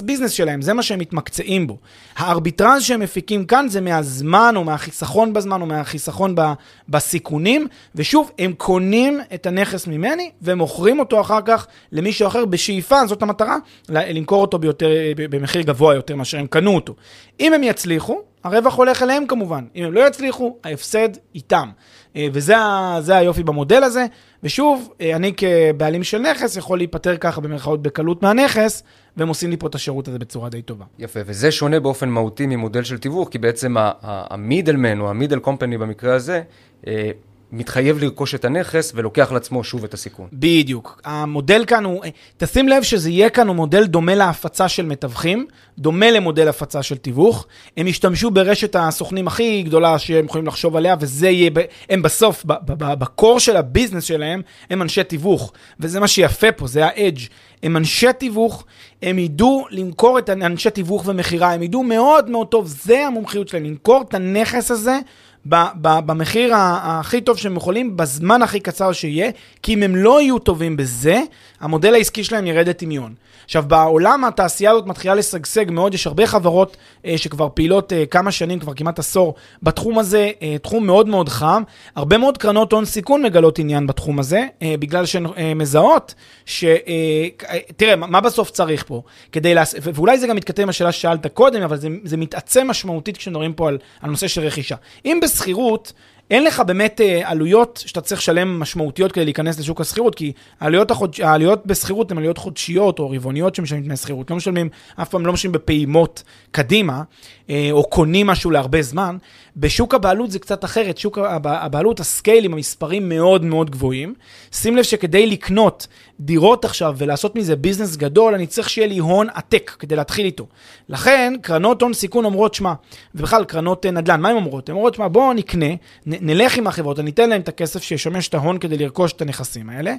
הביזנס 0.00 0.30
שלהם, 0.30 0.62
זה 0.62 0.74
מה 0.74 0.82
שהם 0.82 0.98
מתמקצעים 0.98 1.66
בו. 1.66 1.78
הארביטרז 2.16 2.82
שהם 2.82 3.00
מפיקים 3.14 3.44
כאן 3.44 3.68
זה 3.68 3.80
מהזמן 3.80 4.54
או 4.56 4.64
מהחיסכון 4.64 5.32
בזמן 5.32 5.60
או 5.60 5.66
מהחיסכון 5.66 6.34
ב, 6.34 6.40
בסיכונים, 6.88 7.66
ושוב, 7.94 8.30
הם 8.38 8.52
קונים 8.52 9.20
את 9.34 9.46
הנכס 9.46 9.86
ממני 9.86 10.30
ומוכרים 10.42 10.98
אותו 10.98 11.20
אחר 11.20 11.40
כך 11.44 11.66
למישהו 11.92 12.26
אחר 12.26 12.44
בשאיפה, 12.44 13.06
זאת 13.06 13.22
המטרה, 13.22 13.56
למכור 13.88 14.42
אותו 14.42 14.58
ביותר, 14.58 14.88
במחיר 15.16 15.62
גבוה 15.62 15.94
יותר 15.94 16.16
מאשר 16.16 16.38
הם 16.38 16.46
קנו 16.46 16.74
אותו. 16.74 16.94
אם 17.40 17.52
הם 17.54 17.62
יצליחו, 17.62 18.20
הרווח 18.44 18.74
הולך 18.74 19.02
אליהם 19.02 19.26
כמובן. 19.26 19.64
אם 19.76 19.84
הם 19.84 19.92
לא 19.92 20.06
יצליחו, 20.06 20.56
ההפסד 20.64 21.08
איתם. 21.34 21.70
אה, 22.16 22.26
וזה 22.32 23.16
היופי 23.16 23.42
במודל 23.42 23.84
הזה. 23.84 24.06
ושוב, 24.42 24.92
אה, 25.00 25.16
אני 25.16 25.32
כבעלים 25.36 26.04
של 26.04 26.18
נכס 26.18 26.56
יכול 26.56 26.78
להיפטר 26.78 27.16
ככה 27.16 27.40
במרכאות 27.40 27.82
בקלות 27.82 28.22
מהנכס, 28.22 28.82
והם 29.16 29.28
עושים 29.28 29.50
לי 29.50 29.56
פה 29.56 29.66
את 29.66 29.74
השירות 29.74 30.08
הזה 30.08 30.18
בצורה 30.18 30.48
די 30.48 30.62
טובה. 30.62 30.84
יפה, 30.98 31.20
וזה 31.26 31.52
שונה 31.52 31.80
באופן 31.80 32.08
מהותי 32.08 32.46
ממודל 32.46 32.82
של 32.82 32.98
תיווך, 32.98 33.28
כי 33.28 33.38
בעצם 33.38 33.74
המידלמן 34.02 35.00
או 35.00 35.10
המידל 35.10 35.38
קומפני 35.38 35.78
במקרה 35.78 36.14
הזה, 36.14 36.42
אה, 36.86 37.10
מתחייב 37.54 37.98
לרכוש 37.98 38.34
את 38.34 38.44
הנכס 38.44 38.92
ולוקח 38.94 39.32
לעצמו 39.32 39.64
שוב 39.64 39.84
את 39.84 39.94
הסיכון. 39.94 40.28
בדיוק. 40.32 41.00
המודל 41.04 41.64
כאן 41.66 41.84
הוא, 41.84 42.04
תשים 42.36 42.68
לב 42.68 42.82
שזה 42.82 43.10
יהיה 43.10 43.30
כאן 43.30 43.48
הוא 43.48 43.56
מודל 43.56 43.84
דומה 43.84 44.14
להפצה 44.14 44.68
של 44.68 44.86
מתווכים, 44.86 45.46
דומה 45.78 46.10
למודל 46.10 46.48
הפצה 46.48 46.82
של 46.82 46.96
תיווך. 46.96 47.46
הם 47.76 47.86
ישתמשו 47.86 48.30
ברשת 48.30 48.76
הסוכנים 48.76 49.26
הכי 49.26 49.62
גדולה 49.62 49.98
שהם 49.98 50.24
יכולים 50.24 50.46
לחשוב 50.46 50.76
עליה, 50.76 50.96
וזה 51.00 51.28
יהיה, 51.28 51.50
הם 51.90 52.02
בסוף, 52.02 52.44
בקור 52.66 53.40
של 53.40 53.56
הביזנס 53.56 54.04
שלהם, 54.04 54.42
הם 54.70 54.82
אנשי 54.82 55.04
תיווך. 55.04 55.52
וזה 55.80 56.00
מה 56.00 56.08
שיפה 56.08 56.52
פה, 56.52 56.66
זה 56.66 56.86
האדג'. 56.86 57.20
הם 57.62 57.76
אנשי 57.76 58.12
תיווך, 58.18 58.64
הם 59.02 59.18
ידעו 59.18 59.66
למכור 59.70 60.18
את 60.18 60.30
אנשי 60.30 60.70
תיווך 60.70 61.02
ומכירה, 61.06 61.52
הם 61.52 61.62
ידעו 61.62 61.82
מאוד 61.82 62.30
מאוד 62.30 62.46
טוב, 62.46 62.66
זה 62.66 63.06
המומחיות 63.06 63.48
שלהם, 63.48 63.64
למכור 63.64 64.04
את 64.08 64.14
הנכס 64.14 64.70
הזה 64.70 64.98
במחיר 65.46 66.52
הכי 66.56 67.20
טוב 67.20 67.38
שהם 67.38 67.56
יכולים, 67.56 67.96
בזמן 67.96 68.42
הכי 68.42 68.60
קצר 68.60 68.92
שיהיה, 68.92 69.30
כי 69.62 69.74
אם 69.74 69.82
הם 69.82 69.96
לא 69.96 70.20
יהיו 70.20 70.38
טובים 70.38 70.76
בזה, 70.76 71.20
המודל 71.60 71.94
העסקי 71.94 72.24
שלהם 72.24 72.46
ירד 72.46 72.68
לטמיון. 72.68 73.14
עכשיו, 73.44 73.64
בעולם 73.66 74.24
התעשייה 74.24 74.70
הזאת 74.70 74.86
מתחילה 74.86 75.14
לשגשג 75.14 75.70
מאוד, 75.70 75.94
יש 75.94 76.06
הרבה 76.06 76.26
חברות 76.26 76.76
אה, 77.06 77.18
שכבר 77.18 77.48
פעילות 77.54 77.92
אה, 77.92 78.06
כמה 78.06 78.32
שנים, 78.32 78.58
כבר 78.58 78.74
כמעט 78.74 78.98
עשור, 78.98 79.34
בתחום 79.62 79.98
הזה, 79.98 80.30
אה, 80.42 80.56
תחום 80.62 80.86
מאוד 80.86 81.08
מאוד 81.08 81.28
חם. 81.28 81.62
הרבה 81.96 82.18
מאוד 82.18 82.38
קרנות 82.38 82.72
הון 82.72 82.84
סיכון 82.84 83.22
מגלות 83.22 83.58
עניין 83.58 83.86
בתחום 83.86 84.18
הזה, 84.18 84.46
אה, 84.62 84.74
בגלל 84.78 85.06
שהן 85.06 85.26
אה, 85.36 85.54
מזהות 85.54 86.14
ש... 86.46 86.64
אה, 86.64 87.58
תראה, 87.76 87.96
מה 87.96 88.20
בסוף 88.20 88.50
צריך 88.50 88.84
פה? 88.86 89.02
כדי 89.32 89.54
לעשות, 89.54 89.80
ואולי 89.94 90.18
זה 90.18 90.26
גם 90.26 90.36
מתכתב 90.36 90.62
עם 90.62 90.68
השאלה 90.68 90.92
ששאלת 90.92 91.26
קודם, 91.26 91.62
אבל 91.62 91.76
זה, 91.76 91.88
זה 92.04 92.16
מתעצם 92.16 92.66
משמעותית 92.68 93.16
כשמדברים 93.16 93.52
פה 93.52 93.68
על, 93.68 93.78
על 94.00 94.10
נושא 94.10 94.28
של 94.28 94.40
רכישה. 94.40 94.76
אם 95.04 95.18
בשכירות, 95.34 95.92
אין 96.30 96.44
לך 96.44 96.60
באמת 96.60 97.00
אה, 97.00 97.30
עלויות 97.30 97.82
שאתה 97.86 98.00
צריך 98.00 98.20
לשלם 98.20 98.60
משמעותיות 98.60 99.12
כדי 99.12 99.24
להיכנס 99.24 99.58
לשוק 99.58 99.80
השכירות, 99.80 100.14
כי 100.14 100.32
העלויות, 100.60 100.90
החודש, 100.90 101.20
העלויות 101.20 101.66
בשכירות 101.66 102.10
הן 102.10 102.18
עלויות 102.18 102.38
חודשיות 102.38 102.98
או 102.98 103.10
רבעוניות 103.10 103.54
שמשלמים 103.54 103.84
דמי 103.84 103.96
שכירות. 103.96 104.30
לא 104.30 104.36
משלמים, 104.36 104.68
אף 105.02 105.08
פעם 105.08 105.26
לא 105.26 105.32
משלמים 105.32 105.52
בפעימות 105.52 106.22
קדימה, 106.50 107.02
אה, 107.50 107.68
או 107.72 107.84
קונים 107.84 108.26
משהו 108.26 108.50
להרבה 108.50 108.82
זמן. 108.82 109.16
בשוק 109.56 109.94
הבעלות 109.94 110.30
זה 110.30 110.38
קצת 110.38 110.64
אחרת, 110.64 110.98
שוק 110.98 111.18
הבעלות, 111.44 112.00
הסקיילים, 112.00 112.54
המספרים 112.54 113.08
מאוד 113.08 113.44
מאוד 113.44 113.70
גבוהים. 113.70 114.14
שים 114.52 114.76
לב 114.76 114.82
שכדי 114.82 115.26
לקנות 115.26 115.86
דירות 116.20 116.64
עכשיו 116.64 116.94
ולעשות 116.98 117.36
מזה 117.36 117.56
ביזנס 117.56 117.96
גדול, 117.96 118.34
אני 118.34 118.46
צריך 118.46 118.70
שיהיה 118.70 118.88
לי 118.88 118.98
הון 118.98 119.26
עתק 119.34 119.76
כדי 119.78 119.96
להתחיל 119.96 120.26
איתו. 120.26 120.46
לכן, 120.88 121.32
קרנות 121.42 121.82
הון 121.82 121.92
סיכון 121.92 122.24
אומרות, 122.24 122.54
שמע, 122.54 122.72
ובכלל 123.14 123.44
קרנות 123.44 123.86
נדל"ן, 123.86 124.20
מה 124.20 124.28
הן 124.28 124.36
אומרות? 124.36 124.68
הן 124.68 124.74
אומרות, 124.74 124.94
שמע, 124.94 125.08
בואו 125.08 125.32
נקנה, 125.32 125.70
נ, 126.06 126.30
נלך 126.30 126.58
עם 126.58 126.66
החברות, 126.66 126.98
אני 126.98 127.10
אתן 127.10 127.30
להן 127.30 127.40
את 127.40 127.48
הכסף 127.48 127.82
שישמש 127.82 128.28
את 128.28 128.34
ההון 128.34 128.58
כדי 128.58 128.78
לרכוש 128.78 129.12
את 129.12 129.22
הנכסים 129.22 129.70
האלה, 129.70 129.94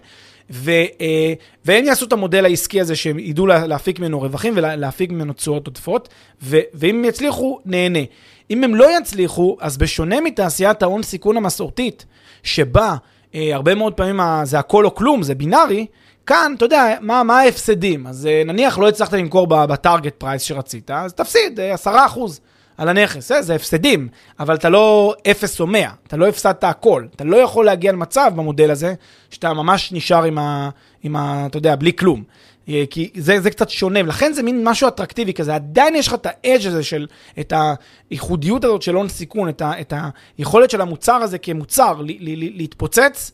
ו, 0.49 0.71
אה, 0.71 1.33
והם 1.65 1.85
יעשו 1.85 2.05
את 2.05 2.13
המודל 2.13 2.45
העסקי 2.45 2.81
הזה 2.81 2.95
שהם 2.95 3.19
ידעו 3.19 3.45
להפיק 3.47 3.99
ממנו 3.99 4.21
רווחים 4.21 4.53
ולהפיק 4.55 5.11
ממנו 5.11 5.33
תשואות 5.33 5.67
עודפות, 5.67 6.09
ואם 6.41 6.95
הם 6.95 7.05
יצליחו, 7.05 7.59
נהנה. 7.65 7.99
אם 8.51 8.63
הם 8.63 8.75
לא 8.75 8.97
יצליחו, 8.97 9.57
אז 9.59 9.77
בשונה 9.77 10.21
מתעשיית 10.21 10.83
ההון 10.83 11.03
סיכון 11.03 11.37
המסורתית, 11.37 12.05
שבה 12.43 12.95
אה, 13.35 13.49
הרבה 13.53 13.75
מאוד 13.75 13.93
פעמים 13.93 14.19
זה 14.43 14.59
הכל 14.59 14.85
או 14.85 14.95
כלום, 14.95 15.23
זה 15.23 15.35
בינארי, 15.35 15.85
כאן, 16.25 16.53
אתה 16.57 16.65
יודע, 16.65 16.95
מה, 17.01 17.23
מה 17.23 17.39
ההפסדים? 17.39 18.07
אז 18.07 18.27
אה, 18.27 18.43
נניח 18.45 18.77
לא 18.77 18.89
הצלחת 18.89 19.13
למכור 19.13 19.47
ב 19.47 19.57
target 19.57 20.13
price 20.17 20.41
שרצית, 20.41 20.91
אז 20.91 21.13
תפסיד 21.13 21.59
10% 21.85 21.87
אה, 21.87 22.05
על 22.77 22.89
הנכס, 22.89 23.27
זה, 23.27 23.41
זה 23.41 23.55
הפסדים, 23.55 24.07
אבל 24.39 24.55
אתה 24.55 24.69
לא 24.69 25.15
אפס 25.31 25.59
או 25.59 25.67
100, 25.67 25.89
אתה 26.07 26.17
לא 26.17 26.27
הפסדת 26.27 26.63
הכל. 26.63 27.05
אתה 27.15 27.23
לא 27.23 27.37
יכול 27.37 27.65
להגיע 27.65 27.91
למצב 27.91 28.31
במודל 28.35 28.71
הזה, 28.71 28.93
שאתה 29.29 29.53
ממש 29.53 29.91
נשאר 29.91 30.23
עם 30.23 30.37
ה... 30.37 30.69
עם 31.03 31.15
ה 31.15 31.45
אתה 31.45 31.57
יודע, 31.57 31.75
בלי 31.75 31.93
כלום. 31.93 32.23
אה, 32.69 32.83
כי 32.89 33.09
זה, 33.17 33.39
זה 33.39 33.49
קצת 33.49 33.69
שונה, 33.69 33.99
ולכן 33.99 34.33
זה 34.33 34.43
מין 34.43 34.61
משהו 34.63 34.87
אטרקטיבי 34.87 35.33
כזה. 35.33 35.55
עדיין 35.55 35.95
יש 35.95 36.07
לך 36.07 36.13
את 36.13 36.25
האדג' 36.25 36.67
הזה 36.67 36.83
של, 36.83 37.07
את 37.39 37.53
הייחודיות 38.09 38.63
הזאת 38.63 38.81
של 38.81 38.95
הון 38.95 39.09
סיכון, 39.09 39.49
את, 39.49 39.61
ה, 39.61 39.81
את 39.81 39.93
היכולת 40.37 40.69
של 40.69 40.81
המוצר 40.81 41.15
הזה 41.15 41.37
כמוצר 41.37 42.01
ל, 42.01 42.05
ל, 42.05 42.15
ל, 42.19 42.57
להתפוצץ, 42.57 43.31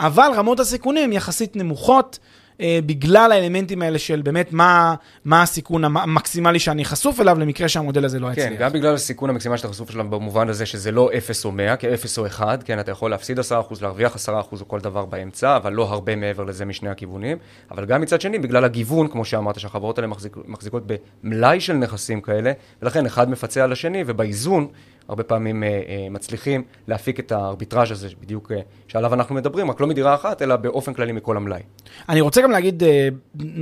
אבל 0.00 0.28
רמות 0.34 0.60
הסיכונים 0.60 1.12
יחסית 1.12 1.56
נמוכות. 1.56 2.18
אה, 2.60 2.78
בגלל 2.86 3.32
האלמנטים 3.32 3.82
האלה 3.82 3.98
של 3.98 4.22
באמת 4.22 4.52
מה, 4.52 4.94
מה 5.24 5.42
הסיכון 5.42 5.84
המקסימלי 5.84 6.58
שאני 6.58 6.84
חשוף 6.84 7.20
אליו 7.20 7.38
למקרה 7.38 7.68
שהמודל 7.68 8.04
הזה 8.04 8.20
לא 8.20 8.32
יצליח. 8.32 8.48
כן, 8.48 8.54
גם 8.58 8.72
בגלל 8.72 8.94
הסיכון 8.94 9.30
המקסימלי 9.30 9.58
שאתה 9.58 9.68
חשוף 9.68 9.94
אליו 9.94 10.10
במובן 10.10 10.48
הזה 10.48 10.66
שזה 10.66 10.90
לא 10.90 11.10
0 11.18 11.44
או 11.44 11.52
100, 11.52 11.76
כי 11.76 11.94
0 11.94 12.18
או 12.18 12.26
1, 12.26 12.62
כן, 12.62 12.80
אתה 12.80 12.90
יכול 12.90 13.10
להפסיד 13.10 13.38
10%, 13.38 13.42
להרוויח 13.82 14.16
10% 14.16 14.28
או 14.60 14.68
כל 14.68 14.80
דבר 14.80 15.04
באמצע, 15.04 15.56
אבל 15.56 15.72
לא 15.72 15.82
הרבה 15.82 16.16
מעבר 16.16 16.44
לזה 16.44 16.64
משני 16.64 16.88
הכיוונים. 16.88 17.36
אבל 17.70 17.84
גם 17.84 18.00
מצד 18.00 18.20
שני, 18.20 18.38
בגלל 18.38 18.64
הגיוון, 18.64 19.08
כמו 19.08 19.24
שאמרת, 19.24 19.60
שהחברות 19.60 19.98
האלה 19.98 20.08
מחזיק, 20.08 20.36
מחזיקות 20.46 20.82
במלאי 21.22 21.60
של 21.60 21.72
נכסים 21.72 22.20
כאלה, 22.20 22.52
ולכן 22.82 23.06
אחד 23.06 23.30
מפצה 23.30 23.64
על 23.64 23.72
השני, 23.72 24.04
ובאיזון 24.06 24.68
הרבה 25.08 25.22
פעמים 25.22 25.62
אה, 25.62 25.68
אה, 25.68 26.06
מצליחים 26.10 26.62
להפיק 26.88 27.20
את 27.20 27.32
הארביטראז' 27.32 27.90
הזה 27.90 28.08
בדיוק 28.20 28.52
אה, 28.52 28.60
שעליו 28.88 29.14
אנחנו 29.14 29.34
מדברים, 29.34 29.70
רק 29.70 29.80
לא 29.80 29.86
מדירה 29.86 30.14
אחת, 30.14 30.42
אלא 30.42 30.56
באופן 30.56 30.94
כללי 30.94 31.12
מכל 31.12 31.36
המלאי. 31.36 31.60
אני 32.08 32.20
רוצה 32.20 32.42
גם 32.42 32.50
להגיד, 32.50 32.82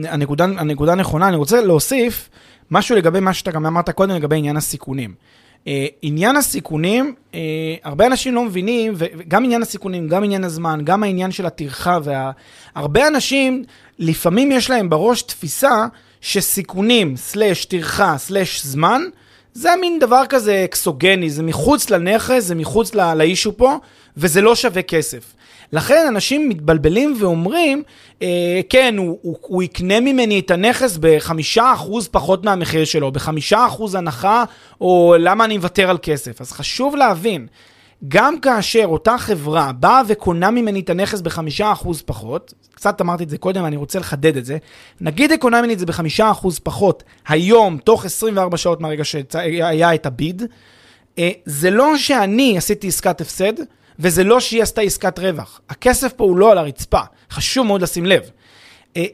הנקודה, 0.08 0.44
הנקודה 0.44 0.94
נכונה, 0.94 1.28
אני 1.28 1.36
רוצה 1.36 1.60
להוסיף 1.60 2.30
משהו 2.70 2.96
לגבי 2.96 3.20
מה 3.20 3.34
שאתה 3.34 3.50
גם 3.50 3.66
אמרת 3.66 3.90
קודם, 3.90 4.14
לגבי 4.14 4.36
עניין 4.36 4.56
הסיכונים. 4.56 5.14
אה, 5.66 5.86
עניין 6.02 6.36
הסיכונים, 6.36 7.14
הרבה 7.82 8.06
אנשים 8.06 8.34
לא 8.34 8.44
מבינים, 8.44 8.92
וגם 8.96 9.44
עניין 9.44 9.62
הסיכונים, 9.62 10.08
גם 10.08 10.24
עניין 10.24 10.44
הזמן, 10.44 10.80
גם 10.84 11.02
העניין 11.02 11.30
של 11.30 11.46
הטרחה, 11.46 11.98
והרבה 12.74 13.06
אנשים, 13.06 13.64
לפעמים 13.98 14.52
יש 14.52 14.70
להם 14.70 14.90
בראש 14.90 15.22
תפיסה 15.22 15.86
שסיכונים, 16.20 17.16
סלש 17.16 17.64
טרחה, 17.64 18.14
סלש 18.18 18.64
זמן, 18.64 19.02
זה 19.54 19.70
מין 19.80 19.98
דבר 19.98 20.22
כזה 20.28 20.62
אקסוגני, 20.64 21.30
זה 21.30 21.42
מחוץ 21.42 21.90
לנכס, 21.90 22.44
זה 22.44 22.54
מחוץ 22.54 22.94
לאישו 22.94 23.56
פה, 23.56 23.76
וזה 24.16 24.40
לא 24.40 24.54
שווה 24.54 24.82
כסף. 24.82 25.34
לכן 25.72 26.04
אנשים 26.08 26.48
מתבלבלים 26.48 27.14
ואומרים, 27.20 27.82
אה, 28.22 28.60
כן, 28.68 28.94
הוא, 28.98 29.18
הוא, 29.22 29.36
הוא 29.40 29.62
יקנה 29.62 30.00
ממני 30.00 30.38
את 30.38 30.50
הנכס 30.50 30.98
בחמישה 31.00 31.72
אחוז 31.72 32.08
פחות 32.08 32.44
מהמחיר 32.44 32.84
שלו, 32.84 33.12
בחמישה 33.12 33.66
אחוז 33.66 33.94
הנחה, 33.94 34.44
או 34.80 35.14
למה 35.18 35.44
אני 35.44 35.56
מוותר 35.56 35.90
על 35.90 35.98
כסף. 36.02 36.40
אז 36.40 36.52
חשוב 36.52 36.96
להבין, 36.96 37.46
גם 38.08 38.40
כאשר 38.40 38.84
אותה 38.84 39.18
חברה 39.18 39.72
באה 39.72 40.02
וקונה 40.08 40.50
ממני 40.50 40.80
את 40.80 40.90
הנכס 40.90 41.20
בחמישה 41.20 41.72
אחוז 41.72 42.02
פחות, 42.02 42.54
קצת 42.74 43.00
אמרתי 43.00 43.24
את 43.24 43.30
זה 43.30 43.38
קודם, 43.38 43.64
אני 43.64 43.76
רוצה 43.76 43.98
לחדד 43.98 44.36
את 44.36 44.44
זה, 44.44 44.58
נגיד 45.00 45.30
היא 45.30 45.38
קונה 45.38 45.60
ממני 45.62 45.72
את 45.72 45.78
זה 45.78 45.86
בחמישה 45.86 46.30
אחוז 46.30 46.58
פחות, 46.58 47.02
היום, 47.28 47.78
תוך 47.78 48.04
24 48.04 48.56
שעות 48.56 48.80
מהרגע 48.80 49.04
שהיה 49.04 49.94
את 49.94 50.06
הביד, 50.06 50.42
אה, 51.18 51.30
זה 51.44 51.70
לא 51.70 51.96
שאני 51.96 52.58
עשיתי 52.58 52.88
עסקת 52.88 53.20
הפסד, 53.20 53.52
וזה 53.98 54.24
לא 54.24 54.40
שהיא 54.40 54.62
עשתה 54.62 54.80
עסקת 54.80 55.18
רווח. 55.18 55.60
הכסף 55.68 56.12
פה 56.12 56.24
הוא 56.24 56.36
לא 56.36 56.52
על 56.52 56.58
הרצפה, 56.58 57.00
חשוב 57.30 57.66
מאוד 57.66 57.82
לשים 57.82 58.06
לב. 58.06 58.30
אה, 58.96 59.04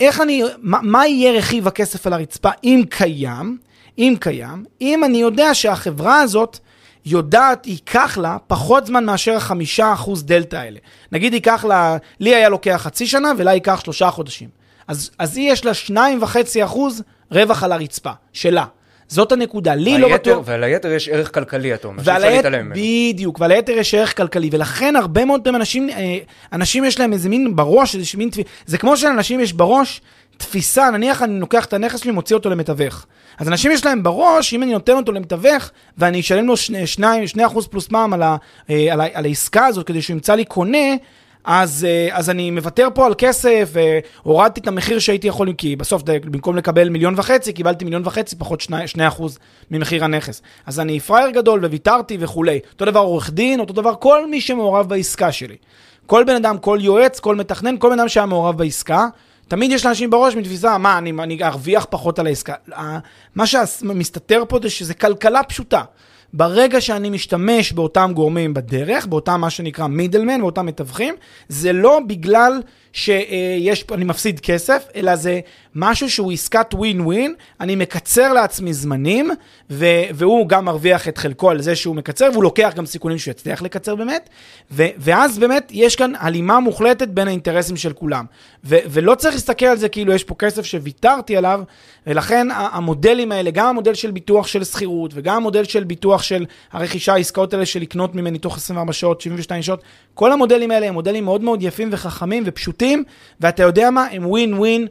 איך 0.00 0.20
אני, 0.20 0.42
מה, 0.58 0.78
מה 0.82 1.06
יהיה 1.06 1.32
רכיב 1.38 1.68
הכסף 1.68 2.06
על 2.06 2.12
הרצפה 2.12 2.50
אם 2.64 2.82
קיים? 2.90 3.58
אם 3.98 4.14
קיים, 4.20 4.64
אם 4.80 5.04
אני 5.04 5.18
יודע 5.18 5.54
שהחברה 5.54 6.20
הזאת 6.20 6.58
יודעת, 7.06 7.66
ייקח 7.66 8.18
לה 8.18 8.36
פחות 8.46 8.86
זמן 8.86 9.04
מאשר 9.04 9.34
החמישה 9.34 9.92
אחוז 9.92 10.24
דלתא 10.24 10.56
האלה. 10.56 10.78
נגיד 11.12 11.34
ייקח 11.34 11.64
לה, 11.64 11.96
לי 12.20 12.34
היה 12.34 12.48
לוקח 12.48 12.80
חצי 12.84 13.06
שנה 13.06 13.32
ולה 13.38 13.54
ייקח 13.54 13.80
שלושה 13.84 14.10
חודשים. 14.10 14.48
אז, 14.88 15.10
אז 15.18 15.36
היא 15.36 15.52
יש 15.52 15.64
לה 15.64 15.74
שניים 15.74 16.22
וחצי 16.22 16.64
אחוז 16.64 17.02
רווח 17.30 17.62
על 17.62 17.72
הרצפה, 17.72 18.10
שלה. 18.32 18.64
זאת 19.08 19.32
הנקודה, 19.32 19.74
לי 19.74 19.98
לא 19.98 20.14
בטוח... 20.14 20.42
ועל 20.44 20.64
היתר 20.64 20.90
יש 20.90 21.08
ערך 21.08 21.34
כלכלי, 21.34 21.74
אתה 21.74 21.88
אומר, 21.88 22.04
שאי 22.04 22.16
אפשר 22.16 22.28
להתעלם 22.28 22.64
ממנו. 22.64 22.74
בדיוק, 22.74 23.40
ועל 23.40 23.50
היתר 23.52 23.72
יש 23.72 23.94
ערך 23.94 24.16
כלכלי, 24.16 24.48
ולכן 24.52 24.96
הרבה 24.96 25.24
מאוד 25.24 25.40
פעמים 25.44 25.60
אנשים, 25.60 25.90
אה, 25.90 26.18
אנשים 26.52 26.84
יש 26.84 27.00
להם 27.00 27.12
איזה 27.12 27.28
מין 27.28 27.56
בראש, 27.56 27.94
איזה 27.94 28.06
מין 28.18 28.30
זה 28.66 28.78
כמו 28.78 28.96
שלאנשים 28.96 29.40
יש 29.40 29.52
בראש 29.52 30.00
תפיסה, 30.36 30.90
נניח 30.90 31.22
אני 31.22 31.40
לוקח 31.40 31.64
את 31.64 31.72
הנכס 31.72 32.00
שלי, 32.00 32.10
מוציא 32.10 32.36
אותו 32.36 32.50
למתווך. 32.50 33.06
אז 33.38 33.48
אנשים 33.48 33.72
יש 33.72 33.86
להם 33.86 34.02
בראש, 34.02 34.54
אם 34.54 34.62
אני 34.62 34.72
נותן 34.72 34.92
אותו 34.92 35.12
למתווך, 35.12 35.70
ואני 35.98 36.20
אשלם 36.20 36.46
לו 36.46 36.56
2 36.56 37.24
אחוז 37.46 37.66
פלוס 37.66 37.90
מע"מ 37.90 38.12
על, 38.12 38.22
אה, 38.22 38.38
על, 38.92 39.00
על 39.14 39.24
העסקה 39.24 39.66
הזאת, 39.66 39.86
כדי 39.86 40.02
שהוא 40.02 40.14
ימצא 40.14 40.34
לי 40.34 40.44
קונה, 40.44 40.88
אז, 41.46 41.86
אה, 41.88 42.08
אז 42.12 42.30
אני 42.30 42.50
מוותר 42.50 42.88
פה 42.94 43.06
על 43.06 43.14
כסף, 43.18 43.70
והורדתי 43.72 44.60
את 44.60 44.68
המחיר 44.68 44.98
שהייתי 44.98 45.26
יכול, 45.26 45.52
כי 45.52 45.76
בסוף 45.76 46.02
במקום 46.02 46.56
לקבל 46.56 46.88
מיליון 46.88 47.14
וחצי, 47.16 47.52
קיבלתי 47.52 47.84
מיליון 47.84 48.02
וחצי 48.04 48.36
פחות 48.36 48.60
שני, 48.60 48.88
שני 48.88 49.08
אחוז 49.08 49.38
ממחיר 49.70 50.04
הנכס. 50.04 50.42
אז 50.66 50.80
אני 50.80 51.00
פראייר 51.00 51.30
גדול 51.30 51.64
וויתרתי 51.64 52.16
וכולי. 52.20 52.60
אותו 52.72 52.84
דבר 52.84 53.00
עורך 53.00 53.30
דין, 53.30 53.60
אותו 53.60 53.72
דבר 53.72 53.94
כל 53.94 54.30
מי 54.30 54.40
שמעורב 54.40 54.88
בעסקה 54.88 55.32
שלי. 55.32 55.56
כל 56.06 56.24
בן 56.24 56.34
אדם, 56.34 56.58
כל 56.58 56.78
יועץ, 56.80 57.20
כל 57.20 57.36
מתכנן, 57.36 57.76
כל 57.78 57.90
בן 57.90 58.00
אדם 58.00 58.08
שהיה 58.08 58.26
מעורב 58.26 58.58
בעסקה, 58.58 59.06
תמיד 59.48 59.72
יש 59.72 59.86
לאנשים 59.86 60.10
בראש 60.10 60.36
מתפיסה, 60.36 60.78
מה, 60.78 60.98
אני, 60.98 61.12
אני 61.22 61.42
ארוויח 61.42 61.86
פחות 61.90 62.18
על 62.18 62.26
העסקה. 62.26 62.54
מה 63.34 63.46
שמסתתר 63.46 64.42
פה 64.48 64.58
זה 64.62 64.70
שזה 64.70 64.94
כלכלה 64.94 65.42
פשוטה. 65.42 65.82
ברגע 66.32 66.80
שאני 66.80 67.10
משתמש 67.10 67.72
באותם 67.72 68.10
גורמים 68.14 68.54
בדרך, 68.54 69.06
באותם 69.06 69.40
מה 69.40 69.50
שנקרא 69.50 69.86
מידלמן, 69.86 70.40
באותם 70.40 70.66
מתווכים, 70.66 71.14
זה 71.48 71.72
לא 71.72 72.00
בגלל 72.06 72.60
שיש, 72.96 73.84
אני 73.92 74.04
מפסיד 74.04 74.40
כסף, 74.40 74.86
אלא 74.94 75.16
זה 75.16 75.40
משהו 75.74 76.10
שהוא 76.10 76.32
עסקת 76.32 76.74
ווין 76.74 77.00
ווין, 77.00 77.34
אני 77.60 77.76
מקצר 77.76 78.32
לעצמי 78.32 78.72
זמנים, 78.72 79.30
ו- 79.70 80.02
והוא 80.14 80.48
גם 80.48 80.64
מרוויח 80.64 81.08
את 81.08 81.18
חלקו 81.18 81.50
על 81.50 81.62
זה 81.62 81.76
שהוא 81.76 81.96
מקצר, 81.96 82.28
והוא 82.32 82.42
לוקח 82.42 82.72
גם 82.76 82.86
סיכונים 82.86 83.18
שהוא 83.18 83.32
יצליח 83.32 83.62
לקצר 83.62 83.94
באמת, 83.94 84.28
ו- 84.70 84.86
ואז 84.98 85.38
באמת 85.38 85.68
יש 85.74 85.96
כאן 85.96 86.12
הלימה 86.18 86.60
מוחלטת 86.60 87.08
בין 87.08 87.28
האינטרסים 87.28 87.76
של 87.76 87.92
כולם. 87.92 88.24
ו- 88.64 88.78
ולא 88.86 89.14
צריך 89.14 89.34
להסתכל 89.34 89.66
על 89.66 89.76
זה 89.76 89.88
כאילו 89.88 90.12
יש 90.12 90.24
פה 90.24 90.34
כסף 90.34 90.64
שוויתרתי 90.64 91.36
עליו, 91.36 91.60
ולכן 92.06 92.48
המודלים 92.50 93.32
האלה, 93.32 93.50
גם 93.50 93.66
המודל 93.66 93.94
של 93.94 94.10
ביטוח 94.10 94.46
של 94.46 94.64
שכירות, 94.64 95.10
וגם 95.14 95.36
המודל 95.36 95.64
של 95.64 95.84
ביטוח 95.84 96.22
של 96.22 96.46
הרכישה, 96.72 97.12
העסקאות 97.12 97.54
האלה 97.54 97.66
של 97.66 97.80
לקנות 97.80 98.14
ממני 98.14 98.38
תוך 98.38 98.56
24 98.56 98.92
שעות, 98.92 99.20
72 99.20 99.62
שעות, 99.62 99.82
כל 100.14 100.32
המודלים 100.32 100.70
האלה 100.70 100.86
הם 100.86 100.94
מודלים 100.94 101.24
מאוד 101.24 101.42
מאוד 101.42 101.62
יפים 101.62 101.88
וחכמים 101.92 102.42
ופשוטים, 102.46 102.85
ואתה 103.40 103.62
יודע 103.62 103.90
מה? 103.90 104.06
הם 104.12 104.26
win 104.26 104.54
win. 104.54 104.86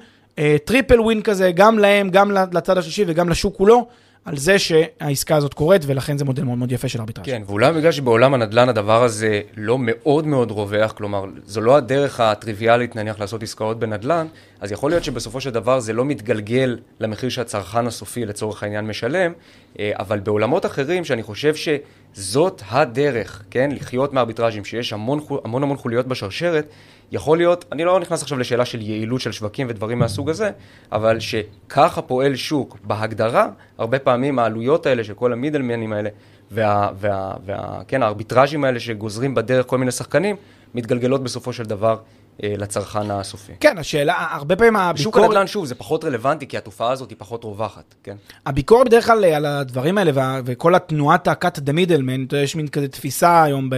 triple 0.66 1.02
win 1.02 1.22
כזה, 1.22 1.52
גם 1.52 1.80
להם, 1.80 2.10
גם 2.10 2.32
לצד 2.32 2.78
השלישי 2.78 3.04
וגם 3.08 3.30
לשוק 3.30 3.56
כולו. 3.56 3.88
על 4.26 4.38
זה 4.38 4.60
שהעסקה 4.60 5.36
הזאת 5.36 5.54
קורית, 5.54 5.82
ולכן 5.86 6.18
זה 6.18 6.26
מודל 6.26 6.44
מאוד 6.44 6.58
מאוד 6.58 6.72
יפה 6.72 6.88
של 6.88 7.00
ארביטראז'. 7.00 7.26
כן, 7.26 7.42
ואולי 7.48 7.74
בגלל 7.74 7.92
שבעולם 7.92 8.34
הנדל"ן 8.34 8.70
הדבר 8.70 9.04
הזה 9.04 9.42
לא 9.58 9.78
מאוד 9.80 10.28
מאוד 10.28 10.52
רווח, 10.52 10.92
כלומר, 10.92 11.26
זו 11.46 11.62
לא 11.62 11.76
הדרך 11.76 12.20
הטריוויאלית 12.20 12.96
נניח 12.96 13.20
לעשות 13.20 13.44
עסקאות 13.44 13.80
בנדל"ן, 13.80 14.28
אז 14.60 14.72
יכול 14.72 14.92
להיות 14.92 15.04
שבסופו 15.04 15.42
של 15.42 15.50
דבר 15.50 15.80
זה 15.80 15.94
לא 15.94 16.06
מתגלגל 16.06 16.78
למחיר 17.00 17.30
שהצרכן 17.30 17.88
הסופי 17.88 18.26
לצורך 18.26 18.64
העניין 18.64 18.88
משלם, 18.88 19.32
אה, 19.80 19.92
אבל 20.00 20.20
בעולמות 20.20 20.66
אחרים 20.66 21.06
שאני 21.06 21.24
חושב 21.24 21.54
שזאת 21.56 22.62
הדרך, 22.70 23.44
כן, 23.52 23.70
לחיות 23.72 24.14
מארביטראז'ים, 24.14 24.66
שיש 24.66 24.94
המון 24.94 25.20
המון, 25.44 25.64
המון 25.64 25.78
חוליות 25.78 26.08
בשרשרת, 26.08 26.66
יכול 27.12 27.38
להיות, 27.38 27.66
אני 27.72 27.84
לא 27.84 28.00
נכנס 28.00 28.22
עכשיו 28.22 28.38
לשאלה 28.38 28.66
של 28.66 28.82
יעילות 28.82 29.22
של 29.22 29.32
שווקים 29.32 29.68
ודברים 29.70 30.00
מהסוג 30.00 30.30
הזה, 30.30 30.52
אבל 30.92 31.20
שככה 31.20 32.02
פועל 32.02 32.36
שוק 32.36 32.78
בהגדרה, 32.84 33.48
הרבה 33.78 34.00
פעמים 34.00 34.40
העלויות 34.40 34.86
האלה 34.86 35.04
של 35.04 35.14
כל 35.14 35.34
המידלמנים 35.34 35.94
האלה, 35.94 36.10
וה, 36.52 36.90
וה, 37.00 37.34
וה, 37.46 37.82
כן, 37.88 38.04
הארביטראז'ים 38.04 38.64
האלה 38.64 38.80
שגוזרים 38.80 39.36
בדרך 39.36 39.66
כל 39.68 39.78
מיני 39.78 39.92
שחקנים, 39.92 40.36
מתגלגלות 40.76 41.24
בסופו 41.24 41.54
של 41.54 41.64
דבר 41.64 41.98
אה, 42.44 42.54
לצרכן 42.58 43.12
הסופי. 43.12 43.54
כן, 43.60 43.78
השאלה, 43.78 44.28
הרבה 44.32 44.56
פעמים 44.56 44.76
הביקורת... 44.76 44.96
בשוק 44.96 45.18
הנדל"ן, 45.18 45.48
שוב, 45.48 45.66
זה 45.66 45.76
פחות 45.76 46.04
רלוונטי, 46.04 46.48
כי 46.48 46.58
התופעה 46.58 46.92
הזאת 46.92 47.10
היא 47.10 47.18
פחות 47.20 47.44
רווחת, 47.44 47.96
כן? 48.04 48.16
הביקורת 48.46 48.88
בדרך 48.88 49.06
כלל 49.08 49.26
על 49.26 49.46
הדברים 49.46 49.98
האלה, 49.98 50.12
וה, 50.14 50.42
וכל 50.46 50.76
התנועת 50.76 51.28
ה-cut 51.28 51.58
the 51.58 51.72
middleman, 51.72 52.36
יש 52.36 52.56
מין 52.56 52.68
כזה 52.68 52.88
תפיסה 52.88 53.44
היום 53.44 53.70
ב, 53.70 53.76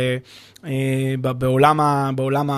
אה, 0.65 0.71
בעולם, 1.21 1.79
ה, 1.79 2.09
בעולם 2.15 2.49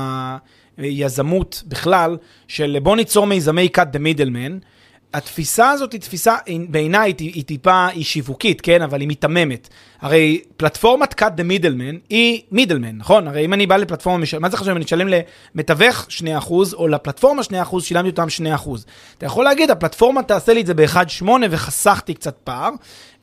היזמות 0.80 1.63
בכלל, 1.68 2.18
של 2.48 2.78
בוא 2.84 2.96
ניצור 2.96 3.28
מיזמי 3.28 3.70
cut 3.78 3.96
the 3.96 4.00
middleman. 4.00 4.65
התפיסה 5.13 5.72
הזאת 5.72 5.94
היא 5.94 6.02
תפיסה, 6.02 6.36
בעיניי 6.70 7.13
היא, 7.18 7.32
היא 7.34 7.44
טיפה, 7.44 7.88
היא 7.88 8.04
שיווקית, 8.04 8.62
כן? 8.62 8.82
אבל 8.82 9.00
היא 9.00 9.08
מיתממת. 9.08 9.70
הרי 10.02 10.42
פלטפורמת 10.58 11.22
cut 11.22 11.26
the 11.26 11.42
middleman 11.42 11.96
היא 12.10 12.42
middleman, 12.54 12.94
נכון? 12.94 13.28
הרי 13.28 13.46
אם 13.46 13.54
אני 13.54 13.68
בא 13.68 13.78
לפלטפורמה, 13.78 14.26
מה 14.39 14.50
זה 14.50 14.58
חשוב 14.58 14.70
אם 14.70 14.76
אני 14.76 14.86
אשלם 14.86 15.08
למתווך 15.56 16.08
2% 16.48 16.52
או 16.74 16.88
לפלטפורמה 16.88 17.42
2%, 17.42 17.80
שילמתי 17.80 18.10
אותם 18.10 18.28
2%. 18.65 18.70
אתה 19.18 19.26
יכול 19.26 19.46
להגיד, 19.46 19.72
הפלטפורמה 19.72 20.24
תעשה 20.24 20.54
לי 20.54 20.62
את 20.62 20.65
זה 20.65 20.74
ב-1.8 20.74 21.30
וחסכתי 21.50 22.13
קצת 22.13 22.38
פער. 22.44 22.70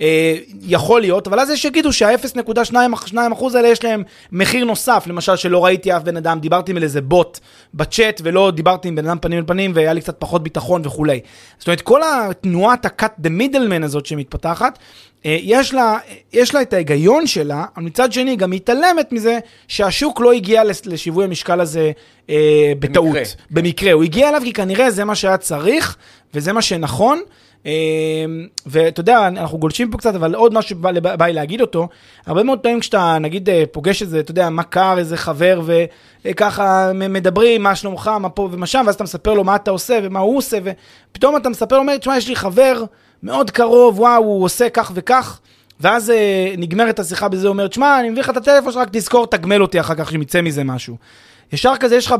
אה, 0.00 0.36
יכול 0.62 1.00
להיות, 1.00 1.26
אבל 1.26 1.40
אז 1.40 1.50
יש 1.50 1.62
שיגידו 1.62 1.92
שה-0.2% 1.92 3.16
האלה 3.54 3.68
יש 3.68 3.84
להם 3.84 4.02
מחיר 4.32 4.64
נוסף, 4.64 5.04
למשל 5.06 5.36
שלא 5.36 5.64
ראיתי 5.64 5.96
אף 5.96 6.02
בן 6.02 6.16
אדם, 6.16 6.40
דיברתי 6.40 6.72
עם 6.72 6.82
איזה 6.82 7.00
בוט 7.00 7.38
בצ'אט 7.74 8.20
ולא 8.24 8.50
דיברתי 8.50 8.88
עם 8.88 8.96
בן 8.96 9.06
אדם 9.06 9.18
פנים 9.20 9.38
אל 9.38 9.44
פנים 9.46 9.72
והיה 9.74 9.92
לי 9.92 10.00
קצת 10.00 10.16
פחות 10.18 10.42
ביטחון 10.42 10.82
וכולי. 10.84 11.20
זאת 11.58 11.66
אומרת, 11.66 11.80
כל 11.80 12.00
התנועת 12.02 12.84
ה-cut 12.86 13.26
the 13.26 13.28
middleman 13.28 13.84
הזאת 13.84 14.06
שמתפתחת, 14.06 14.78
אה, 15.26 15.38
יש 15.40 15.74
לה, 15.74 15.98
יש 16.32 16.54
לה 16.54 16.62
את 16.62 16.72
ההיגיון 16.72 17.26
שלה, 17.26 17.64
אבל 17.76 17.84
מצד 17.84 18.12
שני 18.12 18.36
גם 18.36 18.50
מתעלמת 18.50 19.12
מזה 19.12 19.38
שהשוק 19.68 20.20
לא 20.20 20.32
הגיע 20.32 20.62
לשיווי 20.84 21.24
המשקל 21.24 21.60
הזה 21.60 21.92
אה, 22.30 22.72
בטעות. 22.78 23.06
במקרה. 23.06 23.22
במקרה. 23.50 23.92
הוא 23.92 24.02
הגיע 24.02 24.28
אליו 24.28 24.40
כי 24.44 24.52
כנראה 24.52 24.90
זה 24.90 25.04
מה 25.04 25.14
שהיה 25.14 25.36
צריך, 25.36 25.96
וזה 26.34 26.52
מה 26.52 26.62
שנכון. 26.62 27.22
אה, 27.66 27.72
ואתה 28.66 29.00
יודע, 29.00 29.28
אנחנו 29.28 29.58
גולשים 29.58 29.90
פה 29.90 29.98
קצת, 29.98 30.14
אבל 30.14 30.34
עוד 30.34 30.54
משהו 30.54 30.70
שבא 30.70 31.26
לי 31.26 31.32
להגיד 31.32 31.60
אותו, 31.60 31.88
הרבה 32.26 32.42
מאוד 32.42 32.58
פעמים 32.58 32.80
כשאתה 32.80 33.18
נגיד 33.20 33.50
אה, 33.50 33.64
פוגש 33.72 34.02
איזה, 34.02 34.20
אתה 34.20 34.30
יודע, 34.30 34.50
מכר, 34.50 34.98
איזה 34.98 35.16
חבר, 35.16 35.60
וככה 36.24 36.92
מדברים, 36.94 37.62
מה 37.62 37.74
שלומך, 37.74 38.10
מה 38.20 38.28
פה 38.28 38.48
ומה 38.52 38.66
שם, 38.66 38.82
ואז 38.86 38.94
אתה 38.94 39.04
מספר 39.04 39.34
לו 39.34 39.44
מה 39.44 39.56
אתה 39.56 39.70
עושה 39.70 39.98
ומה 40.02 40.20
הוא 40.20 40.38
עושה, 40.38 40.58
ופתאום 41.10 41.36
אתה 41.36 41.48
מספר 41.48 41.76
לו, 41.76 41.82
אומר, 41.82 41.96
תשמע, 41.96 42.16
יש 42.16 42.28
לי 42.28 42.36
חבר, 42.36 42.84
מאוד 43.22 43.50
קרוב, 43.50 44.00
וואו, 44.00 44.24
הוא 44.24 44.44
עושה 44.44 44.68
כך 44.68 44.92
וכך, 44.94 45.40
ואז 45.80 46.10
אה, 46.10 46.54
נגמרת 46.58 46.98
השיחה 46.98 47.28
בזה, 47.28 47.48
אומר, 47.48 47.66
תשמע, 47.66 48.00
אני 48.00 48.10
מביא 48.10 48.22
לך 48.22 48.30
את 48.30 48.36
הטלפון 48.36 48.72
שלך, 48.72 48.82
רק 48.82 48.88
תזכור, 48.92 49.26
תגמל 49.26 49.62
אותי 49.62 49.80
אחר 49.80 49.94
כך, 49.94 50.10
שיצא 50.10 50.40
מזה 50.40 50.64
משהו. 50.64 50.96
ישר 51.52 51.72
כזה 51.80 51.96
יש 51.96 52.06
לך 52.06 52.14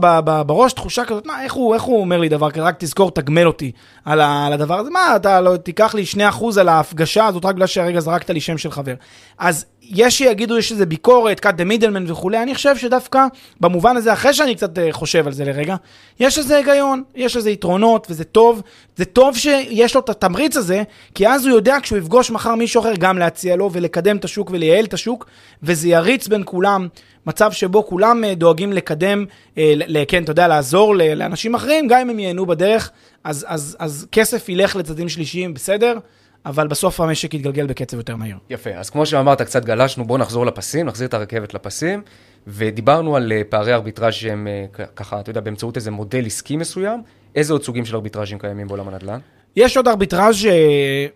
בראש 0.46 0.72
תחושה 0.72 1.04
כזאת, 1.04 1.26
מה, 1.26 1.42
איך 1.42 1.52
הוא, 1.52 1.74
איך 1.74 1.82
הוא 1.82 2.00
אומר 2.00 2.18
לי 2.18 2.28
דבר 2.28 2.50
כזה, 2.50 2.64
רק 2.64 2.74
תזכור, 2.78 3.10
תגמל 3.10 3.46
אותי 3.46 3.72
על, 4.04 4.20
ה, 4.20 4.46
על 4.46 4.52
הדבר 4.52 4.78
הזה, 4.78 4.90
מה, 4.90 5.16
אתה 5.16 5.40
לא, 5.40 5.56
תיקח 5.56 5.94
לי 5.94 6.04
2% 6.30 6.60
על 6.60 6.68
ההפגשה 6.68 7.26
הזאת 7.26 7.44
רק 7.44 7.54
בגלל 7.54 7.66
שהרגע 7.66 8.00
זרקת 8.00 8.30
לי 8.30 8.40
שם 8.40 8.58
של 8.58 8.70
חבר. 8.70 8.94
אז 9.38 9.64
יש 9.82 10.18
שיגידו, 10.18 10.58
יש 10.58 10.72
איזה 10.72 10.86
ביקורת, 10.86 11.46
cut 11.46 11.48
the 11.48 11.82
middleman 11.82 12.10
וכולי, 12.12 12.42
אני 12.42 12.54
חושב 12.54 12.76
שדווקא 12.76 13.26
במובן 13.60 13.96
הזה, 13.96 14.12
אחרי 14.12 14.34
שאני 14.34 14.54
קצת 14.54 14.78
אה, 14.78 14.92
חושב 14.92 15.26
על 15.26 15.32
זה 15.32 15.44
לרגע, 15.44 15.76
יש 16.20 16.38
איזה 16.38 16.56
היגיון, 16.56 17.02
יש 17.14 17.36
איזה 17.36 17.50
יתרונות, 17.50 18.06
וזה 18.10 18.24
טוב. 18.24 18.62
זה 18.96 19.04
טוב 19.04 19.36
שיש 19.36 19.94
לו 19.94 20.00
את 20.00 20.08
התמריץ 20.08 20.56
הזה, 20.56 20.82
כי 21.14 21.28
אז 21.28 21.46
הוא 21.46 21.56
יודע 21.56 21.76
כשהוא 21.82 21.98
יפגוש 21.98 22.30
מחר 22.30 22.54
מישהו 22.54 22.80
אחר 22.80 22.92
גם 22.98 23.18
להציע 23.18 23.56
לו 23.56 23.70
ולקדם 23.72 24.16
את 24.16 24.24
השוק 24.24 24.50
ולייעל 24.50 24.84
את 24.84 24.94
השוק, 24.94 25.26
וזה 25.62 25.88
יריץ 25.88 26.28
בין 26.28 26.42
כולם 26.44 26.88
מצב 27.26 27.52
שבו 27.52 27.86
כולם 27.86 28.24
אה, 28.24 28.34
דואגים 28.34 28.72
לקדם, 28.72 29.24
אה, 29.58 29.74
כן, 30.08 30.22
אתה 30.22 30.32
יודע, 30.32 30.48
לעזור 30.48 30.94
לאנשים 30.96 31.54
אחרים, 31.54 31.88
גם 31.88 32.00
אם 32.00 32.10
הם 32.10 32.18
ייהנו 32.18 32.46
בדרך, 32.46 32.90
אז, 33.24 33.46
אז, 33.48 33.76
אז 33.78 34.06
כסף 34.12 34.48
ילך 34.48 34.76
לצדדים 34.76 35.08
שלישיים, 35.08 35.54
בסדר? 35.54 35.98
אבל 36.46 36.66
בסוף 36.66 37.00
המשק 37.00 37.34
יתגלגל 37.34 37.66
בקצב 37.66 37.96
יותר 37.96 38.16
מהיר. 38.16 38.36
יפה, 38.50 38.70
אז 38.70 38.90
כמו 38.90 39.06
שאמרת, 39.06 39.42
קצת 39.42 39.64
גלשנו, 39.64 40.04
בואו 40.04 40.18
נחזור 40.18 40.46
לפסים, 40.46 40.86
נחזיר 40.86 41.08
את 41.08 41.14
הרכבת 41.14 41.54
לפסים, 41.54 42.02
ודיברנו 42.46 43.16
על 43.16 43.32
אה, 43.32 43.42
פערי 43.48 43.74
ארביטראז' 43.74 44.14
שהם 44.14 44.48
ככה, 44.96 45.20
אתה 45.20 45.30
יודע, 45.30 45.40
באמצעות 45.40 45.76
איזה 45.76 45.90
מודל 45.90 46.26
עסקי 46.26 46.56
מסוים, 46.56 47.02
איזה 47.34 47.52
עוד 47.52 47.62
סוגים 47.62 47.84
של 47.84 47.94
ארביטראז'ים 47.94 48.38
קיימים 48.38 48.68
בעולם 48.68 48.88
הנדל"ן? 48.88 49.18
יש 49.56 49.76
עוד 49.76 49.88
ארביטראז' 49.88 50.48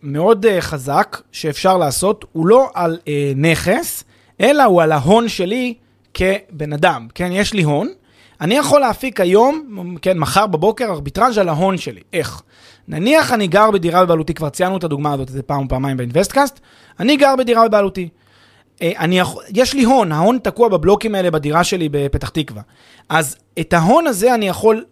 מאוד 0.02 0.46
חזק 0.60 1.20
שאפשר 1.32 1.76
לעשות, 1.76 2.24
הוא 2.32 2.46
לא 2.46 2.70
על 2.74 2.98
נכס, 3.36 4.04
אלא 4.40 4.62
הוא 4.62 4.82
על 4.82 4.92
ההון 4.92 5.28
שלי 5.28 5.74
כבן 6.14 6.72
אדם. 6.72 7.08
כן, 7.14 7.32
יש 7.32 7.52
לי 7.52 7.62
הון, 7.62 7.88
אני 8.40 8.54
יכול 8.54 8.80
להפיק 8.80 9.20
היום, 9.20 9.76
כן, 10.02 10.18
מחר 10.18 10.46
בבוקר, 10.46 10.84
ארביטראז' 10.84 11.38
על 11.38 11.48
ההון 11.48 11.76
שלי. 11.76 12.00
איך? 12.12 12.42
נניח 12.88 13.32
אני 13.32 13.46
גר 13.46 13.70
בדירה 13.70 14.04
בבעלותי, 14.04 14.34
כבר 14.34 14.48
ציינו 14.48 14.76
את 14.76 14.84
הדוגמה 14.84 15.12
הזאת 15.12 15.28
איזה 15.28 15.42
פעם 15.42 15.62
או 15.62 15.68
פעמיים 15.68 15.96
באינבסטקאסט, 15.96 16.60
אני 17.00 17.16
גר 17.16 17.36
בדירה 17.36 17.68
בבעלותי. 17.68 18.08
אה, 18.82 18.92
אני 18.98 19.20
יש 19.54 19.74
לי 19.74 19.84
הון, 19.84 20.12
ההון 20.12 20.38
תקוע 20.42 20.68
בבלוקים 20.68 21.14
האלה 21.14 21.30
בדירה 21.30 21.64
שלי 21.64 21.88
בפתח 21.92 22.28
תקווה. 22.28 22.62
אז 23.08 23.36
את 23.60 23.72
ההון 23.72 24.06
הזה 24.06 24.34
אני 24.34 24.48
יכול 24.48 24.84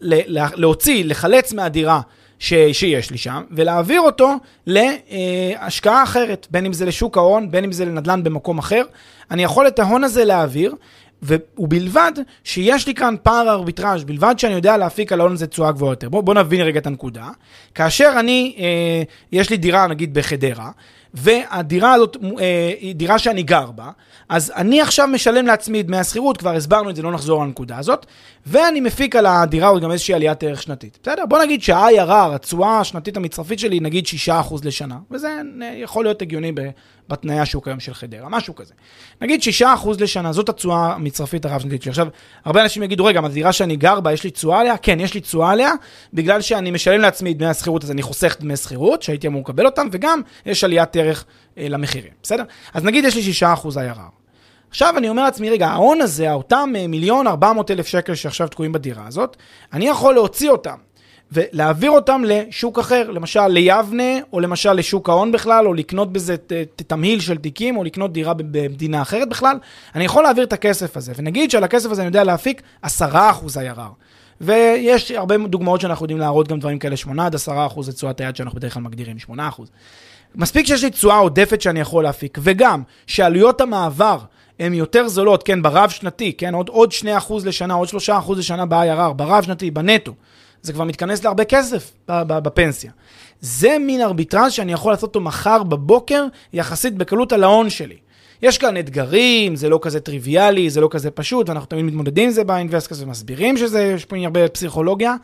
להוציא, 0.54 1.04
לחלץ 1.04 1.52
מהדירה 1.52 2.00
ש, 2.38 2.54
שיש 2.72 3.10
לי 3.10 3.18
שם, 3.18 3.42
ולהעביר 3.50 4.00
אותו 4.00 4.34
להשקעה 4.66 6.02
אחרת, 6.02 6.46
בין 6.50 6.66
אם 6.66 6.72
זה 6.72 6.86
לשוק 6.86 7.16
ההון, 7.16 7.50
בין 7.50 7.64
אם 7.64 7.72
זה 7.72 7.84
לנדל"ן 7.84 8.22
במקום 8.22 8.58
אחר. 8.58 8.82
אני 9.30 9.42
יכול 9.42 9.66
את 9.66 9.78
ההון 9.78 10.04
הזה 10.04 10.24
להעביר, 10.24 10.74
ובלבד 11.22 12.12
שיש 12.44 12.86
לי 12.86 12.94
כאן 12.94 13.14
פער 13.22 13.50
ארביטראז', 13.50 14.04
בלבד 14.04 14.34
שאני 14.38 14.54
יודע 14.54 14.76
להפיק 14.76 15.12
על 15.12 15.20
ההון 15.20 15.32
הזה 15.32 15.46
תשואה 15.46 15.72
גבוהה 15.72 15.92
יותר. 15.92 16.08
בואו 16.08 16.22
בוא 16.22 16.34
נבין 16.34 16.60
רגע 16.60 16.80
את 16.80 16.86
הנקודה. 16.86 17.28
כאשר 17.74 18.12
אני, 18.20 18.56
אה, 18.58 19.02
יש 19.32 19.50
לי 19.50 19.56
דירה 19.56 19.86
נגיד 19.86 20.14
בחדרה, 20.14 20.70
והדירה 21.14 21.92
הזאת 21.92 22.16
אה, 22.40 22.72
היא 22.80 22.94
דירה 22.94 23.18
שאני 23.18 23.42
גר 23.42 23.70
בה, 23.70 23.90
אז 24.28 24.52
אני 24.56 24.80
עכשיו 24.80 25.06
משלם 25.06 25.46
לעצמי 25.46 25.82
דמי 25.82 25.96
השכירות, 25.96 26.36
כבר 26.36 26.54
הסברנו 26.54 26.90
את 26.90 26.96
זה, 26.96 27.02
לא 27.02 27.12
נחזור 27.12 27.44
לנקודה 27.44 27.78
הזאת, 27.78 28.06
ואני 28.46 28.80
מפיק 28.80 29.16
על 29.16 29.26
הדירה 29.26 29.68
עוד 29.68 29.82
גם 29.82 29.90
איזושהי 29.90 30.14
עליית 30.14 30.42
ערך 30.42 30.62
שנתית. 30.62 30.98
בסדר? 31.02 31.26
בוא 31.26 31.42
נגיד 31.42 31.62
שה-IRR, 31.62 32.34
התשואה 32.34 32.80
השנתית 32.80 33.16
המצרפית 33.16 33.58
שלי, 33.58 33.80
נגיד 33.80 34.04
6% 34.26 34.30
לשנה, 34.64 34.98
וזה 35.10 35.40
אה, 35.62 35.72
יכול 35.76 36.04
להיות 36.04 36.22
הגיוני 36.22 36.52
בתנאי 37.08 37.38
השוק 37.38 37.68
היום 37.68 37.80
של 37.80 37.94
חדרה, 37.94 38.28
משהו 38.28 38.54
כזה. 38.54 38.74
נגיד 39.20 39.40
6% 39.60 39.64
לשנה, 40.00 40.32
זאת 40.32 40.48
התשואה 40.48 40.92
המצרפית 40.92 41.44
הרב-שנתית 41.44 41.82
שלי. 41.82 41.90
עכשיו, 41.90 42.08
הרבה 42.44 42.62
אנשים 42.62 42.82
יגידו, 42.82 43.04
רגע, 43.04 43.18
אבל 43.18 43.32
דירה 43.32 43.52
שאני 43.52 43.76
גר 43.76 44.00
בה, 44.00 44.12
יש 44.12 44.24
לי 44.24 44.30
תשואה 44.30 44.60
עליה? 44.60 44.76
כן, 44.76 45.00
יש 45.00 45.14
לי 45.14 45.20
תשואה 45.20 45.50
עליה, 45.50 45.72
בגלל 46.14 46.40
שאני 46.40 46.70
משלם 46.70 47.00
לעצמי 47.00 47.34
דמי 47.34 47.46
השכירות, 47.46 47.84
אז 47.84 47.90
אני 47.90 48.02
חוסך 48.02 48.36
דמי 48.40 48.56
שכירות, 48.56 49.02
שהייתי 49.02 49.26
אמור 49.26 49.42
לקבל 49.42 49.66
אותם, 49.66 49.88
וגם 49.92 50.20
יש 50.46 50.64
עליית 50.64 50.96
ערך 50.96 51.24
אה, 51.58 51.68
למחירים, 51.68 52.12
בסדר? 52.22 52.44
אז 52.74 52.84
נגיד 52.84 53.04
יש 53.04 53.16
לי 53.16 53.48
6% 53.56 53.66
IRR. 53.66 54.18
עכשיו 54.70 54.94
אני 54.98 55.08
אומר 55.08 55.22
לעצמי, 55.22 55.50
רגע, 55.50 55.68
ההון 55.68 56.00
הזה, 56.00 56.32
אותם 56.32 56.72
אה, 56.76 56.86
מיליון 56.86 57.26
ארבע 57.26 57.52
מאות 57.52 57.70
אלף 57.70 57.86
שקל 57.86 58.14
שעכשיו 58.14 58.48
תקועים 58.48 58.72
בדירה 58.72 59.06
הזאת, 59.06 59.36
אני 59.72 59.88
יכול 59.88 60.14
להוציא 60.14 60.50
אותם 60.50 60.76
ולהעביר 61.32 61.90
אותם 61.90 62.22
לשוק 62.26 62.78
אחר, 62.78 63.10
למשל 63.10 63.46
ליבנה, 63.46 64.18
או 64.32 64.40
למשל 64.40 64.72
לשוק 64.72 65.08
ההון 65.08 65.32
בכלל, 65.32 65.66
או 65.66 65.74
לקנות 65.74 66.12
בזה 66.12 66.36
תמהיל 66.86 67.20
של 67.20 67.36
תיקים, 67.36 67.76
או 67.76 67.84
לקנות 67.84 68.12
דירה 68.12 68.34
במדינה 68.34 69.02
אחרת 69.02 69.28
בכלל, 69.28 69.58
אני 69.94 70.04
יכול 70.04 70.22
להעביר 70.22 70.44
את 70.44 70.52
הכסף 70.52 70.96
הזה, 70.96 71.12
ונגיד 71.16 71.50
שעל 71.50 71.64
הכסף 71.64 71.90
הזה 71.90 72.02
אני 72.02 72.08
יודע 72.08 72.24
להפיק 72.24 72.62
10% 72.84 72.86
IRR. 72.88 73.80
ויש 74.40 75.10
הרבה 75.10 75.36
דוגמאות 75.38 75.80
שאנחנו 75.80 76.04
יודעים 76.04 76.18
להראות 76.18 76.48
גם 76.48 76.58
דברים 76.58 76.78
כאלה, 76.78 76.96
8 76.96 77.26
עד 77.26 77.34
10 77.34 77.66
אחוז 77.66 77.86
זה 77.86 77.92
תשואת 77.92 78.20
היד 78.20 78.36
שאנחנו 78.36 78.56
בדרך 78.56 78.74
כלל 78.74 78.82
מגדירים, 78.82 79.18
8 79.18 79.48
אחוז. 79.48 79.70
מספיק 80.34 80.66
שיש 80.66 80.84
לי 80.84 80.90
תשואה 80.90 81.16
עודפת 81.16 81.60
שאני 81.60 81.80
יכול 81.80 82.04
להפיק, 82.04 82.38
וגם 82.42 82.82
שעלויות 83.06 83.60
המעבר 83.60 84.18
הן 84.58 84.74
יותר 84.74 85.08
זולות, 85.08 85.42
כן, 85.42 85.62
ברב 85.62 85.90
שנתי, 85.90 86.32
כן, 86.32 86.54
עוד, 86.54 86.68
עוד 86.68 86.92
2 86.92 87.16
אחוז 87.16 87.46
לשנה, 87.46 87.74
עוד 87.74 87.88
3 87.88 88.10
אחוז 88.10 88.38
לשנה 88.38 88.66
ב-IRR, 88.66 89.12
ברב 89.12 89.44
שנתי, 89.44 89.70
בנטו. 89.70 90.12
זה 90.68 90.72
כבר 90.72 90.84
מתכנס 90.84 91.24
להרבה 91.24 91.44
כסף 91.44 91.92
בפנסיה. 92.08 92.92
זה 93.40 93.76
מין 93.80 94.00
ארביטראז' 94.00 94.52
שאני 94.52 94.72
יכול 94.72 94.92
לעשות 94.92 95.02
אותו 95.02 95.20
מחר 95.20 95.62
בבוקר, 95.62 96.26
יחסית 96.52 96.94
בקלות 96.94 97.32
על 97.32 97.44
ההון 97.44 97.70
שלי. 97.70 97.96
יש 98.42 98.58
כאן 98.58 98.76
אתגרים, 98.76 99.56
זה 99.56 99.68
לא 99.68 99.78
כזה 99.82 100.00
טריוויאלי, 100.00 100.70
זה 100.70 100.80
לא 100.80 100.88
כזה 100.90 101.10
פשוט, 101.10 101.48
ואנחנו 101.48 101.66
תמיד 101.66 101.84
מתמודדים 101.84 102.24
עם 102.24 102.30
זה 102.30 102.44
באינבסטקאסט 102.44 103.02
ומסבירים 103.02 103.56
שזה, 103.56 103.82
יש 103.82 104.04
פה 104.04 104.16
הרבה 104.16 104.48
פסיכולוגיה, 104.48 105.14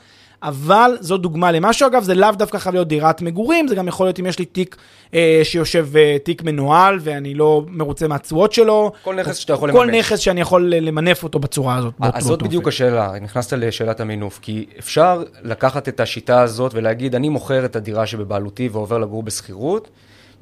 אבל 0.45 0.97
זו 1.01 1.17
דוגמה 1.17 1.53
למשהו. 1.53 1.87
אגב, 1.87 2.03
זה 2.03 2.15
לאו 2.15 2.31
דווקא 2.33 2.59
חייב 2.59 2.75
להיות 2.75 2.89
דירת 2.89 3.23
מגורים, 3.23 3.69
זה 3.69 3.75
גם 3.75 3.89
יכול 3.89 4.07
להיות 4.07 4.21
אם 4.21 4.27
יש 4.27 4.39
לי 4.39 4.45
תיק 4.45 4.77
אה, 5.15 5.41
שיושב, 5.43 5.89
אה, 5.97 6.17
תיק 6.25 6.43
מנוהל, 6.43 6.99
ואני 7.01 7.35
לא 7.35 7.63
מרוצה 7.69 8.09
מהתשואות 8.09 8.53
שלו. 8.53 8.93
כל 9.03 9.15
נכס 9.15 9.37
שאתה 9.37 9.53
יכול 9.53 9.73
כל 9.73 9.85
לממש. 9.85 9.99
נכס 9.99 10.19
שאני 10.19 10.41
יכול 10.41 10.75
למנף 10.75 11.23
אותו 11.23 11.39
בצורה 11.39 11.77
הזאת. 11.77 11.95
אז 12.01 12.13
באותו 12.13 12.21
זאת 12.21 12.41
אופן. 12.41 12.49
בדיוק 12.49 12.69
השאלה, 12.69 13.13
נכנסת 13.21 13.53
לשאלת 13.53 14.01
המינוף, 14.01 14.39
כי 14.43 14.67
אפשר 14.79 15.23
לקחת 15.43 15.89
את 15.89 16.01
השיטה 16.01 16.43
הזאת 16.43 16.75
ולהגיד, 16.75 17.15
אני 17.15 17.29
מוכר 17.29 17.65
את 17.65 17.77
הדירה 17.77 18.07
שבבעלותי 18.07 18.69
ועובר 18.73 18.99
לגור 18.99 19.23
בשכירות, 19.23 19.89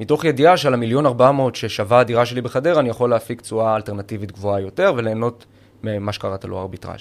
מתוך 0.01 0.25
ידיעה 0.25 0.57
שעל 0.57 0.75
המיליון 0.75 1.07
ארבע 1.07 1.33
מאות 1.33 1.55
ששווה 1.55 2.01
הדירה 2.01 2.27
שלי 2.27 2.41
בחדרה, 2.41 2.81
אני 2.81 2.89
יכול 2.89 3.11
להפיק 3.11 3.41
תשואה 3.41 3.77
אלטרנטיבית 3.77 4.33
גבוהה 4.33 4.61
יותר 4.61 4.93
וליהנות 4.97 5.45
ממה 5.83 6.13
שקראת 6.13 6.45
לו 6.45 6.61
ארביטראז'. 6.61 7.01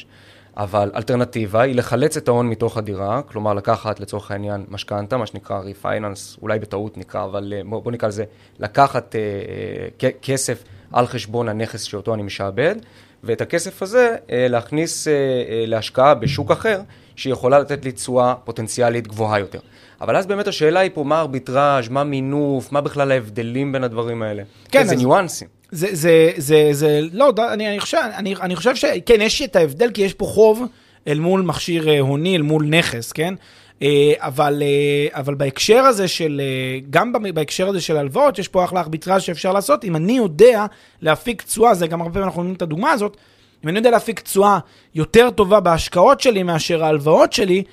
אבל 0.58 0.92
אלטרנטיבה 0.96 1.62
היא 1.62 1.76
לחלץ 1.76 2.18
את 2.18 2.28
ההון 2.28 2.50
מתוך 2.50 2.78
הדירה, 2.78 3.22
כלומר 3.22 3.54
לקחת 3.54 4.00
לצורך 4.00 4.32
העניין 4.32 4.66
משכנתה, 4.70 5.18
מה 5.18 5.26
שנקרא 5.26 5.60
refinance, 5.60 6.38
אולי 6.42 6.60
בטעות 6.60 6.98
נקרא, 6.98 7.24
אבל 7.24 7.54
אה, 7.56 7.62
בוא, 7.66 7.84
בוא 7.84 7.92
נקרא 7.92 8.08
לזה, 8.08 8.24
לקחת 8.60 9.16
אה, 9.16 9.20
אה, 10.04 10.10
כסף 10.22 10.64
על 10.92 11.08
חשבון 11.08 11.50
הנכס 11.50 11.84
שאותו 11.84 12.14
אני 12.14 12.24
משעבד, 12.24 12.76
ואת 13.24 13.42
הכסף 13.42 13.82
הזה 13.82 14.16
אה, 14.32 14.48
להכניס 14.50 15.08
אה, 15.08 15.14
אה, 15.14 15.64
להשקעה 15.68 16.14
בשוק 16.14 16.52
אחר, 16.52 16.82
שיכולה 17.16 17.60
לתת 17.60 17.86
לי 17.86 17.92
תשואה 17.92 18.34
פוטנציאלית 18.44 19.08
גבוהה 19.08 19.40
יותר. 19.40 19.60
אבל 20.02 20.16
אז 20.16 20.26
באמת 20.28 20.48
השאלה 20.48 20.80
היא 20.80 20.92
פה, 20.94 21.04
מה 21.04 21.20
ארביטראז', 21.20 21.90
מה 21.90 22.04
מינוף, 22.04 22.72
מה 22.72 22.82
בכלל 22.82 23.12
ההבדלים 23.12 23.72
בין 23.72 23.84
הדברים 23.84 24.22
האלה? 24.22 24.44
כן, 24.72 24.80
איזה 24.80 24.94
אז- 24.94 25.00
ניואנסים. 25.00 25.61
זה, 25.72 25.88
זה, 25.92 26.32
זה, 26.38 26.70
זה, 26.72 27.00
לא, 27.14 27.34
אני, 27.54 27.70
אני, 27.70 27.80
חושב, 27.80 27.98
אני, 28.16 28.36
אני 28.36 28.56
חושב 28.56 28.76
שכן, 28.76 29.22
יש 29.22 29.42
את 29.42 29.56
ההבדל, 29.56 29.92
כי 29.92 30.02
יש 30.02 30.14
פה 30.14 30.26
חוב 30.26 30.64
אל 31.08 31.20
מול 31.20 31.42
מכשיר 31.42 31.90
אה, 31.90 32.00
הוני, 32.00 32.36
אל 32.36 32.42
מול 32.42 32.66
נכס, 32.66 33.12
כן? 33.12 33.34
אה, 33.82 34.14
אבל, 34.18 34.64
אה, 34.66 35.20
אבל 35.20 35.36
בהקשר 35.36 35.80
הזה 35.80 36.08
של, 36.08 36.42
גם 36.90 37.14
בהקשר 37.34 37.68
הזה 37.68 37.82
של 37.82 37.98
הלוואות, 37.98 38.40
יש 38.40 38.48
פה 38.48 38.64
אחלה 38.64 38.80
ארביטראז' 38.80 39.22
שאפשר 39.22 39.54
לעשות. 39.54 39.84
אם 39.84 39.96
אני 39.96 40.14
יודע 40.14 40.66
להפיק 41.02 41.42
תשואה, 41.42 41.74
זה 41.74 41.88
גם 41.88 42.02
הרבה 42.02 42.14
פעמים 42.14 42.28
אנחנו 42.28 42.42
נותנים 42.42 42.56
את 42.56 42.62
הדוגמה 42.62 42.92
הזאת, 42.92 43.18
אם 43.64 43.70
אני 43.70 43.80
יודע 43.80 43.92
להפיק 43.92 44.20
תשואה 44.20 44.60
יותר 44.96 45.30
טובה 45.30 45.60
בהשקעות 45.60 46.22
שלי 46.22 46.44
מאשר 46.44 46.84
ההלוואות 46.84 47.34
שלי, 47.34 47.64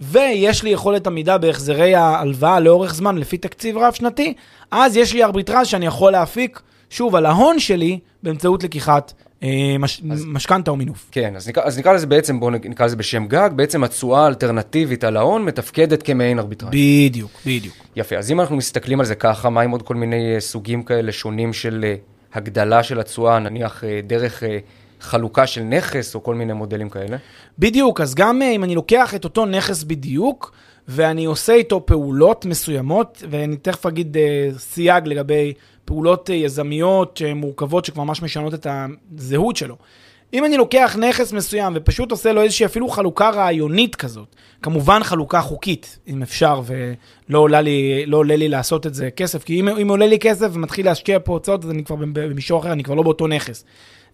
ויש 0.00 0.62
לי 0.62 0.70
יכולת 0.70 1.06
עמידה 1.06 1.38
בהחזרי 1.38 1.94
ההלוואה 1.94 2.60
לאורך 2.60 2.94
זמן 2.94 3.18
לפי 3.18 3.38
תקציב 3.38 3.78
רב-שנתי, 3.78 4.34
אז 4.70 4.96
יש 4.96 5.14
לי 5.14 5.24
ארביטראז' 5.24 5.66
שאני 5.66 5.86
יכול 5.86 6.12
להפיק, 6.12 6.60
שוב, 6.90 7.14
על 7.14 7.26
ההון 7.26 7.58
שלי, 7.58 7.98
באמצעות 8.22 8.64
לקיחת 8.64 9.12
אה, 9.42 9.76
מש, 9.78 10.02
משכנתה 10.04 10.70
או 10.70 10.76
מינוף. 10.76 11.08
כן, 11.12 11.36
אז 11.36 11.48
נקרא, 11.48 11.62
אז 11.62 11.78
נקרא 11.78 11.92
לזה 11.92 12.06
בעצם, 12.06 12.40
בואו 12.40 12.50
נקרא 12.50 12.86
לזה 12.86 12.96
בשם 12.96 13.26
גג, 13.26 13.50
בעצם 13.56 13.84
התשואה 13.84 14.24
האלטרנטיבית 14.24 15.04
על 15.04 15.16
ההון 15.16 15.44
מתפקדת 15.44 16.02
כמעין 16.02 16.38
ארביטראז'. 16.38 16.72
בדיוק, 16.72 17.30
בדיוק. 17.46 17.74
יפה, 17.96 18.16
אז 18.16 18.30
אם 18.30 18.40
אנחנו 18.40 18.56
מסתכלים 18.56 19.00
על 19.00 19.06
זה 19.06 19.14
ככה, 19.14 19.50
מה 19.50 19.60
עם 19.60 19.70
עוד 19.70 19.82
כל 19.82 19.94
מיני 19.94 20.34
אה, 20.34 20.40
סוגים 20.40 20.82
כאלה 20.82 21.12
שונים 21.12 21.52
של 21.52 21.84
אה, 21.84 21.94
הגדלה 22.34 22.82
של 22.82 23.00
התשואה, 23.00 23.38
נניח 23.38 23.84
אה, 23.84 24.00
דרך 24.06 24.42
חלוקה 25.00 25.46
של 25.46 25.62
נכס 25.62 26.14
או 26.14 26.22
כל 26.22 26.34
מיני 26.34 26.52
מודלים 26.52 26.88
כאלה? 26.88 27.16
בדיוק, 27.58 28.00
אז 28.00 28.14
גם 28.14 28.42
אם 28.42 28.64
אני 28.64 28.74
לוקח 28.74 29.14
את 29.14 29.24
אותו 29.24 29.46
נכס 29.46 29.84
בדיוק, 29.84 30.52
ואני 30.88 31.24
עושה 31.24 31.54
איתו 31.54 31.86
פעולות 31.86 32.46
מסוימות, 32.46 33.22
ואני 33.30 33.56
תכף 33.56 33.86
אגיד 33.86 34.16
אה, 34.16 34.48
סייג 34.58 35.06
לגבי 35.06 35.52
פעולות 35.88 36.30
אה, 36.30 36.34
יזמיות 36.34 37.16
שהן 37.16 37.36
מורכבות, 37.36 37.84
שכבר 37.84 38.04
ממש 38.04 38.22
משנות 38.22 38.54
את 38.54 38.66
הזהות 39.18 39.56
שלו. 39.56 39.76
אם 40.32 40.44
אני 40.44 40.56
לוקח 40.56 40.96
נכס 41.00 41.32
מסוים 41.32 41.72
ופשוט 41.76 42.10
עושה 42.10 42.32
לו 42.32 42.42
איזושהי 42.42 42.66
אפילו 42.66 42.88
חלוקה 42.88 43.30
רעיונית 43.30 43.96
כזאת, 43.96 44.36
כמובן 44.62 45.02
חלוקה 45.02 45.40
חוקית, 45.40 45.98
אם 46.08 46.22
אפשר, 46.22 46.60
ולא 46.66 47.38
עולה 47.38 47.60
לי, 47.60 48.06
לא 48.06 48.16
עולה 48.16 48.36
לי 48.36 48.48
לעשות 48.48 48.86
את 48.86 48.94
זה 48.94 49.10
כסף, 49.10 49.44
כי 49.44 49.60
אם, 49.60 49.68
אם 49.68 49.88
עולה 49.88 50.06
לי 50.06 50.18
כסף 50.18 50.48
ומתחיל 50.52 50.86
להשקיע 50.86 51.18
פה 51.24 51.32
הוצאות, 51.32 51.64
אז 51.64 51.70
אני 51.70 51.84
כבר 51.84 51.96
במישור 51.96 52.60
אחר, 52.60 52.72
אני 52.72 52.82
כבר 52.82 52.94
לא 52.94 53.02
באותו 53.02 53.26
נכס. 53.26 53.64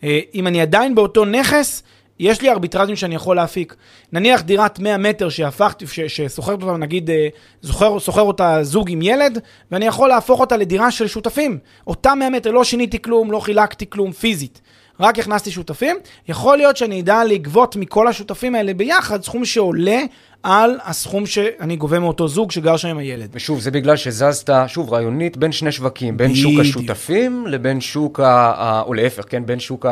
אה, 0.05 0.21
אם 0.35 0.47
אני 0.47 0.61
עדיין 0.61 0.95
באותו 0.95 1.25
נכס, 1.25 1.83
יש 2.21 2.43
לי 2.43 2.51
ארביטראז'ים 2.51 2.97
שאני 2.97 3.15
יכול 3.15 3.37
להפיק. 3.37 3.75
נניח 4.13 4.43
דירת 4.43 4.79
100 4.79 4.99
מטר 4.99 5.29
שהפכתי, 5.29 5.87
ש- 5.87 6.01
ששוכרת 6.01 6.63
אותה, 6.63 6.77
נגיד, 6.77 7.11
אה, 7.11 7.29
זוכר, 7.63 7.99
שוכר 7.99 8.23
אותה 8.23 8.59
זוג 8.63 8.91
עם 8.91 9.03
ילד, 9.03 9.39
ואני 9.71 9.85
יכול 9.87 10.09
להפוך 10.09 10.41
אותה 10.41 10.57
לדירה 10.57 10.91
של 10.91 11.07
שותפים. 11.07 11.59
אותה 11.87 12.15
100 12.15 12.31
מטר, 12.31 12.51
לא 12.51 12.65
שיניתי 12.65 13.03
כלום, 13.03 13.33
לא 13.33 13.41
חילקתי 13.41 13.91
כלום 13.91 14.13
פיזית. 14.13 14.61
רק 15.01 15.19
הכנסתי 15.19 15.51
שותפים, 15.51 15.97
יכול 16.29 16.57
להיות 16.57 16.77
שאני 16.77 17.01
אדע 17.01 17.25
לגבות 17.25 17.77
מכל 17.77 18.09
השותפים 18.09 18.55
האלה 18.55 18.75
ביחד 18.75 19.23
סכום 19.23 19.45
שעולה 19.45 20.01
על 20.43 20.79
הסכום 20.85 21.27
שאני 21.27 21.77
גובה 21.77 21.99
מאותו 21.99 22.29
זוג 22.29 22.51
שגר 22.51 22.77
שם 22.77 22.89
עם 22.89 22.99
הילד. 22.99 23.29
ושוב, 23.33 23.61
זה 23.61 23.71
בגלל 23.71 23.97
שזזת, 23.97 24.51
שוב, 24.67 24.93
רעיונית, 24.93 25.37
בין 25.37 25.53
שני 25.53 25.73
שווקים, 25.73 26.17
בין 26.17 26.35
שוק. 26.35 26.53
השותפים 26.61 27.47
לבין 27.47 27.81
שוק 27.81 28.21
ה... 28.21 28.27
ה- 28.57 28.83
או 28.83 28.95
להפך, 28.95 29.25
כן, 29.29 29.47
בין 29.47 29.61
שוק 29.61 29.87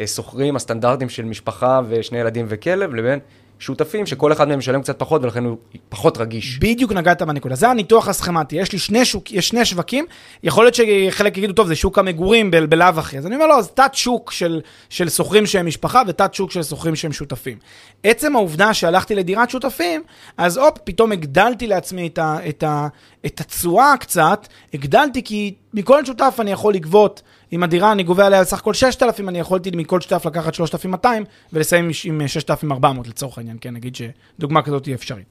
השוכרים, 0.00 0.56
הסטנדרטים 0.56 1.08
של 1.08 1.24
משפחה 1.24 1.80
ושני 1.88 2.18
ילדים 2.18 2.46
וכלב, 2.48 2.94
לבין 2.94 3.18
שותפים 3.58 4.06
שכל 4.06 4.32
אחד 4.32 4.48
מהם 4.48 4.58
משלם 4.58 4.82
קצת 4.82 4.98
פחות 4.98 5.22
ולכן 5.22 5.44
הוא 5.44 5.56
פחות 5.88 6.18
רגיש. 6.18 6.58
בדיוק 6.58 6.92
נגעת 6.92 7.22
בנקודה. 7.22 7.54
זה 7.54 7.68
הניתוח 7.68 8.08
הסכמטי. 8.08 8.56
יש 8.56 8.72
לי 8.72 8.78
שני, 8.78 9.04
שוק, 9.04 9.32
יש 9.32 9.48
שני 9.48 9.64
שווקים, 9.64 10.06
יכול 10.42 10.64
להיות 10.64 10.74
שחלק 10.74 11.38
יגידו, 11.38 11.52
טוב, 11.52 11.66
זה 11.66 11.74
שוק 11.74 11.98
המגורים 11.98 12.50
בלאו 12.50 12.86
הכי. 12.86 13.18
אז 13.18 13.26
אני 13.26 13.34
אומר, 13.34 13.46
לא, 13.46 13.62
זה 13.62 13.68
תת 13.68 13.90
שוק 13.94 14.32
של, 14.32 14.60
של 14.88 15.08
שוכרים 15.08 15.46
שהם 15.46 15.66
משפחה 15.66 16.02
ותת 16.06 16.34
שוק 16.34 16.50
של 16.50 16.62
שוכרים 16.62 16.96
שהם 16.96 17.12
שותפים. 17.12 17.58
עצם 18.02 18.36
העובדה 18.36 18.74
שהלכתי 18.74 19.14
לדירת 19.14 19.50
שותפים, 19.50 20.02
אז 20.36 20.56
הופ, 20.56 20.78
פתאום 20.84 21.12
הגדלתי 21.12 21.66
לעצמי 21.66 22.06
את, 22.06 22.18
ה, 22.18 22.36
את, 22.48 22.62
ה, 22.62 22.88
את 23.26 23.40
התשואה 23.40 23.94
קצת, 24.00 24.48
הגדלתי 24.74 25.22
כי 25.22 25.54
מכל 25.74 26.04
שותף 26.04 26.36
אני 26.40 26.50
יכול 26.50 26.74
לגבות, 26.74 27.22
אם 27.52 27.62
הדירה 27.62 27.92
אני 27.92 28.02
גובה 28.02 28.26
עליה 28.26 28.44
סך 28.44 28.58
הכל 28.58 28.74
6,000, 28.74 29.28
אני 29.28 29.38
יכולתי 29.38 29.70
מכל 29.74 30.00
שותף 30.00 30.26
לקחת 30.26 30.54
3,200 30.54 31.24
ולסיים 31.52 31.90
עם 32.04 32.28
6,400 32.28 33.08
לצורך 33.08 33.38
העניין, 33.38 33.56
כן, 33.60 33.74
נגיד 33.74 33.96
שדוגמה 33.96 34.62
כזאת 34.62 34.82
תהיה 34.82 34.94
אפשרית. 34.96 35.26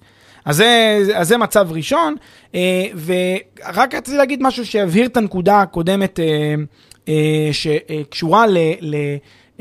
אז 0.45 0.55
זה, 0.55 1.01
אז 1.15 1.27
זה 1.27 1.37
מצב 1.37 1.67
ראשון, 1.71 2.15
אה, 2.55 2.85
ורק 3.05 3.95
רציתי 3.95 4.17
להגיד 4.17 4.43
משהו 4.43 4.65
שיבהיר 4.65 5.05
את 5.05 5.17
הנקודה 5.17 5.61
הקודמת 5.61 6.19
אה, 6.19 6.55
אה, 7.09 7.49
שקשורה 7.51 8.47
ל... 8.47 8.57
ל 8.81 8.95
אה, 8.95 9.17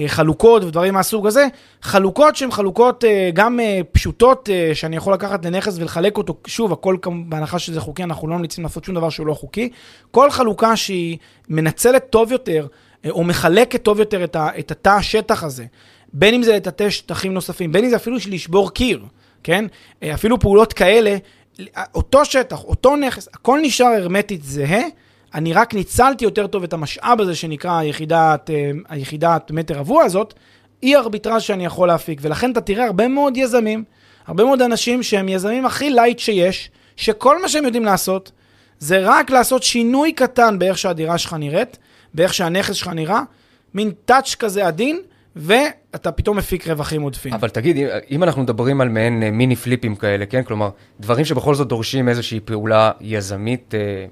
חלוקות 0.07 0.64
ודברים 0.64 0.95
מהסוג 0.95 1.26
הזה, 1.26 1.47
חלוקות 1.82 2.36
שהן 2.36 2.51
חלוקות 2.51 3.05
אה, 3.05 3.30
גם 3.34 3.61
אה, 3.61 3.80
פשוטות, 3.92 4.49
אה, 4.53 4.70
שאני 4.74 4.97
יכול 4.97 5.12
לקחת 5.12 5.45
לנכס 5.45 5.78
ולחלק 5.78 6.16
אותו, 6.16 6.36
שוב, 6.47 6.72
הכל 6.72 6.97
בהנחה 7.26 7.59
שזה 7.59 7.80
חוקי, 7.80 8.03
אנחנו 8.03 8.28
לא 8.28 8.36
ממליצים 8.36 8.64
לעשות 8.64 8.84
שום 8.84 8.95
דבר 8.95 9.11
שהוא 9.11 9.26
לא 9.26 9.34
חוקי. 9.34 9.68
כל 10.11 10.30
חלוקה 10.30 10.76
שהיא 10.76 11.18
מנצלת 11.49 12.11
טוב 12.11 12.32
יותר, 12.32 12.66
אה, 13.05 13.11
או 13.11 13.24
מחלקת 13.24 13.82
טוב 13.82 13.99
יותר 13.99 14.24
את, 14.24 14.70
התא 14.70 14.88
השטח 14.88 15.45
הזה, 15.45 15.64
בין 16.12 16.34
אם 16.34 16.42
זה 16.42 16.57
לטאטא 16.57 16.90
שטחים 16.90 17.34
נוספים, 17.34 17.72
בין 17.72 17.84
אם 17.84 17.90
זה 17.90 17.97
אפילו 17.97 18.16
לשבור 18.30 18.70
קיר, 18.70 19.05
כן? 19.42 19.64
אה, 20.03 20.14
אפילו 20.14 20.38
פעולות 20.38 20.72
כאלה, 20.72 21.16
אותו 21.95 22.24
שטח, 22.24 22.64
אותו 22.64 22.97
נכס, 22.97 23.28
הכל 23.34 23.59
נשאר 23.62 23.86
הרמטית 23.86 24.45
זהה, 24.45 24.82
אני 25.35 25.53
רק 25.53 25.74
ניצלתי 25.74 26.24
יותר 26.24 26.47
טוב 26.47 26.62
את 26.62 26.72
המשאב 26.72 27.20
הזה 27.20 27.35
שנקרא 27.35 27.78
היחידת, 27.78 28.51
אה, 28.51 28.70
היחידת 28.89 29.51
מטר 29.51 29.78
רבוע 29.78 30.05
הזאת, 30.05 30.35
היא 30.82 30.97
ארביטראז' 30.97 31.43
שאני 31.43 31.64
יכול 31.64 31.89
להפיק. 31.89 32.18
ולכן 32.22 32.53
אתה 32.53 32.61
תראה 32.61 32.87
הרבה 32.87 33.09
מאוד 33.09 33.37
יזמים, 33.37 33.85
הרבה 34.26 34.45
מאוד 34.45 34.62
אנשים 34.62 35.03
שהם 35.03 35.28
יזמים 35.28 35.66
הכי 35.66 35.91
light 35.90 36.18
שיש, 36.18 36.70
שכל 36.97 37.43
מה 37.43 37.49
שהם 37.49 37.64
יודעים 37.64 37.85
לעשות, 37.85 38.32
זה 38.78 38.99
רק 39.03 39.30
לעשות 39.30 39.62
שינוי 39.62 40.12
קטן 40.12 40.59
באיך 40.59 40.78
שהדירה 40.78 41.18
שלך 41.18 41.32
נראית, 41.39 41.78
באיך 42.14 42.35
שהנכס 42.35 42.74
שלך 42.74 42.89
נראה, 42.89 43.20
מין 43.74 43.93
touch 44.05 44.34
כזה 44.35 44.66
עדין, 44.66 45.01
ואתה 45.37 46.12
פתאום 46.12 46.37
מפיק 46.37 46.68
רווחים 46.68 47.03
עודפים. 47.03 47.32
אבל 47.35 47.49
תגיד, 47.49 47.76
אם- 48.11 48.22
אנחנו 48.22 48.43
מדברים 48.43 48.80
על 48.80 48.89
מעין 48.89 49.22
אה, 49.22 49.30
מיני 49.30 49.57
flipים 49.57 49.96
כאלה, 49.97 50.26
כן? 50.26 50.43
כלומר, 50.43 50.68
דברים 51.01 51.24
שבכל 51.24 51.55
זאת 51.55 51.68
דורשים 51.68 52.09
איזושהי 52.09 52.41
פעולה 52.41 52.91
יזמית 53.01 53.74
אה, 53.74 54.05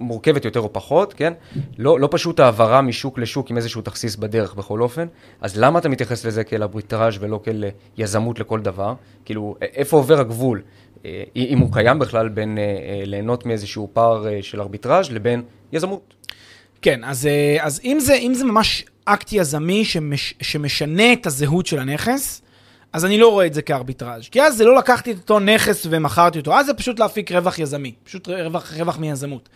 מורכבת 0.00 0.44
יותר 0.44 0.60
או 0.60 0.72
פחות, 0.72 1.12
כן? 1.14 1.32
לא, 1.78 2.00
לא 2.00 2.08
פשוט 2.10 2.40
העברה 2.40 2.82
משוק 2.82 3.18
לשוק 3.18 3.50
עם 3.50 3.56
איזשהו 3.56 3.82
תכסיס 3.82 4.16
בדרך 4.16 4.54
בכל 4.54 4.80
אופן, 4.82 5.06
אז 5.40 5.56
למה 5.58 5.78
אתה 5.78 5.88
מתייחס 5.88 6.24
לזה 6.24 6.44
כאל 6.44 6.62
ארביטראז' 6.62 7.14
ולא 7.20 7.40
כאל 7.44 7.64
אה, 7.64 7.70
יזמות 7.98 8.40
לכל 8.40 8.60
דבר? 8.60 8.94
כאילו, 9.24 9.56
איפה 9.60 9.96
עובר 9.96 10.20
הגבול? 10.20 10.62
אה, 11.04 11.22
אם 11.36 11.58
הוא 11.58 11.72
קיים 11.72 11.98
בכלל 11.98 12.28
בין 12.28 12.58
אה, 12.58 12.62
אה, 12.62 13.02
ליהנות 13.04 13.46
מאיזשהו 13.46 13.88
פער 13.92 14.28
אה, 14.28 14.38
של 14.42 14.60
ארביטראז' 14.60 15.10
לבין 15.12 15.42
יזמות. 15.72 16.14
כן, 16.82 17.04
אז, 17.04 17.26
אה, 17.26 17.56
אז 17.60 17.80
אם, 17.84 17.98
זה, 18.00 18.14
אם 18.14 18.34
זה 18.34 18.44
ממש 18.44 18.84
אקט 19.14 19.32
יזמי 19.32 19.84
שמש, 19.84 20.34
שמשנה 20.40 21.12
את 21.12 21.26
הזהות 21.26 21.66
של 21.66 21.78
הנכס, 21.78 22.42
אז 22.92 23.04
אני 23.04 23.18
לא 23.18 23.28
רואה 23.28 23.46
את 23.46 23.54
זה 23.54 23.62
כארביטראז'. 23.62 24.28
כי 24.28 24.42
אז 24.42 24.56
זה 24.56 24.64
לא 24.64 24.76
לקחתי 24.76 25.12
את 25.12 25.16
אותו 25.16 25.40
נכס 25.40 25.86
ומכרתי 25.90 26.38
אותו, 26.38 26.54
אז 26.54 26.66
זה 26.66 26.74
פשוט 26.74 26.98
להפיק 26.98 27.32
רווח 27.32 27.58
יזמי, 27.58 27.92
פשוט 28.04 28.28
רווח, 28.28 28.72
רווח 28.78 28.98
מיזמות. 28.98 29.48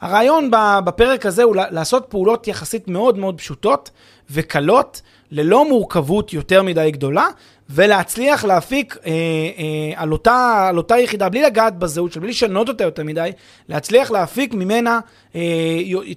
הרעיון 0.00 0.50
בפרק 0.84 1.26
הזה 1.26 1.42
הוא 1.42 1.56
לעשות 1.56 2.06
פעולות 2.08 2.48
יחסית 2.48 2.88
מאוד 2.88 3.18
מאוד 3.18 3.38
פשוטות 3.38 3.90
וקלות, 4.30 5.02
ללא 5.30 5.68
מורכבות 5.68 6.32
יותר 6.32 6.62
מדי 6.62 6.90
גדולה, 6.90 7.26
ולהצליח 7.70 8.44
להפיק 8.44 8.96
אה, 9.06 9.10
אה, 9.10 9.92
על, 9.96 10.12
אותה, 10.12 10.66
על 10.68 10.76
אותה 10.76 10.98
יחידה, 10.98 11.28
בלי 11.28 11.42
לגעת 11.42 11.78
בזהות 11.78 12.12
שלה, 12.12 12.20
בלי 12.22 12.30
לשנות 12.30 12.68
אותה 12.68 12.84
יותר 12.84 13.04
מדי, 13.04 13.30
להצליח 13.68 14.10
להפיק 14.10 14.54
ממנה 14.54 15.00
אה, 15.34 15.40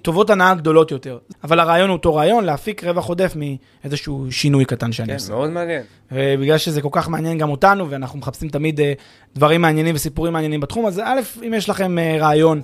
טובות 0.02 0.30
הנאה 0.30 0.54
גדולות 0.54 0.90
יותר. 0.90 1.18
אבל 1.44 1.60
הרעיון 1.60 1.88
הוא 1.88 1.96
אותו 1.96 2.14
רעיון, 2.14 2.44
להפיק 2.44 2.84
רווח 2.84 3.06
עודף 3.06 3.36
מאיזשהו 3.36 4.26
שינוי 4.30 4.64
קטן 4.64 4.92
שאני 4.92 5.08
כן, 5.08 5.14
עושה. 5.14 5.32
מאוד 5.32 5.50
מעניין. 5.50 5.82
ובגלל 6.12 6.58
שזה 6.58 6.82
כל 6.82 6.88
כך 6.92 7.08
מעניין 7.08 7.38
גם 7.38 7.50
אותנו, 7.50 7.90
ואנחנו 7.90 8.18
מחפשים 8.18 8.48
תמיד 8.48 8.80
אה, 8.80 8.92
דברים 9.34 9.62
מעניינים 9.62 9.94
וסיפורים 9.94 10.32
מעניינים 10.32 10.60
בתחום, 10.60 10.86
אז 10.86 11.00
א', 11.04 11.20
אם 11.46 11.54
יש 11.54 11.68
לכם 11.68 11.98
אה, 11.98 12.16
רעיון 12.20 12.62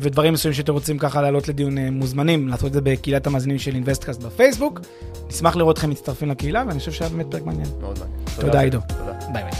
ודברים 0.00 0.32
מסוימים 0.32 0.56
שאתם 0.56 0.72
רוצים 0.72 0.98
ככה 0.98 1.22
לעלות 1.22 1.48
לדיון, 1.48 1.78
אה, 1.78 1.90
מוזמנים 1.90 2.48
לעשות 2.48 2.66
את 2.66 2.72
זה 2.72 2.80
בקהילת 2.80 3.26
המאזינים 3.26 3.58
של 3.58 3.74
אינבסטקאסט 3.74 4.22
בפייסבוק. 4.22 4.80
נשמח 5.28 5.56
לראות 5.56 5.76
אתכם 5.76 5.90
מצטרפים 5.90 6.30
לקהילה, 6.30 6.64
ואני 6.66 6.78
חושב 6.78 6.92
שהיה 6.92 7.10
באמת 7.10 7.26
פרק 7.30 7.42
מעניין. 7.42 7.68
מאוד 7.80 7.98
מעניין. 7.98 8.26
תודה, 8.40 8.60
עידו. 8.60 8.78
תודה. 8.88 9.12
ביי 9.32 9.42
ביי. 9.42 9.52